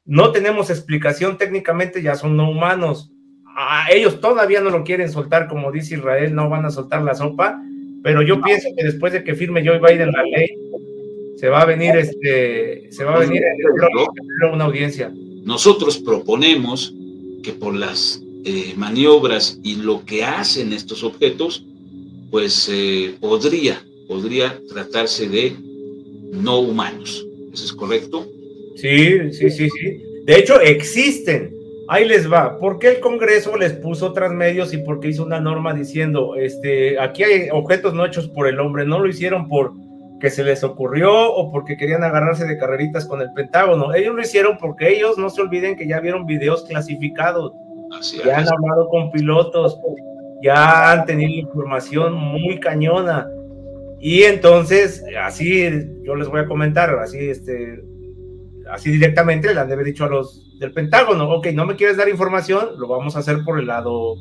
no 0.04 0.32
tenemos 0.32 0.70
explicación 0.70 1.38
técnicamente, 1.38 2.02
ya 2.02 2.14
son 2.16 2.36
no 2.36 2.50
humanos. 2.50 3.12
A 3.56 3.86
ellos 3.90 4.20
todavía 4.20 4.60
no 4.60 4.70
lo 4.70 4.84
quieren 4.84 5.10
soltar, 5.10 5.46
como 5.46 5.70
dice 5.70 5.94
Israel, 5.94 6.34
no 6.34 6.48
van 6.48 6.66
a 6.66 6.70
soltar 6.70 7.02
la 7.02 7.14
sopa, 7.14 7.62
pero 8.06 8.22
yo 8.22 8.40
pienso 8.40 8.68
que 8.76 8.84
después 8.84 9.12
de 9.12 9.24
que 9.24 9.34
firme 9.34 9.66
Joe 9.66 9.80
Biden 9.80 10.12
la 10.12 10.22
ley, 10.22 10.46
se 11.34 11.48
va 11.48 11.62
a 11.62 11.64
venir 11.64 11.96
este, 11.96 12.86
se 12.92 13.02
va 13.02 13.16
a 13.16 13.18
venir 13.18 13.42
una 14.52 14.64
audiencia. 14.64 15.12
Nosotros 15.42 15.98
proponemos 15.98 16.94
que 17.42 17.52
por 17.52 17.74
las 17.74 18.22
eh, 18.44 18.74
maniobras 18.76 19.58
y 19.64 19.74
lo 19.82 20.04
que 20.04 20.22
hacen 20.22 20.72
estos 20.72 21.02
objetos, 21.02 21.66
pues 22.30 22.70
eh, 22.72 23.16
podría, 23.18 23.82
podría 24.06 24.56
tratarse 24.68 25.28
de 25.28 25.54
no 26.30 26.60
humanos. 26.60 27.26
¿Eso 27.52 27.64
es 27.64 27.72
correcto? 27.72 28.30
Sí, 28.76 29.18
sí, 29.32 29.50
sí, 29.50 29.68
sí. 29.68 30.02
De 30.26 30.38
hecho, 30.38 30.60
existen. 30.60 31.55
Ahí 31.88 32.06
les 32.06 32.30
va. 32.30 32.58
¿Por 32.58 32.78
qué 32.78 32.88
el 32.88 33.00
Congreso 33.00 33.56
les 33.56 33.72
puso 33.72 34.12
medios 34.32 34.74
y 34.74 34.78
por 34.78 35.00
qué 35.00 35.08
hizo 35.08 35.24
una 35.24 35.40
norma 35.40 35.72
diciendo, 35.72 36.34
este, 36.36 36.98
aquí 36.98 37.22
hay 37.22 37.48
objetos 37.52 37.94
no 37.94 38.04
hechos 38.04 38.28
por 38.28 38.48
el 38.48 38.58
hombre? 38.58 38.84
No 38.84 38.98
lo 38.98 39.06
hicieron 39.06 39.48
por 39.48 39.72
que 40.20 40.30
se 40.30 40.42
les 40.42 40.64
ocurrió 40.64 41.32
o 41.32 41.52
porque 41.52 41.76
querían 41.76 42.02
agarrarse 42.02 42.46
de 42.46 42.58
carreritas 42.58 43.06
con 43.06 43.20
el 43.20 43.32
Pentágono. 43.34 43.94
Ellos 43.94 44.14
lo 44.14 44.22
hicieron 44.22 44.56
porque 44.58 44.96
ellos 44.96 45.18
no 45.18 45.30
se 45.30 45.42
olviden 45.42 45.76
que 45.76 45.86
ya 45.86 46.00
vieron 46.00 46.26
videos 46.26 46.64
clasificados, 46.64 47.52
Así 47.96 48.18
ya 48.24 48.38
han 48.38 48.48
hablado 48.48 48.88
con 48.88 49.10
pilotos, 49.12 49.78
ya 50.42 50.92
han 50.92 51.06
tenido 51.06 51.30
información 51.30 52.14
muy 52.14 52.58
cañona. 52.58 53.28
Y 54.00 54.22
entonces, 54.22 55.04
así 55.22 55.68
yo 56.02 56.16
les 56.16 56.28
voy 56.28 56.40
a 56.40 56.46
comentar, 56.46 56.90
así 56.98 57.30
este, 57.30 57.82
así 58.70 58.90
directamente 58.90 59.52
le 59.52 59.60
han 59.60 59.68
de 59.68 59.74
haber 59.74 59.86
dicho 59.86 60.04
a 60.04 60.08
los 60.08 60.42
del 60.58 60.72
Pentágono, 60.72 61.28
ok, 61.30 61.48
no 61.48 61.66
me 61.66 61.76
quieres 61.76 61.96
dar 61.96 62.08
información, 62.08 62.70
lo 62.78 62.88
vamos 62.88 63.16
a 63.16 63.20
hacer 63.20 63.44
por 63.44 63.58
el 63.58 63.66
lado, 63.66 64.16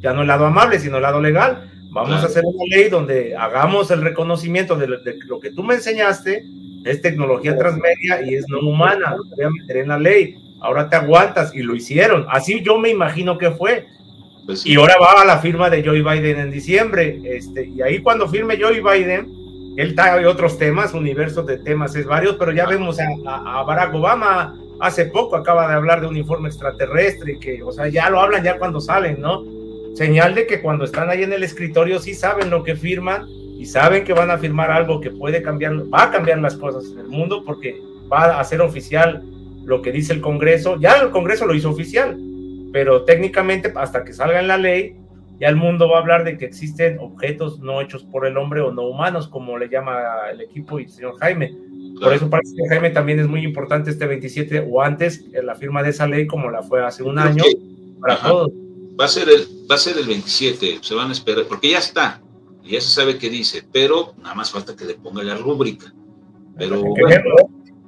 ya 0.00 0.12
no 0.12 0.22
el 0.22 0.28
lado 0.28 0.46
amable, 0.46 0.78
sino 0.78 0.96
el 0.96 1.02
lado 1.02 1.20
legal. 1.20 1.70
Vamos 1.90 2.10
Claro. 2.10 2.22
a 2.22 2.26
hacer 2.26 2.42
una 2.44 2.64
ley 2.76 2.88
donde 2.90 3.34
hagamos 3.36 3.90
el 3.90 4.02
reconocimiento 4.02 4.76
de, 4.76 4.86
lo- 4.88 5.00
de 5.00 5.16
lo 5.26 5.40
que 5.40 5.50
tú 5.52 5.62
me 5.62 5.74
enseñaste, 5.74 6.44
es 6.84 7.00
tecnología 7.02 7.56
transmedia 7.56 8.22
y 8.22 8.34
es 8.34 8.44
no 8.48 8.60
humana, 8.60 9.16
lo 9.16 9.24
voy 9.34 9.44
a 9.44 9.50
meter 9.50 9.78
en 9.78 9.88
la 9.88 9.98
ley. 9.98 10.36
Ahora 10.60 10.88
te 10.90 10.96
aguantas 10.96 11.54
y 11.54 11.62
lo 11.62 11.74
hicieron. 11.74 12.26
Así 12.28 12.60
yo 12.62 12.78
me 12.78 12.88
imagino 12.90 13.38
que 13.38 13.50
fue. 13.52 13.86
Pues 14.46 14.60
sí. 14.62 14.72
Y 14.72 14.76
ahora 14.76 14.94
va 15.00 15.22
a 15.22 15.24
la 15.24 15.38
firma 15.38 15.70
de 15.70 15.82
Joe 15.84 16.02
Biden 16.02 16.38
en 16.38 16.50
diciembre. 16.50 17.20
Este, 17.24 17.66
y 17.66 17.80
ahí 17.82 18.00
cuando 18.00 18.28
firme 18.28 18.58
Joe 18.60 18.80
Biden, 18.80 19.28
él 19.78 19.94
trae 19.94 20.26
otros 20.26 20.58
temas, 20.58 20.92
universos 20.92 21.46
de 21.46 21.56
temas, 21.56 21.94
es 21.94 22.04
varios, 22.04 22.34
pero 22.34 22.50
ya 22.50 22.66
vemos 22.66 22.98
a, 22.98 23.62
Barack 23.62 23.94
Obama 23.94 24.58
hace 24.80 25.04
poco 25.04 25.36
acaba 25.36 25.68
de 25.68 25.74
hablar 25.74 26.00
de 26.00 26.08
un 26.08 26.16
informe 26.16 26.48
extraterrestre, 26.48 27.38
que, 27.38 27.62
o 27.62 27.70
sea, 27.70 27.86
ya 27.86 28.10
lo 28.10 28.18
hablan 28.18 28.42
ya 28.42 28.58
cuando 28.58 28.80
salen, 28.80 29.20
¿no? 29.20 29.44
Señal 29.94 30.34
de 30.34 30.48
que 30.48 30.60
cuando 30.60 30.84
están 30.84 31.10
ahí 31.10 31.22
en 31.22 31.32
el 31.32 31.44
escritorio 31.44 32.00
sí 32.00 32.14
saben 32.14 32.50
lo 32.50 32.64
que 32.64 32.74
firman 32.74 33.28
y 33.56 33.66
saben 33.66 34.02
que 34.02 34.12
van 34.12 34.32
a 34.32 34.38
firmar 34.38 34.72
algo 34.72 35.00
que 35.00 35.12
puede 35.12 35.42
cambiar, 35.42 35.74
va 35.94 36.04
a 36.04 36.10
cambiar 36.10 36.38
las 36.38 36.56
cosas 36.56 36.90
en 36.90 36.98
el 36.98 37.06
mundo 37.06 37.44
porque 37.44 37.80
va 38.12 38.40
a 38.40 38.42
ser 38.42 38.60
oficial 38.60 39.22
lo 39.64 39.80
que 39.80 39.92
dice 39.92 40.12
el 40.12 40.20
Congreso. 40.20 40.76
Ya 40.80 40.94
el 40.94 41.10
Congreso 41.10 41.46
lo 41.46 41.54
hizo 41.54 41.70
oficial, 41.70 42.18
pero 42.72 43.04
técnicamente 43.04 43.72
hasta 43.76 44.02
que 44.02 44.12
salga 44.12 44.40
en 44.40 44.48
la 44.48 44.58
ley, 44.58 44.96
ya 45.40 45.48
el 45.48 45.56
mundo 45.56 45.88
va 45.88 45.98
a 45.98 46.00
hablar 46.00 46.24
de 46.24 46.36
que 46.36 46.44
existen 46.44 46.98
objetos 46.98 47.60
no 47.60 47.80
hechos 47.80 48.02
por 48.04 48.26
el 48.26 48.36
hombre 48.36 48.60
o 48.60 48.72
no 48.72 48.82
humanos, 48.82 49.28
como 49.28 49.56
le 49.58 49.68
llama 49.68 49.98
el 50.32 50.40
equipo 50.40 50.78
y 50.80 50.84
el 50.84 50.90
señor 50.90 51.16
Jaime. 51.18 51.54
Por 52.00 52.12
eso 52.12 52.28
parece 52.30 52.54
que 52.56 52.68
Jaime 52.68 52.90
también 52.90 53.18
es 53.20 53.26
muy 53.28 53.42
importante 53.44 53.90
este 53.90 54.06
27 54.06 54.66
o 54.70 54.82
antes 54.82 55.24
en 55.32 55.46
la 55.46 55.54
firma 55.54 55.82
de 55.82 55.90
esa 55.90 56.06
ley 56.06 56.26
como 56.26 56.50
la 56.50 56.62
fue 56.62 56.84
hace 56.84 57.02
un 57.02 57.18
año 57.18 57.42
para 58.00 58.14
Ajá. 58.14 58.28
todos. 58.28 58.50
va 59.00 59.04
a 59.04 59.08
ser 59.08 59.28
el 59.28 59.46
va 59.70 59.74
a 59.74 59.78
ser 59.78 59.98
el 59.98 60.06
27, 60.06 60.78
se 60.80 60.94
van 60.94 61.08
a 61.08 61.12
esperar 61.12 61.44
porque 61.48 61.70
ya 61.70 61.78
está, 61.78 62.20
ya 62.64 62.80
se 62.80 62.88
sabe 62.88 63.18
qué 63.18 63.28
dice, 63.30 63.62
pero 63.72 64.14
nada 64.22 64.34
más 64.34 64.50
falta 64.50 64.74
que 64.76 64.84
le 64.84 64.94
ponga 64.94 65.22
la 65.22 65.36
rúbrica. 65.36 65.92
Pero 66.56 66.82
bueno, 66.82 67.34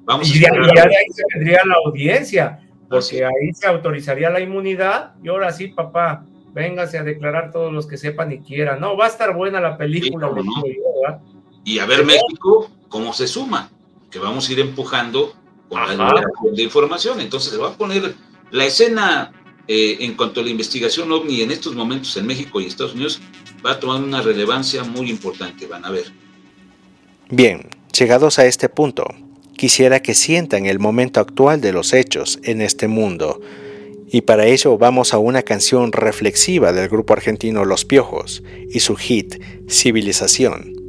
vamos 0.05 0.31
a 0.31 0.37
Y 0.37 0.41
ya, 0.41 0.49
esperar. 0.49 0.71
y 0.73 0.77
ya 0.77 0.87
de 0.87 0.97
ahí 0.97 1.07
se 1.13 1.23
vendría 1.35 1.61
la 1.67 1.75
audiencia, 1.85 2.61
porque 2.89 3.25
ahí 3.25 3.53
se 3.55 3.67
autorizaría 3.67 4.31
la 4.31 4.41
inmunidad 4.41 5.15
y 5.23 5.29
ahora 5.29 5.53
sí, 5.53 5.69
papá, 5.69 6.25
véngase 6.53 6.99
a 6.99 7.05
declarar 7.05 7.53
todos 7.53 7.73
los 7.73 7.87
que 7.87 7.97
sepan 7.97 8.33
y 8.33 8.41
quieran. 8.41 8.81
No, 8.81 8.97
va 8.97 9.07
a 9.07 9.09
estar 9.09 9.35
buena 9.35 9.61
la 9.61 9.77
película. 9.77 10.31
Y 11.65 11.79
a 11.79 11.87
ver 11.87 12.05
México 12.05 12.71
cómo 12.89 13.13
se 13.13 13.27
suma, 13.27 13.71
que 14.11 14.19
vamos 14.19 14.49
a 14.49 14.53
ir 14.53 14.61
empujando 14.61 15.35
con 15.69 15.79
la 15.79 15.85
Ajá. 15.85 16.15
liberación 16.15 16.55
de 16.55 16.63
información. 16.63 17.21
Entonces 17.21 17.53
se 17.53 17.59
va 17.59 17.69
a 17.69 17.73
poner 17.73 18.15
la 18.51 18.65
escena 18.65 19.33
eh, 19.69 19.99
en 20.01 20.15
cuanto 20.15 20.41
a 20.41 20.45
la 20.45 20.51
investigación 20.51 21.13
ovni 21.13 21.43
en 21.43 21.51
estos 21.51 21.75
momentos 21.75 22.17
en 22.17 22.27
México 22.27 22.61
y 22.61 22.67
Estados 22.67 22.95
Unidos 22.95 23.21
va 23.65 23.73
a 23.73 23.81
tomar 23.81 24.03
una 24.03 24.23
relevancia 24.23 24.83
muy 24.83 25.11
importante, 25.11 25.67
van 25.67 25.85
a 25.85 25.91
ver. 25.91 26.13
Bien, 27.31 27.69
llegados 27.97 28.39
a 28.39 28.47
este 28.47 28.69
punto, 28.69 29.05
quisiera 29.57 30.01
que 30.01 30.15
sientan 30.15 30.67
el 30.67 30.79
momento 30.79 31.21
actual 31.21 31.61
de 31.61 31.73
los 31.73 31.93
hechos 31.93 32.41
en 32.43 32.63
este 32.63 32.89
mundo. 32.89 33.41
Y 34.13 34.23
para 34.23 34.47
ello 34.47 34.77
vamos 34.77 35.15
a 35.15 35.19
una 35.19 35.43
canción 35.43 35.93
reflexiva 35.93 36.73
del 36.73 36.89
grupo 36.89 37.13
argentino 37.13 37.65
Los 37.65 37.85
Piojos 37.85 38.43
y 38.69 38.81
su 38.81 38.97
hit 38.97 39.41
Civilización. 39.69 40.80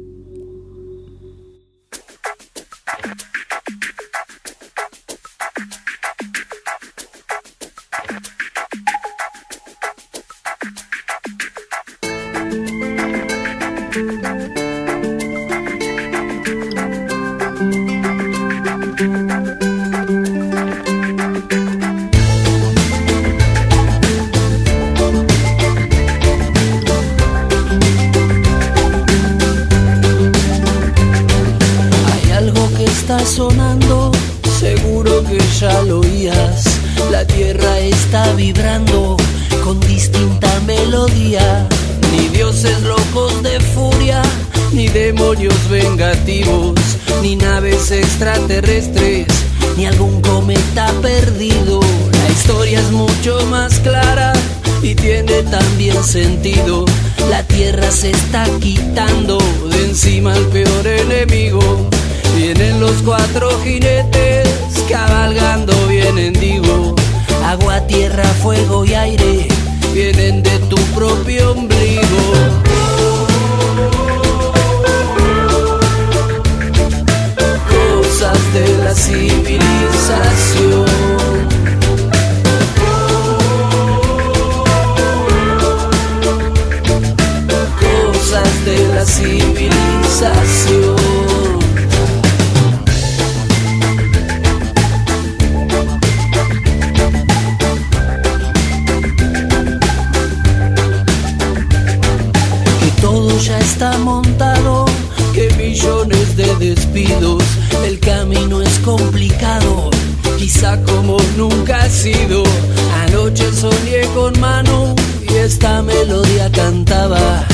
Soñé 113.62 114.00
con 114.12 114.32
mano 114.40 114.92
y 115.22 115.34
esta 115.34 115.82
melodía 115.82 116.50
cantaba. 116.50 117.46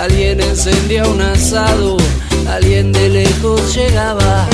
Alguien 0.00 0.40
encendía 0.40 1.04
un 1.04 1.20
asado, 1.20 1.96
alguien 2.48 2.92
de 2.92 3.08
lejos 3.08 3.74
llegaba. 3.74 4.46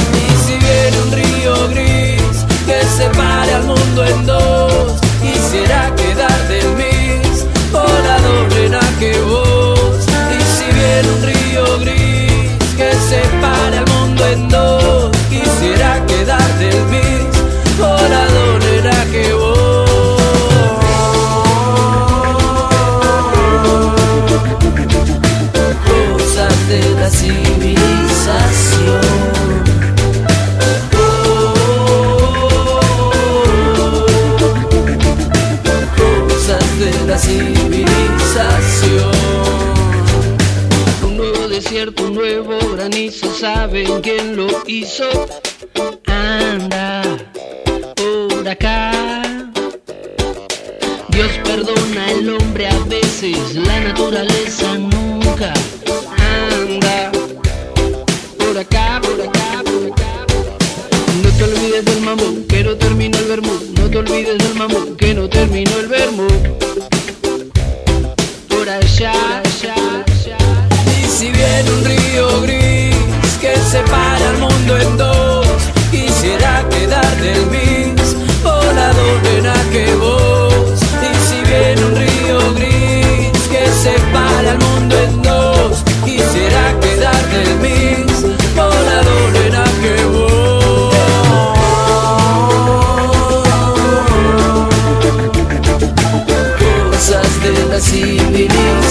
Saben 43.44 44.00
quién 44.00 44.36
lo 44.36 44.46
hizo. 44.66 45.06
Anda 46.06 47.02
por 47.94 48.48
acá. 48.48 48.90
Dios 51.08 51.30
perdona 51.44 52.06
al 52.08 52.26
hombre 52.36 52.66
a 52.66 52.78
veces, 52.84 53.36
la 53.54 53.80
naturaleza 53.80 54.78
nunca. 54.78 55.52
Anda 56.16 57.12
por 58.38 58.56
acá, 58.56 59.00
por 59.04 59.20
acá, 59.26 59.48
por 59.62 59.92
acá. 59.92 60.12
No 61.22 61.30
te 61.36 61.44
olvides 61.44 61.84
del 61.84 62.00
mambo, 62.00 62.24
que 62.48 62.64
no 62.64 62.74
terminó 62.76 63.18
el 63.18 63.26
vermú. 63.26 63.54
No 63.78 63.90
te 63.90 63.98
olvides 63.98 64.38
del 64.38 64.54
mambo, 64.54 64.96
que 64.96 65.12
no 65.12 65.28
terminó 65.28 65.73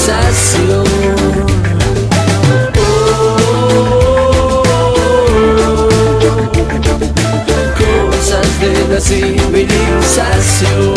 civilización. 0.03 0.83
cosas 7.79 8.59
de 8.59 8.71
la 8.89 8.99
civilización. 8.99 10.92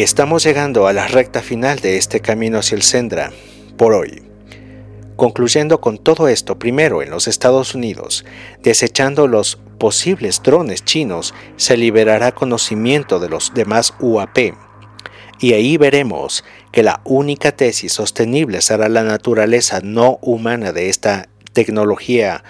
Y 0.00 0.02
estamos 0.02 0.44
llegando 0.44 0.86
a 0.86 0.94
la 0.94 1.08
recta 1.08 1.42
final 1.42 1.80
de 1.80 1.98
este 1.98 2.20
camino 2.20 2.56
hacia 2.56 2.74
el 2.74 2.80
Sendra 2.80 3.32
por 3.76 3.92
hoy. 3.92 4.22
Concluyendo 5.14 5.82
con 5.82 5.98
todo 5.98 6.26
esto, 6.26 6.58
primero 6.58 7.02
en 7.02 7.10
los 7.10 7.28
Estados 7.28 7.74
Unidos, 7.74 8.24
desechando 8.62 9.26
los 9.26 9.56
posibles 9.76 10.42
drones 10.42 10.86
chinos, 10.86 11.34
se 11.56 11.76
liberará 11.76 12.32
conocimiento 12.34 13.20
de 13.20 13.28
los 13.28 13.52
demás 13.52 13.92
UAP. 14.00 14.54
Y 15.38 15.52
ahí 15.52 15.76
veremos 15.76 16.44
que 16.72 16.82
la 16.82 17.02
única 17.04 17.52
tesis 17.52 17.92
sostenible 17.92 18.62
será 18.62 18.88
la 18.88 19.02
naturaleza 19.02 19.80
no 19.82 20.18
humana 20.22 20.72
de 20.72 20.88
esta 20.88 21.28
tecnología 21.52 22.42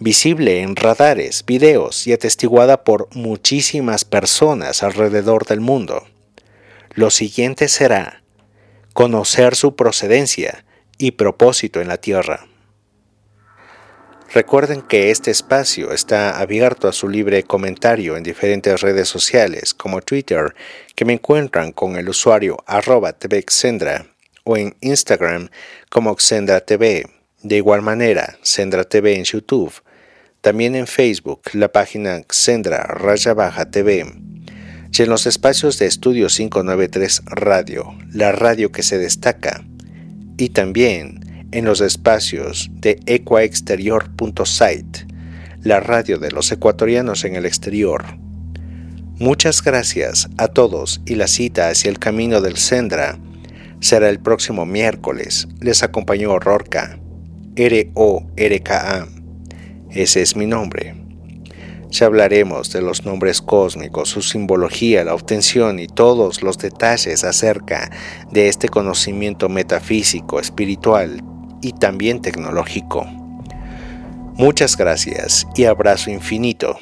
visible 0.00 0.60
en 0.60 0.76
radares, 0.76 1.46
videos 1.46 2.06
y 2.06 2.12
atestiguada 2.12 2.84
por 2.84 3.08
muchísimas 3.16 4.04
personas 4.04 4.82
alrededor 4.82 5.46
del 5.46 5.60
mundo. 5.60 6.02
Lo 6.94 7.10
siguiente 7.10 7.68
será 7.68 8.22
conocer 8.94 9.54
su 9.54 9.76
procedencia 9.76 10.64
y 10.98 11.12
propósito 11.12 11.80
en 11.80 11.88
la 11.88 11.98
Tierra. 11.98 12.46
Recuerden 14.32 14.82
que 14.82 15.10
este 15.10 15.30
espacio 15.30 15.92
está 15.92 16.38
abierto 16.38 16.88
a 16.88 16.92
su 16.92 17.08
libre 17.08 17.42
comentario 17.44 18.16
en 18.16 18.22
diferentes 18.22 18.80
redes 18.80 19.08
sociales 19.08 19.72
como 19.74 20.02
Twitter, 20.02 20.54
que 20.94 21.04
me 21.04 21.14
encuentran 21.14 21.72
con 21.72 21.96
el 21.96 22.08
usuario 22.08 22.58
arroba 22.66 23.12
tvxendra 23.12 24.06
o 24.44 24.56
en 24.56 24.76
Instagram 24.80 25.48
como 25.90 26.16
Xendra 26.18 26.60
TV. 26.60 27.06
De 27.42 27.56
igual 27.56 27.82
manera, 27.82 28.38
Xendra 28.42 28.84
TV 28.84 29.14
en 29.14 29.24
YouTube, 29.24 29.72
también 30.40 30.74
en 30.74 30.86
Facebook, 30.86 31.42
la 31.52 31.70
página 31.70 32.22
Xendra 32.28 32.82
Raya 32.84 33.34
Baja 33.34 33.70
TV, 33.70 34.06
y 34.92 35.02
en 35.02 35.08
los 35.08 35.26
espacios 35.26 35.78
de 35.78 35.86
Estudio 35.86 36.26
593 36.26 37.22
Radio, 37.26 37.94
la 38.12 38.32
radio 38.32 38.72
que 38.72 38.82
se 38.82 38.98
destaca, 38.98 39.64
y 40.36 40.50
también 40.50 41.48
en 41.52 41.64
los 41.64 41.80
espacios 41.80 42.70
de 42.74 43.00
ecuaexterior.site, 43.06 45.06
la 45.62 45.80
radio 45.80 46.18
de 46.18 46.30
los 46.30 46.50
ecuatorianos 46.52 47.24
en 47.24 47.36
el 47.36 47.46
exterior. 47.46 48.04
Muchas 49.18 49.62
gracias 49.62 50.28
a 50.38 50.48
todos 50.48 51.00
y 51.06 51.14
la 51.14 51.28
cita 51.28 51.68
hacia 51.68 51.90
el 51.90 51.98
camino 51.98 52.40
del 52.40 52.56
Sendra 52.56 53.18
será 53.80 54.08
el 54.08 54.20
próximo 54.20 54.66
miércoles. 54.66 55.48
Les 55.60 55.82
acompañó 55.82 56.38
Rorca, 56.38 56.98
R-O-R-K-A. 57.56 59.08
Ese 59.90 60.22
es 60.22 60.36
mi 60.36 60.46
nombre. 60.46 60.99
Ya 61.90 62.06
hablaremos 62.06 62.70
de 62.72 62.82
los 62.82 63.04
nombres 63.04 63.42
cósmicos, 63.42 64.08
su 64.08 64.22
simbología, 64.22 65.04
la 65.04 65.14
obtención 65.14 65.78
y 65.80 65.88
todos 65.88 66.42
los 66.42 66.56
detalles 66.58 67.24
acerca 67.24 67.90
de 68.30 68.48
este 68.48 68.68
conocimiento 68.68 69.48
metafísico, 69.48 70.38
espiritual 70.38 71.22
y 71.62 71.72
también 71.72 72.22
tecnológico. 72.22 73.06
Muchas 74.34 74.76
gracias 74.76 75.46
y 75.56 75.64
abrazo 75.64 76.10
infinito. 76.10 76.78